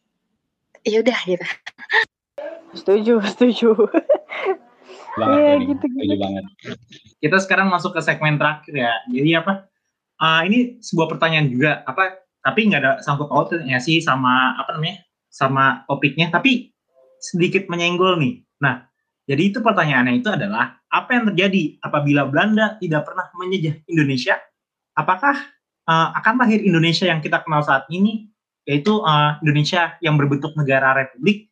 ya 0.84 1.04
udah 1.04 1.18
gitu 1.28 1.46
setuju 2.76 3.14
setuju 3.32 3.70
Iya 5.18 5.58
gitu, 5.66 5.82
gitu. 5.98 6.14
banget. 6.14 6.44
Kita 7.18 7.36
sekarang 7.42 7.74
masuk 7.74 7.90
ke 7.90 8.00
segmen 8.06 8.38
terakhir 8.38 8.70
ya. 8.70 8.94
Jadi 9.10 9.30
apa? 9.34 9.66
Uh, 10.18 10.46
ini 10.46 10.78
sebuah 10.78 11.10
pertanyaan 11.10 11.50
juga 11.50 11.82
apa 11.86 12.22
tapi 12.42 12.70
nggak 12.70 12.80
ada 12.82 12.92
sangkut 13.02 13.30
pautnya 13.30 13.78
sih 13.78 14.02
sama 14.02 14.58
apa 14.58 14.74
namanya 14.74 15.02
sama 15.30 15.86
topiknya 15.86 16.26
tapi 16.30 16.74
sedikit 17.20 17.66
menyenggol 17.70 18.18
nih 18.18 18.42
nah 18.58 18.86
jadi 19.28 19.52
itu 19.52 19.60
pertanyaannya 19.60 20.24
itu 20.24 20.28
adalah 20.32 20.80
apa 20.88 21.10
yang 21.12 21.24
terjadi 21.32 21.76
apabila 21.84 22.24
Belanda 22.24 22.80
tidak 22.80 23.04
pernah 23.04 23.28
menjajah 23.36 23.74
Indonesia 23.86 24.34
apakah 24.96 25.36
uh, 25.88 26.08
akan 26.18 26.34
lahir 26.40 26.64
Indonesia 26.64 27.04
yang 27.06 27.20
kita 27.20 27.44
kenal 27.44 27.60
saat 27.62 27.84
ini 27.92 28.28
yaitu 28.68 29.00
uh, 29.00 29.40
Indonesia 29.40 29.96
yang 30.04 30.20
berbentuk 30.20 30.52
negara 30.56 30.92
republik 30.92 31.48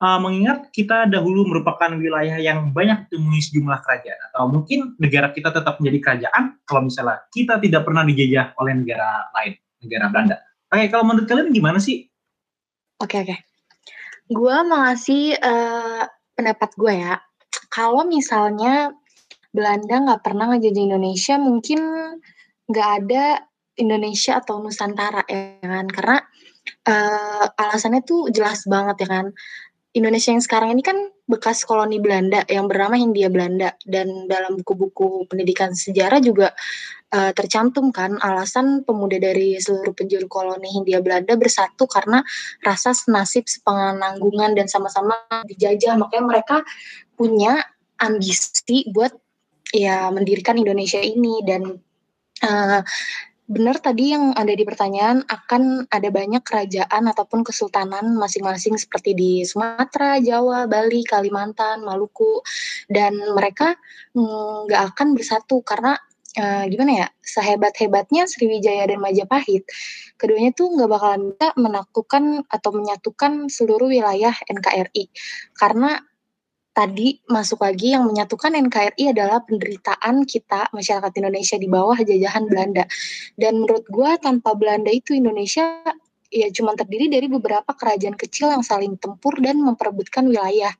uh, 0.00 0.18
mengingat 0.18 0.72
kita 0.72 1.06
dahulu 1.06 1.46
merupakan 1.46 1.92
wilayah 1.94 2.40
yang 2.40 2.72
banyak 2.72 3.06
ditemui 3.06 3.40
sejumlah 3.42 3.78
kerajaan 3.84 4.20
atau 4.32 4.46
mungkin 4.48 4.96
negara 4.96 5.30
kita 5.30 5.52
tetap 5.52 5.78
menjadi 5.78 5.98
kerajaan 6.00 6.58
kalau 6.64 6.86
misalnya 6.88 7.22
kita 7.30 7.60
tidak 7.60 7.82
pernah 7.82 8.02
dijajah 8.06 8.56
oleh 8.58 8.72
negara 8.78 9.30
lain 9.36 9.52
negara 9.80 10.04
Belanda. 10.12 10.36
Oke, 10.70 10.86
kalau 10.86 11.04
menurut 11.08 11.26
kalian 11.26 11.50
gimana 11.50 11.78
sih? 11.82 12.06
Oke, 13.02 13.16
oke. 13.26 13.49
Gue 14.30 14.56
mau 14.62 14.86
ngasih 14.86 15.34
uh, 15.42 16.06
pendapat 16.38 16.70
gue 16.78 16.94
ya. 17.02 17.18
Kalau 17.66 18.06
misalnya 18.06 18.94
Belanda 19.50 20.06
nggak 20.06 20.22
pernah 20.22 20.54
ngejajah 20.54 20.86
Indonesia, 20.86 21.34
mungkin 21.42 21.80
nggak 22.70 22.90
ada 23.02 23.42
Indonesia 23.74 24.38
atau 24.38 24.62
Nusantara 24.62 25.26
ya 25.26 25.58
kan? 25.66 25.86
Karena 25.90 26.18
uh, 26.86 27.46
alasannya 27.58 28.06
tuh 28.06 28.30
jelas 28.30 28.62
banget 28.70 29.02
ya 29.02 29.08
kan. 29.18 29.26
Indonesia 29.90 30.30
yang 30.30 30.44
sekarang 30.44 30.70
ini 30.78 30.82
kan 30.86 31.10
bekas 31.26 31.66
koloni 31.66 31.98
Belanda 31.98 32.46
yang 32.46 32.70
bernama 32.70 32.94
Hindia 32.94 33.26
Belanda. 33.26 33.74
Dan 33.82 34.30
dalam 34.30 34.58
buku-buku 34.62 35.26
pendidikan 35.26 35.74
sejarah 35.74 36.22
juga 36.22 36.54
uh, 37.10 37.30
tercantum 37.34 37.90
kan 37.90 38.18
alasan 38.22 38.86
pemuda 38.86 39.18
dari 39.18 39.58
seluruh 39.58 39.90
penjuru 39.94 40.30
koloni 40.30 40.70
Hindia 40.70 41.02
Belanda 41.02 41.34
bersatu 41.34 41.90
karena 41.90 42.22
rasa 42.62 42.94
senasib 42.94 43.50
sepenanggungan 43.50 44.54
dan 44.54 44.70
sama-sama 44.70 45.18
dijajah. 45.50 45.98
Makanya 45.98 46.24
mereka 46.26 46.56
punya 47.18 47.58
ambisi 47.98 48.86
buat 48.94 49.10
ya 49.74 50.10
mendirikan 50.14 50.54
Indonesia 50.54 51.02
ini. 51.02 51.42
Dan 51.42 51.66
uh, 52.46 52.80
benar 53.50 53.82
tadi 53.82 54.14
yang 54.14 54.30
ada 54.38 54.54
di 54.54 54.62
pertanyaan 54.62 55.26
akan 55.26 55.90
ada 55.90 56.08
banyak 56.14 56.38
kerajaan 56.46 57.10
ataupun 57.10 57.42
kesultanan 57.42 58.14
masing-masing 58.14 58.78
seperti 58.78 59.10
di 59.18 59.42
Sumatera, 59.42 60.22
Jawa, 60.22 60.70
Bali, 60.70 61.02
Kalimantan, 61.02 61.82
Maluku. 61.82 62.38
Dan 62.86 63.18
mereka 63.34 63.74
mm, 64.14 64.70
nggak 64.70 64.82
mm, 64.86 64.90
akan 64.94 65.08
bersatu 65.18 65.66
karena 65.66 65.98
uh, 66.38 66.64
gimana 66.70 67.06
ya 67.06 67.08
sehebat-hebatnya 67.26 68.30
Sriwijaya 68.30 68.86
dan 68.86 69.02
Majapahit 69.02 69.66
keduanya 70.20 70.52
tuh 70.52 70.70
nggak 70.76 70.90
bakalan 70.90 71.32
bisa 71.32 71.48
menaklukkan 71.56 72.24
atau 72.46 72.70
menyatukan 72.76 73.48
seluruh 73.48 73.88
wilayah 73.88 74.34
NKRI 74.46 75.10
karena 75.56 75.98
tadi 76.80 77.20
masuk 77.28 77.60
lagi 77.60 77.92
yang 77.92 78.08
menyatukan 78.08 78.56
NKRI 78.56 79.12
adalah 79.12 79.44
penderitaan 79.44 80.24
kita 80.24 80.72
masyarakat 80.72 81.12
Indonesia 81.20 81.60
di 81.60 81.68
bawah 81.68 82.00
jajahan 82.00 82.48
Belanda. 82.48 82.88
Dan 83.36 83.60
menurut 83.60 83.84
gue 83.84 84.10
tanpa 84.16 84.56
Belanda 84.56 84.88
itu 84.88 85.12
Indonesia 85.12 85.84
ya 86.32 86.48
cuma 86.48 86.72
terdiri 86.72 87.12
dari 87.12 87.28
beberapa 87.28 87.76
kerajaan 87.76 88.16
kecil 88.16 88.48
yang 88.48 88.64
saling 88.64 88.96
tempur 88.96 89.36
dan 89.44 89.60
memperebutkan 89.60 90.24
wilayah. 90.24 90.72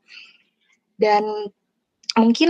Dan 0.97 1.53
mungkin 2.17 2.49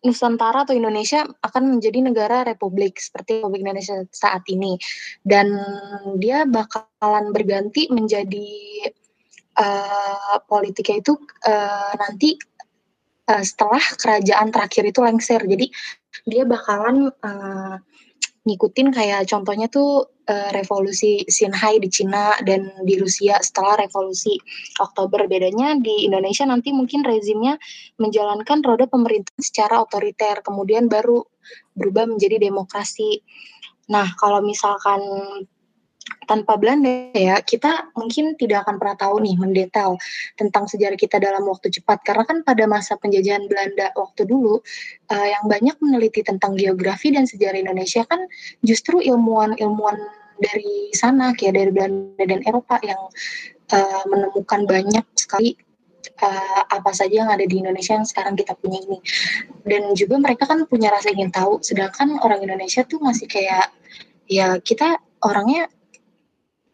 Nusantara 0.00 0.64
atau 0.64 0.74
Indonesia 0.74 1.28
akan 1.44 1.78
menjadi 1.78 2.00
negara 2.00 2.42
republik 2.42 2.98
seperti 2.98 3.38
Republik 3.38 3.68
Indonesia 3.68 4.00
saat 4.08 4.40
ini 4.48 4.80
dan 5.28 5.52
dia 6.16 6.48
bakalan 6.48 7.36
berganti 7.36 7.84
menjadi 7.92 8.48
uh, 9.60 10.40
politiknya 10.48 11.04
itu 11.04 11.20
uh, 11.44 11.92
nanti 12.00 12.40
uh, 13.30 13.44
setelah 13.46 13.82
kerajaan 13.96 14.50
terakhir 14.50 14.84
itu 14.90 15.00
lengser. 15.00 15.40
Jadi 15.46 15.70
dia 16.26 16.42
bakalan 16.42 17.14
uh, 17.22 17.78
ngikutin 18.42 18.88
kayak 18.90 19.30
contohnya 19.30 19.70
tuh 19.70 20.10
uh, 20.26 20.50
revolusi 20.50 21.22
Xinhai 21.28 21.78
di 21.78 21.86
Cina 21.92 22.34
dan 22.42 22.72
di 22.82 22.98
Rusia 22.98 23.38
setelah 23.38 23.78
revolusi 23.78 24.34
Oktober. 24.82 25.30
Bedanya 25.30 25.78
di 25.78 26.08
Indonesia 26.08 26.42
nanti 26.48 26.74
mungkin 26.74 27.06
rezimnya 27.06 27.60
menjalankan 28.02 28.64
roda 28.66 28.90
pemerintahan 28.90 29.42
secara 29.44 29.78
otoriter, 29.84 30.42
kemudian 30.42 30.90
baru 30.90 31.22
berubah 31.76 32.10
menjadi 32.10 32.40
demokrasi. 32.40 33.22
Nah, 33.90 34.06
kalau 34.16 34.40
misalkan 34.40 35.02
tanpa 36.30 36.54
Belanda 36.54 37.10
ya 37.10 37.42
kita 37.42 37.90
mungkin 37.98 38.38
tidak 38.38 38.62
akan 38.62 38.78
pernah 38.78 38.94
tahu 38.94 39.18
nih 39.26 39.34
mendetail 39.34 39.98
tentang 40.38 40.70
sejarah 40.70 40.94
kita 40.94 41.18
dalam 41.18 41.42
waktu 41.42 41.74
cepat. 41.74 42.06
Karena 42.06 42.22
kan 42.22 42.46
pada 42.46 42.70
masa 42.70 42.94
penjajahan 42.94 43.50
Belanda 43.50 43.90
waktu 43.98 44.30
dulu 44.30 44.62
uh, 45.10 45.26
yang 45.26 45.44
banyak 45.50 45.74
meneliti 45.82 46.22
tentang 46.22 46.54
geografi 46.54 47.10
dan 47.10 47.26
sejarah 47.26 47.58
Indonesia 47.58 48.06
kan 48.06 48.30
justru 48.62 49.02
ilmuwan-ilmuwan 49.02 49.98
dari 50.38 50.94
sana 50.94 51.34
kayak 51.34 51.58
dari 51.58 51.70
Belanda 51.74 52.22
dan 52.22 52.40
Eropa 52.46 52.78
yang 52.86 53.02
uh, 53.74 54.02
menemukan 54.06 54.70
banyak 54.70 55.04
sekali 55.18 55.58
uh, 56.22 56.62
apa 56.70 56.94
saja 56.94 57.26
yang 57.26 57.30
ada 57.34 57.42
di 57.42 57.58
Indonesia 57.58 57.98
yang 57.98 58.06
sekarang 58.06 58.38
kita 58.38 58.54
punya 58.54 58.78
ini. 58.86 59.02
Dan 59.66 59.98
juga 59.98 60.14
mereka 60.22 60.46
kan 60.46 60.62
punya 60.70 60.94
rasa 60.94 61.10
ingin 61.10 61.34
tahu 61.34 61.58
sedangkan 61.58 62.22
orang 62.22 62.46
Indonesia 62.46 62.86
tuh 62.86 63.02
masih 63.02 63.26
kayak 63.26 63.74
ya 64.30 64.62
kita 64.62 65.02
orangnya 65.26 65.66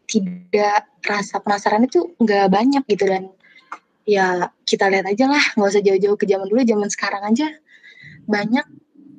tidak 0.07 0.87
rasa 1.03 1.43
penasaran 1.43 1.85
itu 1.85 2.15
nggak 2.17 2.47
banyak 2.49 2.83
gitu. 2.87 3.05
Dan 3.05 3.29
ya 4.07 4.49
kita 4.63 4.87
lihat 4.87 5.05
aja 5.11 5.27
lah 5.27 5.43
nggak 5.59 5.67
usah 5.67 5.83
jauh-jauh 5.83 6.15
ke 6.15 6.25
zaman 6.25 6.47
dulu 6.47 6.63
zaman 6.63 6.89
sekarang 6.89 7.23
aja. 7.27 7.47
Banyak 8.25 8.65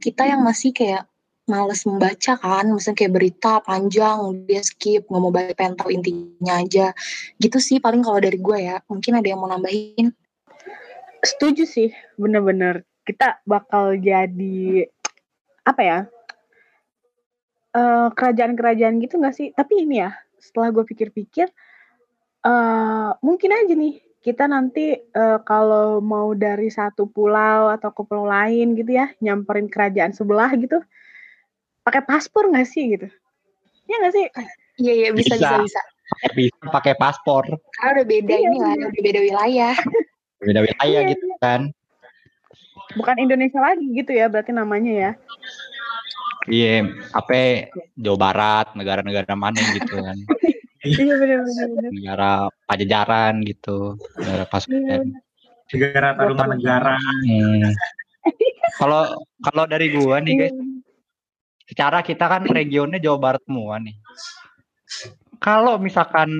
kita 0.00 0.24
yang 0.24 0.40
masih 0.42 0.72
kayak 0.72 1.04
males 1.48 1.88
membaca 1.88 2.36
kan 2.36 2.68
misalnya 2.68 2.98
kayak 3.00 3.14
berita 3.16 3.52
panjang 3.64 4.20
dia 4.44 4.60
skip 4.60 5.08
nggak 5.08 5.22
mau 5.22 5.32
baca 5.32 5.52
tahu 5.76 5.90
intinya 5.92 6.60
aja. 6.60 6.96
Gitu 7.36 7.58
sih 7.60 7.78
paling 7.80 8.00
kalau 8.00 8.20
dari 8.20 8.40
gue 8.40 8.58
ya 8.58 8.80
mungkin 8.88 9.20
ada 9.20 9.28
yang 9.28 9.40
mau 9.40 9.48
nambahin? 9.48 10.12
Setuju 11.20 11.64
sih 11.68 11.90
bener-bener. 12.16 12.84
Kita 13.04 13.40
bakal 13.48 13.96
jadi 13.96 14.84
apa 15.64 15.82
ya 15.84 15.98
uh, 17.76 18.08
kerajaan-kerajaan 18.12 19.00
gitu 19.00 19.20
nggak 19.20 19.36
sih? 19.36 19.48
Tapi 19.56 19.88
ini 19.88 20.04
ya 20.04 20.12
setelah 20.38 20.70
gue 20.72 20.84
pikir-pikir 20.86 21.50
uh, 22.46 23.12
mungkin 23.20 23.50
aja 23.52 23.74
nih 23.74 24.00
kita 24.18 24.50
nanti 24.50 24.98
uh, 25.14 25.38
kalau 25.46 26.02
mau 26.02 26.34
dari 26.34 26.68
satu 26.68 27.06
pulau 27.06 27.70
atau 27.70 27.94
ke 27.94 28.02
pulau 28.02 28.26
lain 28.26 28.74
gitu 28.74 28.98
ya 28.98 29.10
nyamperin 29.22 29.70
kerajaan 29.70 30.10
sebelah 30.10 30.50
gitu 30.58 30.82
pakai 31.88 32.04
paspor 32.04 32.52
nggak 32.52 32.68
sih 32.68 32.84
gitu? 32.92 33.08
Ya 33.88 33.96
nggak 34.04 34.12
sih? 34.12 34.26
Iya 34.84 34.92
iya 34.92 35.08
bisa 35.16 35.40
bisa. 35.40 35.64
bisa 35.64 35.80
bisa. 36.36 36.68
Pakai 36.68 36.92
paspor. 37.00 37.48
Karena 37.80 37.90
udah 37.96 38.06
beda 38.06 38.34
iya, 38.36 38.48
ini 38.52 38.58
lah 38.60 38.74
udah 38.76 39.02
beda 39.02 39.20
wilayah. 39.24 39.76
Beda 40.38 40.62
wilayah 40.62 41.00
iya, 41.02 41.10
gitu 41.10 41.24
iya. 41.26 41.36
kan. 41.42 41.60
Bukan 42.94 43.16
Indonesia 43.18 43.58
lagi 43.58 43.90
gitu 43.90 44.14
ya 44.14 44.30
berarti 44.30 44.54
namanya 44.54 44.92
ya 44.94 45.10
Iya, 46.48 46.88
apa 47.12 47.68
Jawa 47.94 48.18
Barat, 48.18 48.66
negara-negara 48.74 49.34
mana 49.36 49.60
gitu 49.74 49.96
kan. 50.00 50.18
Iya 50.78 51.10
benar 51.18 51.42
benar 51.42 51.66
benar. 51.74 51.90
negara 51.90 52.32
pajajaran 52.64 53.34
gitu, 53.42 53.98
negara 54.14 54.46
Iya, 54.46 54.52
pasukan. 54.54 54.78
benar. 54.78 55.20
negara 55.68 56.08
tarumanegara 56.14 56.94
Hmm. 57.26 57.66
Kalau 58.78 59.02
kalau 59.42 59.64
dari 59.66 59.90
gua 59.90 60.22
nih 60.22 60.34
guys, 60.38 60.54
Iya. 60.54 60.64
secara 61.66 61.98
kita 62.00 62.30
kan 62.30 62.46
regionnya 62.46 63.02
Jawa 63.02 63.18
Barat 63.18 63.42
semua 63.42 63.82
nih. 63.82 63.98
Kalau 65.38 65.82
misalkan 65.82 66.30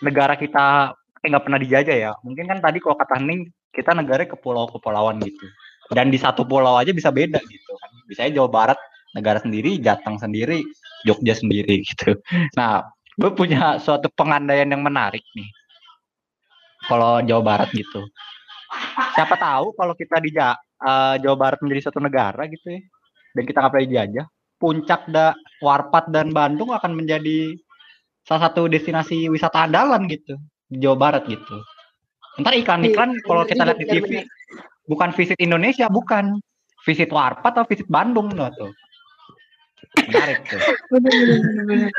negara 0.00 0.36
kita 0.36 0.92
eh, 1.20 1.28
nggak 1.32 1.44
pernah 1.44 1.60
dijajah 1.60 1.96
ya, 1.96 2.12
mungkin 2.20 2.44
kan 2.44 2.60
tadi 2.60 2.76
kalau 2.76 2.96
kata 2.96 3.24
Ning 3.24 3.48
kita 3.72 3.96
negara 3.96 4.28
kepulau-kepulauan 4.28 5.16
gitu. 5.20 5.48
Dan 5.90 6.12
di 6.12 6.20
satu 6.20 6.44
pulau 6.44 6.76
aja 6.76 6.92
bisa 6.92 7.08
beda 7.08 7.40
gitu 7.40 7.72
kan. 7.72 7.90
Misalnya 8.04 8.36
Jawa 8.36 8.48
Barat 8.52 8.78
negara 9.16 9.42
sendiri, 9.42 9.80
Jateng 9.82 10.18
sendiri, 10.18 10.62
Jogja 11.06 11.34
sendiri 11.34 11.80
gitu. 11.88 12.18
Nah, 12.54 12.86
gue 13.18 13.30
punya 13.34 13.76
suatu 13.82 14.06
pengandaian 14.12 14.68
yang 14.68 14.82
menarik 14.82 15.24
nih. 15.34 15.48
Kalau 16.88 17.20
Jawa 17.20 17.42
Barat 17.44 17.70
gitu. 17.76 18.08
Siapa 19.14 19.36
tahu 19.36 19.76
kalau 19.76 19.94
kita 19.94 20.16
di 20.22 20.32
Ja- 20.32 20.58
eh, 20.80 21.14
Jawa 21.20 21.36
Barat 21.36 21.58
menjadi 21.60 21.90
satu 21.90 22.00
negara 22.00 22.48
gitu 22.48 22.72
ya, 22.72 22.80
dan 23.36 23.42
kita 23.44 23.56
nggak 23.60 23.72
pernah 23.74 23.86
dijajah, 23.86 24.26
puncak 24.56 25.02
da 25.12 25.36
Warpat 25.60 26.08
dan 26.08 26.32
Bandung 26.32 26.72
akan 26.72 26.96
menjadi 26.96 27.58
salah 28.24 28.48
satu 28.48 28.70
destinasi 28.70 29.28
wisata 29.28 29.68
andalan 29.68 30.08
gitu 30.08 30.40
di 30.70 30.80
Jawa 30.80 30.96
Barat 30.96 31.28
gitu. 31.28 31.60
Ntar 32.40 32.56
iklan-iklan 32.56 33.10
Iya, 33.18 33.24
kalau 33.26 33.42
kita 33.44 33.54
juga, 33.60 33.66
lihat 33.68 33.78
di 33.78 33.86
TV 33.86 34.00
benar-benar. 34.00 34.24
bukan 34.88 35.10
visit 35.12 35.38
Indonesia, 35.42 35.86
bukan 35.92 36.24
visit 36.88 37.10
Warpat 37.12 37.52
atau 37.60 37.66
visit 37.68 37.88
Bandung 37.90 38.32
tuh. 38.32 38.72
Menarik 39.90 40.38
tuh. 40.46 40.60
Benar 40.94 41.12
benar 41.12 41.38
benar, 41.42 41.64
benar. 41.66 41.90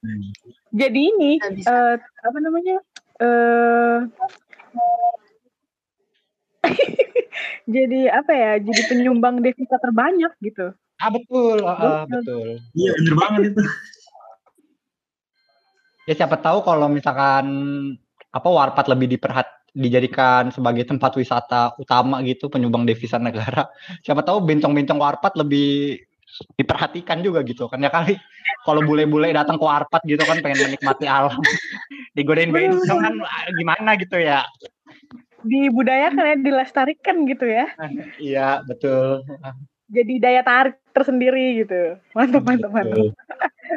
Hmm. 0.00 0.22
Jadi 0.70 1.00
ini 1.00 1.32
eh 1.42 1.94
apa 1.98 2.38
namanya? 2.38 2.76
Eh 3.20 3.98
jadi 7.74 8.00
apa 8.14 8.32
ya? 8.32 8.52
Jadi 8.62 8.80
penyumbang 8.86 9.42
devisa 9.42 9.76
terbanyak 9.82 10.32
gitu. 10.44 10.70
Ah 11.00 11.08
betul, 11.08 11.64
ah, 11.64 11.72
ah, 11.72 12.02
Betul. 12.04 12.12
betul. 12.12 12.48
iya 12.76 12.92
bener 13.00 13.14
banget 13.16 13.40
itu 13.56 13.62
Ya 16.04 16.12
siapa 16.12 16.36
tahu 16.36 16.60
kalau 16.60 16.92
misalkan 16.92 17.46
apa 18.28 18.48
Warpat 18.50 18.84
lebih 18.90 19.16
diperhat 19.16 19.48
dijadikan 19.70 20.50
sebagai 20.50 20.82
tempat 20.82 21.14
wisata 21.14 21.78
utama 21.78 22.18
gitu 22.26 22.50
penyumbang 22.50 22.82
devisa 22.82 23.16
negara. 23.22 23.70
Siapa 24.02 24.26
tahu 24.26 24.42
bencong-bencong 24.42 24.98
Warpat 24.98 25.38
lebih 25.38 26.02
diperhatikan 26.56 27.20
juga 27.20 27.44
gitu 27.44 27.68
kan 27.68 27.82
ya 27.82 27.92
kali 27.92 28.16
kalau 28.64 28.80
bule-bule 28.84 29.32
datang 29.32 29.60
ke 29.60 29.64
Warpat 29.64 30.02
gitu 30.08 30.22
kan 30.24 30.40
pengen 30.40 30.70
menikmati 30.70 31.04
alam 31.04 31.36
digodain 32.16 32.52
bencong 32.52 33.00
kan 33.00 33.14
ah, 33.24 33.44
gimana 33.56 33.96
gitu 34.00 34.16
ya 34.16 34.44
Dibudayakan 35.40 36.24
ya, 36.24 36.36
dilestarikan 36.36 37.24
gitu 37.24 37.46
ya. 37.48 37.66
iya 38.20 38.48
betul 38.64 39.24
Jadi 39.90 40.22
daya 40.22 40.46
tarik 40.46 40.78
tersendiri 40.94 41.66
gitu. 41.66 41.98
Mantap 42.14 42.46
mantap 42.46 42.70
mantap. 42.70 43.10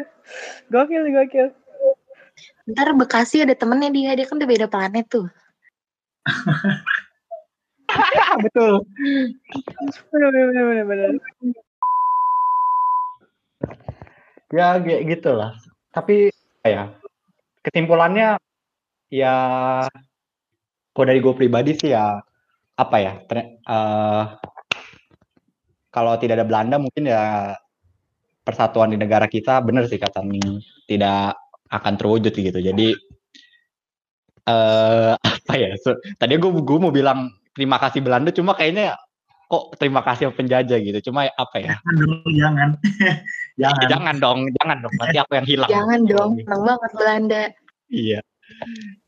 Gokil 0.73 1.09
gokil. 1.09 1.47
Ntar 2.69 2.93
Bekasi 2.93 3.41
ada 3.41 3.57
temennya 3.57 3.89
dia, 3.89 4.11
dia 4.13 4.25
kan 4.29 4.37
udah 4.37 4.49
beda 4.49 4.67
planet 4.69 5.09
tuh. 5.09 5.25
Betul 8.45 8.85
benar 10.13 10.29
benar. 10.29 10.85
benar. 10.85 11.09
Ya 14.53 14.77
kayak 14.77 15.03
gitulah. 15.09 15.51
Tapi 15.89 16.29
ya 16.61 16.93
kesimpulannya 17.65 18.37
ya 19.09 19.35
kalau 20.93 21.05
dari 21.09 21.19
gue 21.19 21.33
pribadi 21.33 21.73
sih 21.73 21.89
ya 21.91 22.21
apa 22.77 22.97
ya 23.01 23.13
eh, 23.29 24.23
kalau 25.93 26.13
tidak 26.17 26.41
ada 26.41 26.47
Belanda 26.47 26.77
mungkin 26.77 27.09
ya 27.09 27.53
persatuan 28.45 28.93
di 28.93 28.97
negara 28.97 29.25
kita 29.25 29.61
benar 29.61 29.89
sih 29.89 29.97
kata 29.97 30.21
Ning 30.21 30.61
tidak 30.85 31.37
akan 31.73 31.93
terwujud 31.97 32.33
gitu. 32.33 32.59
Jadi 32.61 32.93
eh 34.43 35.13
apa 35.15 35.53
ya 35.55 35.71
so- 35.79 35.97
tadi 36.19 36.35
gue 36.35 36.51
gue 36.51 36.77
mau 36.77 36.91
bilang 36.91 37.31
terima 37.55 37.79
kasih 37.79 38.03
Belanda 38.03 38.33
cuma 38.35 38.51
kayaknya 38.57 38.99
kok 39.47 39.77
terima 39.77 40.01
kasih 40.03 40.33
penjajah 40.33 40.79
gitu. 40.81 40.99
Cuma 41.09 41.29
apa 41.29 41.57
ya? 41.61 41.77
Jangan 41.85 42.33
jangan 42.33 42.69
jangan 43.55 43.85
jangan 43.85 44.15
dong 44.17 44.39
jangan 44.57 44.77
dong 44.81 44.93
nanti 44.97 45.17
aku 45.17 45.31
yang 45.35 45.45
hilang 45.45 45.69
Jangan 45.69 45.99
dong, 46.05 46.31
seneng 46.37 46.61
banget 46.63 46.91
Belanda. 46.93 47.43
Iya. 47.87 48.19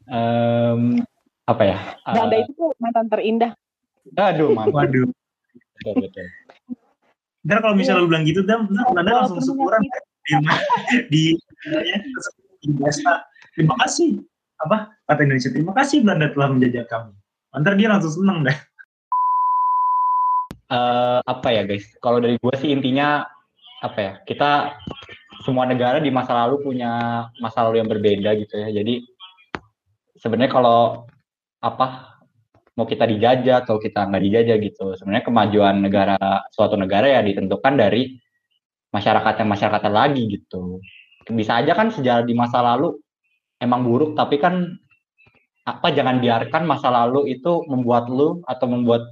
Em, 0.06 0.82
apa 1.44 1.64
ya? 1.64 1.78
Belanda 2.06 2.36
Eh, 2.36 2.42
itu 2.42 2.52
tuh 2.54 2.70
mantan 2.78 3.06
terindah. 3.08 3.52
aduh, 4.14 4.54
mantap. 4.54 4.74
waduh 4.76 5.10
Betul, 5.76 5.94
betul. 6.06 6.26
ntar 7.42 7.58
kalau 7.60 7.74
misalnya 7.74 8.02
lu 8.02 8.10
bilang 8.10 8.26
gitu 8.26 8.42
dam 8.42 8.66
ntar 8.68 8.86
Belanda 8.90 9.12
Oh, 9.12 9.18
langsung 9.22 9.42
syukuran 9.44 9.82
di 9.82 10.34
di 11.10 11.24
di 12.60 12.70
Desta. 12.76 13.26
terima 13.54 13.78
kasih 13.80 14.22
apa 14.58 14.94
kata 15.06 15.22
Indonesia 15.22 15.50
terima 15.50 15.74
kasih 15.74 16.02
Belanda 16.02 16.30
telah 16.30 16.50
menjajah 16.50 16.86
kami 16.86 17.14
ntar 17.56 17.74
dia 17.76 17.90
langsung 17.90 18.14
seneng 18.14 18.42
dah 18.44 18.58
Eh, 20.66 21.20
apa 21.22 21.54
ya, 21.54 21.62
guys? 21.62 21.86
Kalau 22.02 22.18
dari 22.18 22.42
gue 22.42 22.56
sih 22.58 22.74
intinya 22.74 23.22
apa 23.86 24.00
ya? 24.02 24.14
Kita 24.26 24.74
semua 25.46 25.70
negara 25.70 26.02
di 26.02 26.10
masa 26.10 26.34
lalu 26.34 26.66
punya 26.66 27.26
masa 27.38 27.62
lalu 27.70 27.86
yang 27.86 27.90
berbeda 27.90 28.34
gitu 28.42 28.56
ya. 28.58 28.74
Jadi 28.74 29.06
sebenarnya 30.18 30.52
kalau 30.52 31.06
apa 31.62 32.18
mau 32.76 32.84
kita 32.84 33.08
dijajah 33.08 33.64
atau 33.64 33.80
kita 33.80 34.04
nggak 34.10 34.24
dijajah 34.26 34.58
gitu, 34.60 34.86
sebenarnya 35.00 35.26
kemajuan 35.26 35.76
negara 35.80 36.18
suatu 36.52 36.76
negara 36.76 37.08
ya 37.08 37.22
ditentukan 37.24 37.74
dari 37.78 38.20
masyarakatnya 38.92 39.48
masyarakat 39.48 39.92
lagi 39.94 40.24
gitu. 40.28 40.84
Bisa 41.32 41.62
aja 41.64 41.72
kan 41.72 41.94
sejarah 41.94 42.28
di 42.28 42.36
masa 42.36 42.60
lalu 42.60 43.00
emang 43.64 43.88
buruk, 43.88 44.18
tapi 44.18 44.42
kan 44.42 44.76
apa 45.66 45.88
jangan 45.90 46.22
biarkan 46.22 46.64
masa 46.68 46.94
lalu 46.94 47.32
itu 47.34 47.66
membuat 47.66 48.06
lu 48.12 48.44
atau 48.46 48.68
membuat 48.70 49.10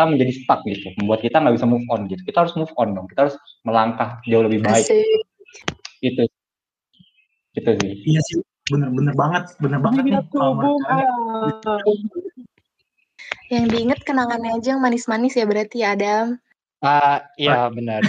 kita 0.00 0.08
menjadi 0.08 0.32
stuck 0.32 0.60
gitu, 0.64 0.88
membuat 0.96 1.20
kita 1.20 1.36
nggak 1.44 1.60
bisa 1.60 1.68
move 1.68 1.84
on 1.92 2.08
gitu. 2.08 2.24
Kita 2.24 2.48
harus 2.48 2.56
move 2.56 2.72
on 2.80 2.96
dong, 2.96 3.04
kita 3.04 3.28
harus 3.28 3.36
melangkah 3.68 4.16
jauh 4.24 4.48
lebih 4.48 4.64
baik 4.64 4.88
Asik. 4.88 5.04
itu. 6.00 6.24
Gitu 7.52 7.70
sih. 7.84 7.92
iya 8.08 8.20
sih 8.24 8.40
bener-bener 8.72 9.12
banget 9.12 9.44
bener 9.60 9.76
banget 9.84 10.08
nih. 10.08 10.16
Yang 13.52 13.64
diinget 13.76 14.00
kenangannya 14.08 14.56
aja 14.56 14.72
yang 14.72 14.80
manis-manis 14.80 15.36
ya 15.36 15.44
berarti 15.44 15.84
ya 15.84 15.92
Adam. 15.92 16.40
Ah, 16.80 17.28
iya 17.36 17.68
benar. 17.68 18.00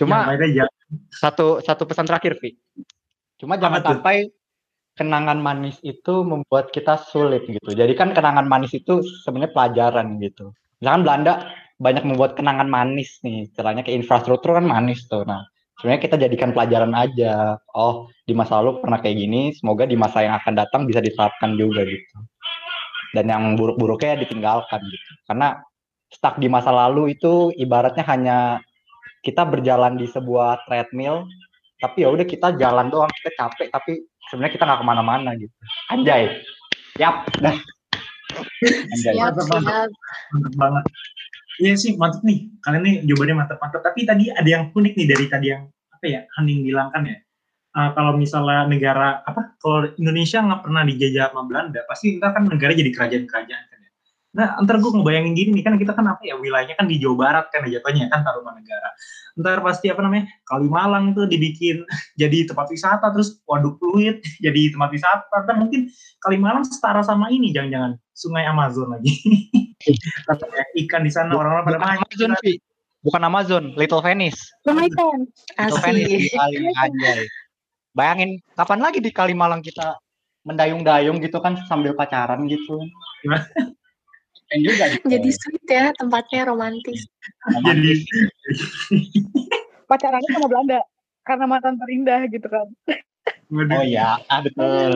Cuma 0.00 0.32
jangan. 0.32 0.72
satu 1.12 1.60
satu 1.60 1.84
pesan 1.84 2.08
terakhir, 2.08 2.40
Vi. 2.40 2.56
Cuma 3.36 3.60
jangan 3.60 3.84
Apa 3.84 3.84
tuh? 3.84 3.92
sampai 4.00 4.16
kenangan 4.96 5.36
manis 5.36 5.76
itu 5.84 6.24
membuat 6.24 6.72
kita 6.72 6.96
sulit 7.04 7.44
gitu. 7.44 7.76
Jadi 7.76 7.92
kan 7.92 8.16
kenangan 8.16 8.48
manis 8.48 8.72
itu 8.72 9.04
sebenarnya 9.26 9.52
pelajaran 9.52 10.16
gitu. 10.24 10.56
Misalkan 10.78 11.02
Belanda 11.06 11.34
banyak 11.78 12.04
membuat 12.06 12.34
kenangan 12.34 12.66
manis 12.66 13.22
nih, 13.22 13.46
istilahnya 13.50 13.86
ke 13.86 13.94
infrastruktur 13.94 14.58
kan 14.58 14.66
manis 14.66 15.06
tuh. 15.06 15.22
Nah, 15.22 15.46
sebenarnya 15.78 16.02
kita 16.02 16.16
jadikan 16.18 16.50
pelajaran 16.50 16.94
aja. 16.94 17.58
Oh, 17.74 18.10
di 18.26 18.34
masa 18.34 18.58
lalu 18.58 18.82
pernah 18.82 18.98
kayak 18.98 19.16
gini, 19.18 19.54
semoga 19.54 19.86
di 19.86 19.94
masa 19.94 20.26
yang 20.26 20.34
akan 20.38 20.54
datang 20.58 20.86
bisa 20.86 20.98
diterapkan 20.98 21.54
juga 21.54 21.86
gitu. 21.86 22.16
Dan 23.14 23.30
yang 23.30 23.54
buruk-buruknya 23.54 24.20
ditinggalkan 24.22 24.82
gitu. 24.82 25.10
Karena 25.26 25.58
stuck 26.10 26.40
di 26.40 26.48
masa 26.50 26.72
lalu 26.72 27.14
itu 27.14 27.52
ibaratnya 27.54 28.04
hanya 28.08 28.38
kita 29.22 29.44
berjalan 29.44 29.98
di 30.00 30.06
sebuah 30.08 30.64
treadmill 30.64 31.28
tapi 31.78 32.02
ya 32.02 32.08
udah 32.10 32.26
kita 32.26 32.58
jalan 32.58 32.90
doang 32.90 33.10
kita 33.22 33.30
capek 33.38 33.68
tapi 33.70 33.92
sebenarnya 34.30 34.52
kita 34.58 34.64
nggak 34.66 34.80
ke 34.82 34.86
mana-mana 34.86 35.30
gitu 35.38 35.54
anjay 35.92 36.42
yap 36.98 37.28
dah 37.38 37.54
Siap, 38.98 39.14
mantap, 39.34 39.46
siap. 39.62 39.90
mantap 40.34 40.54
banget. 40.56 40.84
Iya 41.58 41.74
sih 41.74 41.92
mantap 41.98 42.22
nih. 42.22 42.50
Kalian 42.62 42.82
nih 42.82 42.94
jawabannya 43.06 43.36
mantap-mantap 43.44 43.80
tapi 43.82 44.06
tadi 44.06 44.30
ada 44.30 44.48
yang 44.48 44.70
unik 44.70 44.92
nih 44.94 45.06
dari 45.06 45.26
tadi 45.26 45.46
yang 45.50 45.62
apa 45.68 46.04
ya 46.06 46.20
Haning 46.38 46.62
bilang 46.66 46.88
kan 46.94 47.02
ya. 47.06 47.18
Eh, 47.78 47.90
kalau 47.94 48.16
misalnya 48.18 48.66
negara 48.66 49.22
apa 49.22 49.54
kalau 49.62 49.86
Indonesia 50.00 50.42
nggak 50.42 50.66
pernah 50.66 50.82
dijajah 50.82 51.30
sama 51.30 51.46
Belanda 51.46 51.84
pasti 51.86 52.16
ntar 52.18 52.34
kan 52.34 52.48
negara 52.48 52.74
jadi 52.74 52.90
kerajaan-kerajaan 52.90 53.64
nah 54.38 54.54
ntar 54.62 54.78
gue 54.78 54.86
ngebayangin 54.86 55.34
gini 55.34 55.50
nih 55.58 55.64
kan 55.66 55.74
kita 55.74 55.92
kan 55.98 56.06
apa 56.14 56.22
ya 56.22 56.38
wilayahnya 56.38 56.78
kan 56.78 56.86
di 56.86 57.02
Jawa 57.02 57.16
Barat 57.18 57.50
kan 57.50 57.66
ya 57.66 57.82
jatuhnya 57.82 58.06
kan 58.06 58.22
taruman 58.22 58.54
negara. 58.54 58.94
Ntar 59.34 59.58
pasti 59.66 59.90
apa 59.90 59.98
namanya 60.06 60.30
Kalimalang 60.46 61.18
tuh 61.18 61.26
dibikin 61.26 61.82
jadi 62.22 62.46
tempat 62.46 62.70
wisata 62.70 63.10
terus 63.10 63.42
waduk 63.50 63.82
fluid 63.82 64.22
jadi 64.46 64.60
tempat 64.70 64.90
wisata. 64.94 65.34
Ntar 65.42 65.56
mungkin 65.58 65.90
Kalimalang 66.22 66.62
setara 66.62 67.02
sama 67.02 67.34
ini 67.34 67.50
jangan-jangan 67.50 67.98
Sungai 68.14 68.46
Amazon 68.46 68.94
lagi. 68.94 69.10
Ikan 70.86 71.02
di 71.02 71.10
sana 71.10 71.34
orang-orang 71.34 71.64
pada 71.66 71.78
bukan 71.82 71.88
main. 71.90 71.98
Amazon 71.98 72.30
Vi 72.46 72.54
bukan 73.02 73.22
Amazon 73.26 73.64
Little 73.74 74.02
Venice. 74.02 74.54
Little 74.62 75.26
Venice. 75.82 76.30
Bali 76.30 76.70
anjay 76.78 77.26
bayangin 77.98 78.38
kapan 78.54 78.78
lagi 78.78 79.02
di 79.02 79.10
Kalimalang 79.10 79.58
kita 79.58 79.98
mendayung-dayung 80.46 81.18
gitu 81.18 81.42
kan 81.42 81.58
sambil 81.66 81.98
pacaran 81.98 82.46
gitu. 82.46 82.78
Dan 84.48 84.58
juga 84.64 84.84
gitu. 84.92 85.04
Jadi 85.08 85.28
sweet 85.32 85.64
ya 85.68 85.92
tempatnya 85.96 86.48
romantis. 86.48 87.04
Jadi 87.64 87.92
pacarannya 89.84 90.30
sama 90.32 90.48
Belanda 90.48 90.80
karena 91.24 91.44
mantan 91.44 91.76
terindah 91.76 92.20
gitu 92.32 92.48
kan. 92.48 92.66
Oh 93.48 93.84
iya, 93.84 94.20
ah, 94.28 94.40
betul. 94.44 94.92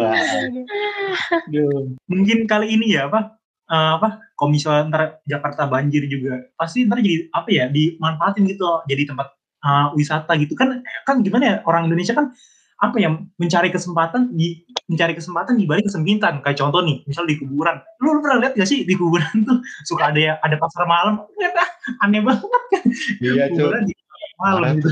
Mungkin 2.09 2.49
kali 2.49 2.77
ini 2.77 2.97
ya 2.97 3.09
apa 3.09 3.37
uh, 3.73 3.93
apa 4.01 4.09
misalnya 4.49 4.83
ntar 4.93 5.03
Jakarta 5.25 5.65
banjir 5.65 6.05
juga 6.09 6.45
pasti 6.57 6.85
ntar 6.85 7.01
jadi 7.01 7.33
apa 7.33 7.49
ya 7.49 7.65
dimanfaatin 7.73 8.45
gitu 8.45 8.65
jadi 8.85 9.09
tempat 9.09 9.33
uh, 9.65 9.95
wisata 9.97 10.37
gitu 10.37 10.53
kan 10.53 10.85
kan 11.09 11.25
gimana 11.25 11.45
ya 11.45 11.55
orang 11.65 11.89
Indonesia 11.89 12.13
kan 12.13 12.37
apa 12.83 12.99
ya 12.99 13.15
mencari 13.39 13.71
kesempatan 13.71 14.35
di 14.35 14.67
mencari 14.91 15.15
kesempatan 15.15 15.55
di 15.55 15.65
balik 15.71 15.87
kesempitan. 15.87 16.43
Kayak 16.43 16.59
contoh 16.59 16.83
nih 16.83 17.07
misal 17.07 17.25
di 17.31 17.39
kuburan. 17.39 17.79
Lu, 18.03 18.19
lu 18.19 18.21
pernah 18.21 18.43
lihat 18.43 18.59
gak 18.59 18.67
sih 18.67 18.83
di 18.83 18.99
kuburan 18.99 19.31
tuh 19.47 19.63
suka 19.87 20.11
ada 20.11 20.21
ya 20.21 20.33
ada 20.43 20.59
pasar 20.59 20.85
malam? 20.91 21.23
Nggak, 21.39 21.55
ah, 21.55 21.71
aneh 22.03 22.21
banget 22.27 22.51
kan. 22.51 22.83
Iya 23.23 23.45
kuburan 23.55 23.83
di 23.87 23.95
malam. 24.43 24.75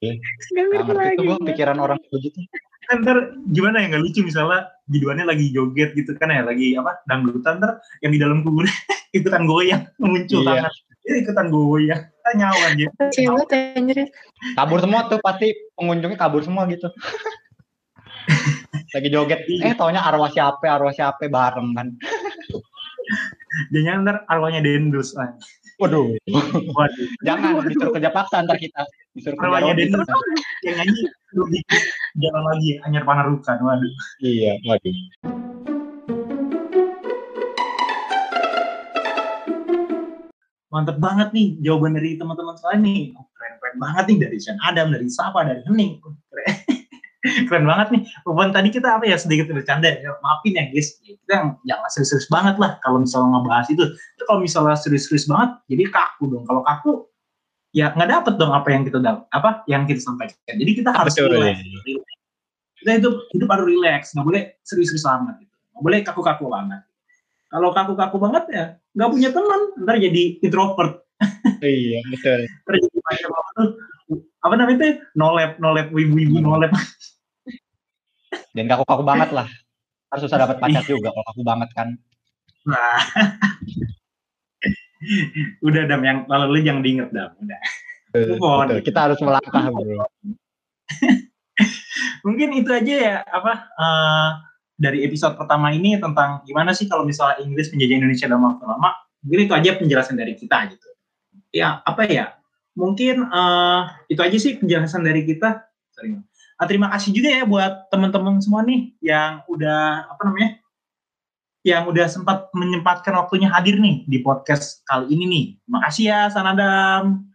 Gitu 0.00 0.16
Gak 0.56 0.64
ngerti 0.72 0.92
lagi. 0.96 1.16
Itu 1.16 1.22
gue 1.28 1.38
pikiran 1.52 1.76
orang 1.76 1.98
begitu. 2.08 2.40
Kan 2.88 3.04
ntar 3.04 3.36
gimana 3.52 3.84
ya 3.84 3.86
nggak 3.92 4.02
lucu 4.02 4.20
misalnya 4.24 4.72
biduannya 4.90 5.22
lagi 5.22 5.52
joget 5.54 5.94
gitu 5.94 6.16
kan 6.18 6.32
ya 6.32 6.42
lagi 6.42 6.74
apa 6.74 6.98
dangdutan 7.06 7.62
ntar 7.62 7.78
yang 8.02 8.10
di 8.10 8.18
dalam 8.18 8.42
kuburan 8.42 8.66
ikutan 9.16 9.46
goyang 9.46 9.86
muncul 10.02 10.42
iya. 10.42 10.66
tangan 10.66 10.72
ikutan 11.18 11.46
goyang 11.50 12.02
kita 12.06 12.30
nyawa 12.36 12.66
gitu. 12.78 13.02
Cewek 13.10 13.50
anjir. 13.74 13.98
Kabur 14.54 14.78
semua 14.78 15.10
tuh 15.10 15.18
pasti 15.18 15.52
pengunjungnya 15.74 16.18
kabur 16.18 16.42
semua 16.46 16.68
gitu. 16.70 16.86
lagi 18.90 19.08
joget 19.10 19.46
eh 19.46 19.74
taunya 19.78 20.02
arwah 20.02 20.30
siapa 20.30 20.66
arwah 20.66 20.90
siapa 20.90 21.30
bareng 21.30 21.78
kan 21.78 21.94
jangan 23.70 24.02
ntar 24.02 24.16
arwahnya 24.26 24.62
dendus 24.62 25.14
kan 25.14 25.38
Waduh. 25.80 26.12
Waduh. 26.76 27.08
Jangan 27.24 27.56
Waduh. 27.56 27.72
disuruh 27.72 27.92
kerja 27.96 28.12
paksa 28.12 28.44
ntar 28.44 28.60
kita. 28.60 28.84
Disuruh 29.16 29.40
kerja 29.40 29.72
dendus 29.72 30.04
yang 30.60 30.76
nyanyi 30.76 31.08
lebih 31.32 31.60
jalan 32.20 32.42
lagi 32.52 32.70
Anyar 32.84 33.08
Panarukan. 33.08 33.56
Waduh. 33.64 33.92
Iya, 34.20 34.60
waduh. 34.68 34.92
Mantep 40.70 41.02
banget 41.02 41.34
nih 41.34 41.58
jawaban 41.66 41.98
dari 41.98 42.14
teman-teman 42.14 42.54
saya 42.54 42.78
nih. 42.78 43.10
Keren-keren 43.34 43.76
banget 43.82 44.04
nih 44.06 44.18
dari 44.22 44.36
Sean 44.38 44.58
Adam, 44.62 44.94
dari 44.94 45.10
Sapa, 45.10 45.42
dari 45.42 45.66
Hening. 45.66 45.98
Keren. 46.30 46.54
keren 47.48 47.66
banget 47.68 47.88
nih. 47.92 48.02
Walaupun 48.24 48.54
tadi 48.54 48.68
kita 48.72 48.96
apa 48.96 49.04
ya 49.04 49.18
sedikit 49.20 49.52
bercanda 49.52 49.92
ya, 49.92 50.14
maafin 50.24 50.56
ya 50.56 50.64
guys. 50.72 50.96
Kita 51.04 51.58
jangan 51.66 51.88
serius-serius 51.92 52.28
banget 52.32 52.56
lah 52.56 52.80
kalau 52.80 53.02
misalnya 53.02 53.36
ngebahas 53.36 53.66
itu. 53.68 53.84
Itu 53.92 54.22
kalau 54.24 54.40
misalnya 54.40 54.76
serius-serius 54.78 55.26
banget, 55.28 55.50
jadi 55.68 55.84
kaku 55.92 56.24
dong. 56.32 56.44
Kalau 56.48 56.62
kaku, 56.64 56.92
ya 57.76 57.92
nggak 57.92 58.08
dapet 58.08 58.34
dong 58.40 58.52
apa 58.54 58.68
yang 58.72 58.82
kita 58.86 58.98
dapat, 59.02 59.24
apa 59.34 59.50
yang 59.68 59.82
kita 59.84 60.00
sampaikan. 60.00 60.54
Jadi 60.56 60.72
kita 60.72 60.90
harus 60.94 61.12
Betul, 61.18 61.34
relax. 61.36 61.56
Ya. 61.60 62.00
Kita 62.80 62.90
hidup 62.96 63.14
hidup 63.36 63.48
harus 63.52 63.66
relax, 63.68 64.02
nggak 64.16 64.26
boleh 64.26 64.42
serius-serius 64.64 65.04
banget. 65.04 65.34
Gitu. 65.44 65.54
Nggak 65.76 65.82
boleh 65.84 65.98
kaku-kaku 66.06 66.44
banget. 66.48 66.80
Kalau 67.50 67.68
kaku-kaku 67.74 68.16
banget 68.22 68.44
ya 68.54 68.64
nggak 68.96 69.10
punya 69.10 69.30
teman, 69.30 69.60
ntar 69.86 69.96
jadi 70.00 70.22
introvert. 70.42 71.06
iya 71.60 72.00
betul. 72.08 72.40
Terjadi 72.64 72.98
macam 73.04 73.30
apa 73.36 73.50
tuh? 73.56 73.70
Apa 74.40 74.54
namanya 74.56 74.76
itu 74.80 74.88
nolep 75.14 75.60
nolep 75.60 75.92
wibu-wibu 75.92 76.40
nolep 76.40 76.72
dan 78.54 78.64
kaku-kaku 78.66 79.02
banget 79.06 79.30
lah. 79.34 79.48
Harus 80.10 80.26
susah 80.26 80.42
dapat 80.42 80.58
pacar 80.58 80.82
juga 80.82 81.14
kalau 81.14 81.26
kaku 81.30 81.42
banget 81.46 81.68
kan. 81.74 81.88
Nah. 82.66 83.00
Udah 85.64 85.88
dam 85.88 86.02
yang 86.04 86.28
lalu 86.28 86.46
lu 86.50 86.58
jangan 86.66 86.82
diinget 86.82 87.08
dam. 87.14 87.30
Udah. 87.38 87.60
Betul, 88.10 88.82
kita 88.82 88.98
harus 89.06 89.18
melangkah 89.22 89.70
bro. 89.70 90.02
Mungkin 92.26 92.48
itu 92.58 92.70
aja 92.74 92.94
ya 92.94 93.16
apa 93.22 93.52
uh, 93.78 94.30
dari 94.80 95.04
episode 95.04 95.36
pertama 95.36 95.68
ini 95.76 96.00
tentang 96.00 96.40
gimana 96.48 96.72
sih 96.72 96.88
kalau 96.88 97.04
misalnya 97.04 97.36
Inggris 97.44 97.68
menjajah 97.68 97.96
Indonesia 98.00 98.24
dalam 98.24 98.48
waktu 98.48 98.64
lama 98.64 98.90
mungkin 99.20 99.40
itu 99.44 99.52
aja 99.52 99.70
penjelasan 99.76 100.16
dari 100.16 100.32
kita 100.32 100.56
gitu 100.72 100.88
ya 101.52 101.84
apa 101.84 102.08
ya 102.08 102.40
mungkin 102.78 103.26
uh, 103.28 103.90
itu 104.06 104.20
aja 104.24 104.36
sih 104.38 104.58
penjelasan 104.58 105.02
dari 105.02 105.26
kita. 105.26 105.66
Sorry. 105.92 106.16
Uh, 106.16 106.66
terima 106.68 106.92
kasih 106.92 107.10
juga 107.12 107.28
ya 107.28 107.44
buat 107.44 107.88
teman-teman 107.92 108.38
semua 108.38 108.62
nih 108.62 108.94
yang 109.02 109.42
udah 109.50 110.08
apa 110.08 110.22
namanya, 110.24 110.50
yang 111.66 111.84
udah 111.88 112.06
sempat 112.08 112.48
menyempatkan 112.56 113.12
waktunya 113.16 113.52
hadir 113.52 113.76
nih 113.80 114.06
di 114.06 114.18
podcast 114.24 114.84
kali 114.86 115.12
ini 115.12 115.24
nih. 115.26 115.44
Makasih 115.68 116.04
ya 116.08 116.20
Sanadam. 116.32 117.28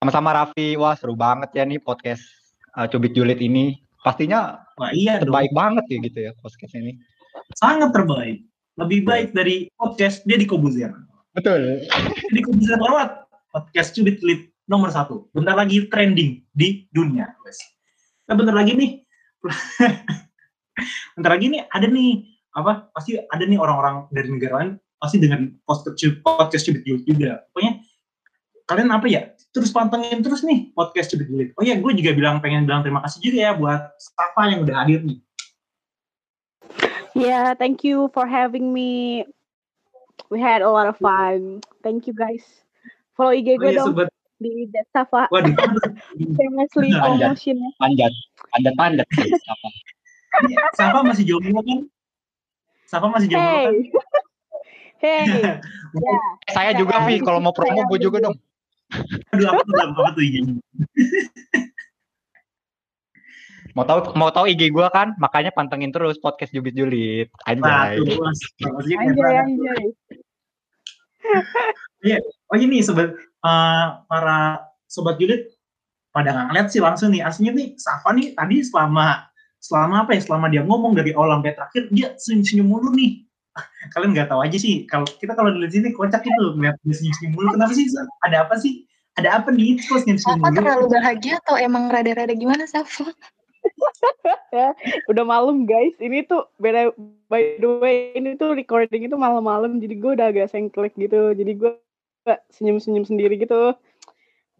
Sama-sama 0.00 0.32
Raffi, 0.32 0.80
wah 0.80 0.96
seru 0.96 1.12
banget 1.12 1.52
ya 1.52 1.64
nih 1.68 1.76
podcast 1.76 2.24
uh, 2.72 2.88
Cubit 2.88 3.12
Julid 3.12 3.36
ini. 3.36 3.84
Pastinya 4.00 4.64
wah, 4.80 4.90
iya 4.96 5.20
terbaik 5.20 5.52
dong. 5.52 5.58
banget 5.60 5.84
ya 5.92 5.98
gitu 6.08 6.18
ya 6.28 6.32
podcast 6.40 6.72
ini. 6.72 6.96
Sangat 7.56 7.92
terbaik. 7.92 8.40
Lebih 8.80 9.04
baik 9.04 9.28
dari 9.36 9.68
podcast 9.76 10.24
dia 10.24 10.40
di 10.40 10.48
Kobuzer. 10.48 10.88
Betul. 11.36 11.84
Di 12.32 12.40
Kobuzer 12.40 12.80
lewat 12.80 13.28
podcast 13.52 13.92
Cubit 13.92 14.24
Lead 14.24 14.48
nomor 14.70 14.88
satu. 14.88 15.28
Bentar 15.36 15.52
lagi 15.52 15.84
trending 15.92 16.40
di 16.56 16.88
dunia. 16.94 17.28
Nah, 18.30 18.34
bentar 18.38 18.54
lagi 18.54 18.72
nih, 18.78 18.90
bentar 21.18 21.30
lagi 21.34 21.46
nih 21.50 21.66
ada 21.68 21.86
nih 21.90 22.24
apa 22.56 22.88
pasti 22.94 23.18
ada 23.20 23.44
nih 23.44 23.58
orang-orang 23.58 24.08
dari 24.10 24.28
negara 24.30 24.54
lain 24.62 24.70
pasti 24.96 25.20
dengan 25.20 25.50
podcast 25.68 25.98
podcast 26.24 26.64
Cubit 26.64 26.84
juga. 26.86 27.44
Pokoknya 27.52 27.79
kalian 28.70 28.94
apa 28.94 29.06
ya 29.10 29.34
terus 29.50 29.74
pantengin 29.74 30.22
terus 30.22 30.46
nih 30.46 30.70
podcast 30.78 31.10
Cubit 31.10 31.26
Lead. 31.26 31.50
Oh 31.58 31.66
ya, 31.66 31.74
gue 31.74 31.92
juga 31.98 32.14
bilang 32.14 32.38
pengen 32.38 32.70
bilang 32.70 32.86
terima 32.86 33.02
kasih 33.02 33.18
juga 33.18 33.38
ya 33.42 33.52
buat 33.58 33.82
Safa 33.98 34.42
yang 34.46 34.62
udah 34.62 34.76
hadir 34.78 35.02
nih. 35.02 35.18
Yeah, 37.18 37.58
thank 37.58 37.82
you 37.82 38.06
for 38.14 38.30
having 38.30 38.70
me. 38.70 39.26
We 40.30 40.38
had 40.38 40.62
a 40.62 40.70
lot 40.70 40.86
of 40.86 40.94
fun. 41.02 41.66
Thank 41.82 42.06
you 42.06 42.14
guys. 42.14 42.46
Follow 43.18 43.34
IG 43.34 43.58
gue 43.58 43.66
oh, 43.66 43.70
iya, 43.74 43.78
dong. 43.82 43.86
Sobat. 43.90 44.08
Di 44.38 44.70
Safa. 44.94 45.26
Waduh. 45.34 45.50
Famously 46.38 46.94
promotion. 46.94 47.58
Panjat. 47.82 48.14
Panjat 48.54 48.74
panjat. 48.78 49.06
Safa. 49.42 49.68
Safa 50.78 50.98
masih 51.02 51.26
jomblo 51.26 51.58
kan? 51.66 51.90
Safa 52.86 53.06
masih 53.10 53.34
jomblo 53.34 53.50
hey. 53.50 53.66
kan? 53.66 53.74
Hey. 55.02 55.26
ya. 55.96 56.16
Saya 56.56 56.70
juga 56.76 57.02
Vi, 57.08 57.20
kalau 57.20 57.40
mau 57.42 57.54
promo 57.54 57.82
gue 57.90 57.98
juga 57.98 58.20
dong. 58.22 58.36
Aduh, 59.34 59.46
apa 59.46 59.60
tuh, 59.62 59.74
apa 59.78 60.10
tuh 60.18 60.22
IG? 60.22 60.36
mau 63.76 63.86
tahu 63.86 64.00
mau 64.18 64.30
tahu 64.34 64.50
IG 64.50 64.74
gue 64.74 64.86
kan? 64.90 65.14
Makanya 65.22 65.54
pantengin 65.54 65.94
terus 65.94 66.18
podcast 66.18 66.50
Jubit 66.50 66.74
Julit. 66.74 67.30
Anjay. 67.46 68.02
Anjay 68.02 69.34
anjay. 69.38 69.84
Iya, 72.00 72.18
oh 72.50 72.56
ini 72.56 72.80
sobat 72.80 73.12
uh, 73.44 73.86
para 74.08 74.64
sobat 74.88 75.20
julid 75.20 75.52
pada 76.10 76.32
nggak 76.34 76.46
ngeliat 76.50 76.66
sih 76.72 76.80
langsung 76.82 77.14
nih. 77.14 77.22
Aslinya 77.22 77.52
nih 77.54 77.68
Safa 77.78 78.10
nih 78.16 78.34
tadi 78.34 78.64
selama 78.64 79.30
selama 79.60 80.08
apa 80.08 80.16
ya? 80.16 80.20
Selama 80.24 80.46
dia 80.50 80.62
ngomong 80.64 80.96
dari 80.96 81.14
awal 81.14 81.38
sampai 81.38 81.54
terakhir 81.54 81.82
dia 81.92 82.08
senyum 82.18 82.42
senyum 82.42 82.66
mulu 82.66 82.90
nih 82.96 83.29
kalian 83.94 84.10
nggak 84.16 84.28
tahu 84.30 84.40
aja 84.42 84.56
sih 84.56 84.84
kalau 84.86 85.06
kita 85.06 85.32
kalau 85.34 85.50
di 85.52 85.70
sini 85.70 85.90
kocak 85.94 86.22
itu 86.24 86.42
ngeliat 86.56 86.76
dia 86.84 86.94
senyum 86.94 87.14
senyum 87.18 87.32
mulu. 87.36 87.48
Kenapa 87.56 87.72
sih 87.74 87.86
ada 88.24 88.36
apa 88.46 88.54
sih? 88.60 88.84
Ada 89.18 89.28
apa 89.42 89.48
nih? 89.52 89.80
Terus 89.80 90.02
senyum 90.06 90.18
senyum 90.18 90.40
mulu? 90.40 90.56
terlalu 90.56 90.86
bahagia 90.92 91.34
atau 91.46 91.56
emang 91.58 91.88
rada-rada 91.88 92.34
gimana 92.34 92.64
Safa 92.66 93.08
ya 94.56 94.72
udah 95.12 95.24
malam 95.24 95.68
guys. 95.68 95.92
Ini 96.00 96.24
tuh 96.24 96.48
beda 96.56 96.96
by 97.28 97.60
the 97.60 97.68
way 97.80 98.16
ini 98.16 98.40
tuh 98.40 98.56
recording 98.56 99.04
itu 99.04 99.16
malam-malam 99.16 99.76
jadi 99.78 99.94
gue 100.00 100.10
udah 100.16 100.26
agak 100.32 100.48
sengklek 100.48 100.96
gitu. 100.96 101.36
Jadi 101.36 101.52
gue 101.60 101.72
senyum-senyum 102.56 103.04
sendiri 103.04 103.36
gitu. 103.36 103.76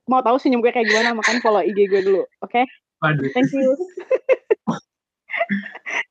Mau 0.04 0.20
tahu 0.20 0.36
senyum 0.36 0.60
gue 0.60 0.72
kayak 0.74 0.90
gimana 0.90 1.16
makan 1.16 1.40
follow 1.40 1.64
IG 1.64 1.88
gue 1.88 2.00
dulu 2.04 2.22
oke? 2.44 2.52
Okay? 2.52 2.64
thank 3.32 3.48
you 3.56 3.72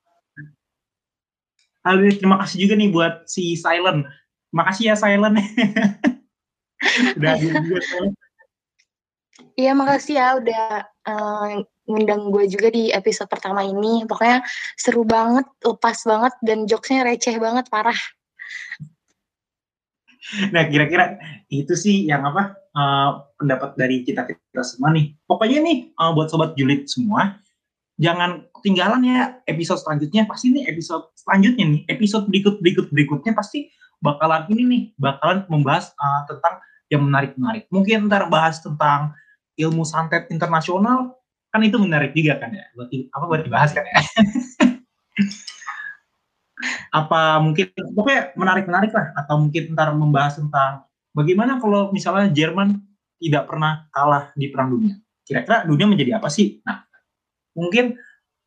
Halo, 1.79 2.03
terima 2.11 2.35
kasih 2.43 2.67
juga 2.67 2.73
nih 2.75 2.91
buat 2.91 3.23
si 3.23 3.55
Silent. 3.55 4.03
Makasih 4.51 4.91
ya 4.91 4.95
Silent. 4.99 5.39
udah 7.19 7.33
juga 7.39 7.79
Iya, 9.55 9.71
makasih 9.75 10.15
ya 10.19 10.27
udah 10.39 10.63
uh, 11.07 11.63
ngundang 11.87 12.35
gue 12.35 12.51
juga 12.51 12.67
di 12.67 12.91
episode 12.91 13.31
pertama 13.31 13.63
ini. 13.63 14.03
Pokoknya 14.03 14.43
seru 14.75 15.07
banget, 15.07 15.47
lepas 15.63 16.03
banget, 16.03 16.33
dan 16.43 16.67
jokesnya 16.67 17.07
receh 17.07 17.35
banget, 17.39 17.71
parah. 17.71 17.99
nah 20.53 20.61
kira-kira 20.67 21.17
itu 21.49 21.73
sih 21.73 22.05
yang 22.05 22.21
apa 22.21 22.53
uh, 22.77 23.25
pendapat 23.39 23.73
dari 23.79 24.03
kita 24.03 24.27
kita 24.27 24.63
semua 24.67 24.91
nih. 24.91 25.15
Pokoknya 25.23 25.63
nih 25.63 25.95
uh, 25.95 26.11
buat 26.11 26.27
sobat 26.27 26.59
julid 26.59 26.91
semua, 26.91 27.39
jangan 27.99 28.47
ketinggalan 28.55 29.03
ya 29.03 29.43
episode 29.45 29.83
selanjutnya. 29.83 30.25
Pasti 30.25 30.55
nih 30.55 30.65
episode 30.71 31.11
selanjutnya 31.19 31.65
nih, 31.67 31.81
episode 31.91 32.25
berikut 32.31 32.63
berikut 32.63 32.87
berikutnya 32.89 33.35
pasti 33.35 33.69
bakalan 33.99 34.47
ini 34.49 34.63
nih, 34.65 34.81
bakalan 34.95 35.43
membahas 35.51 35.91
uh, 35.99 36.23
tentang 36.25 36.63
yang 36.89 37.05
menarik-menarik. 37.05 37.67
Mungkin 37.69 38.07
ntar 38.07 38.31
bahas 38.31 38.63
tentang 38.63 39.13
ilmu 39.59 39.83
santet 39.83 40.31
internasional, 40.31 41.19
kan 41.51 41.61
itu 41.61 41.75
menarik 41.77 42.15
juga 42.15 42.39
kan 42.39 42.55
ya. 42.55 42.65
Buat 42.73 42.89
apa 42.89 43.23
buat 43.27 43.41
dibahas 43.43 43.71
kan 43.75 43.83
ya. 43.85 43.99
apa 46.89 47.39
mungkin 47.39 47.71
pokoknya 47.71 48.35
menarik-menarik 48.35 48.91
lah 48.91 49.15
atau 49.15 49.35
mungkin 49.39 49.71
ntar 49.77 49.95
membahas 49.95 50.41
tentang 50.41 50.83
bagaimana 51.15 51.61
kalau 51.61 51.93
misalnya 51.95 52.27
Jerman 52.33 52.83
tidak 53.19 53.47
pernah 53.47 53.87
kalah 53.93 54.33
di 54.35 54.51
perang 54.51 54.75
dunia 54.75 54.95
kira-kira 55.23 55.63
dunia 55.63 55.87
menjadi 55.87 56.19
apa 56.19 56.27
sih 56.27 56.59
nah 56.67 56.88
mungkin 57.59 57.99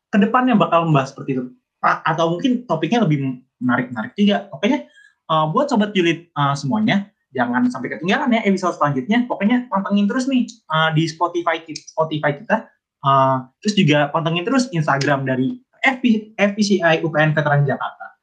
ke 0.09 0.17
depannya 0.17 0.57
bakal 0.57 0.89
membahas 0.89 1.13
seperti 1.13 1.37
itu 1.37 1.43
atau 1.83 2.25
mungkin 2.33 2.63
topiknya 2.65 3.03
lebih 3.03 3.43
menarik-menarik 3.59 4.15
juga 4.17 4.47
pokoknya 4.49 4.87
uh, 5.29 5.51
buat 5.51 5.69
sobat 5.69 5.91
julid 5.93 6.31
uh, 6.33 6.55
semuanya 6.57 7.11
jangan 7.33 7.65
sampai 7.69 7.97
ketinggalan 7.97 8.33
ya 8.33 8.41
episode 8.45 8.77
selanjutnya 8.77 9.25
pokoknya 9.25 9.67
pantengin 9.67 10.05
terus 10.09 10.25
nih 10.29 10.47
uh, 10.71 10.89
di 10.95 11.05
Spotify 11.05 11.61
Spotify 11.65 12.39
kita 12.39 12.69
uh, 13.03 13.45
terus 13.61 13.75
juga 13.77 14.09
pantengin 14.09 14.47
terus 14.47 14.71
Instagram 14.71 15.27
dari 15.27 15.59
FP, 15.83 16.33
FPCI 16.39 17.03
UPN 17.03 17.35
Veteran 17.35 17.67
Jakarta. 17.67 18.15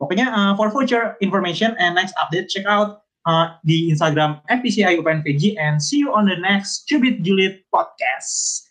Pokoknya 0.00 0.32
uh, 0.32 0.52
for 0.56 0.72
future 0.72 1.14
information 1.20 1.76
and 1.78 1.94
next 1.94 2.16
update, 2.18 2.48
check 2.50 2.66
out 2.66 3.04
uh, 3.28 3.54
di 3.62 3.92
Instagram 3.92 4.40
FPCI 4.50 4.98
UPN 4.98 5.22
VG 5.22 5.54
and 5.60 5.78
see 5.78 6.00
you 6.02 6.10
on 6.10 6.26
the 6.26 6.36
next 6.40 6.88
Cubit 6.88 7.22
Juliet 7.22 7.62
podcast. 7.70 8.63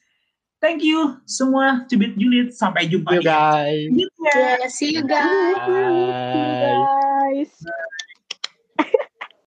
Thank 0.63 0.79
you 0.79 1.19
semua 1.27 1.83
Cubit 1.91 2.15
Unit. 2.15 2.55
Sampai 2.55 2.87
jumpa. 2.87 3.19
See 3.19 3.27
guys. 3.27 3.91
Yeah, 4.31 4.63
see 4.71 4.95
you 4.95 5.03
guys. 5.03 5.59
Bye. 5.59 6.07
See 6.31 6.39
you 6.39 6.55
guys. 6.55 7.51
Bye. 7.67 8.02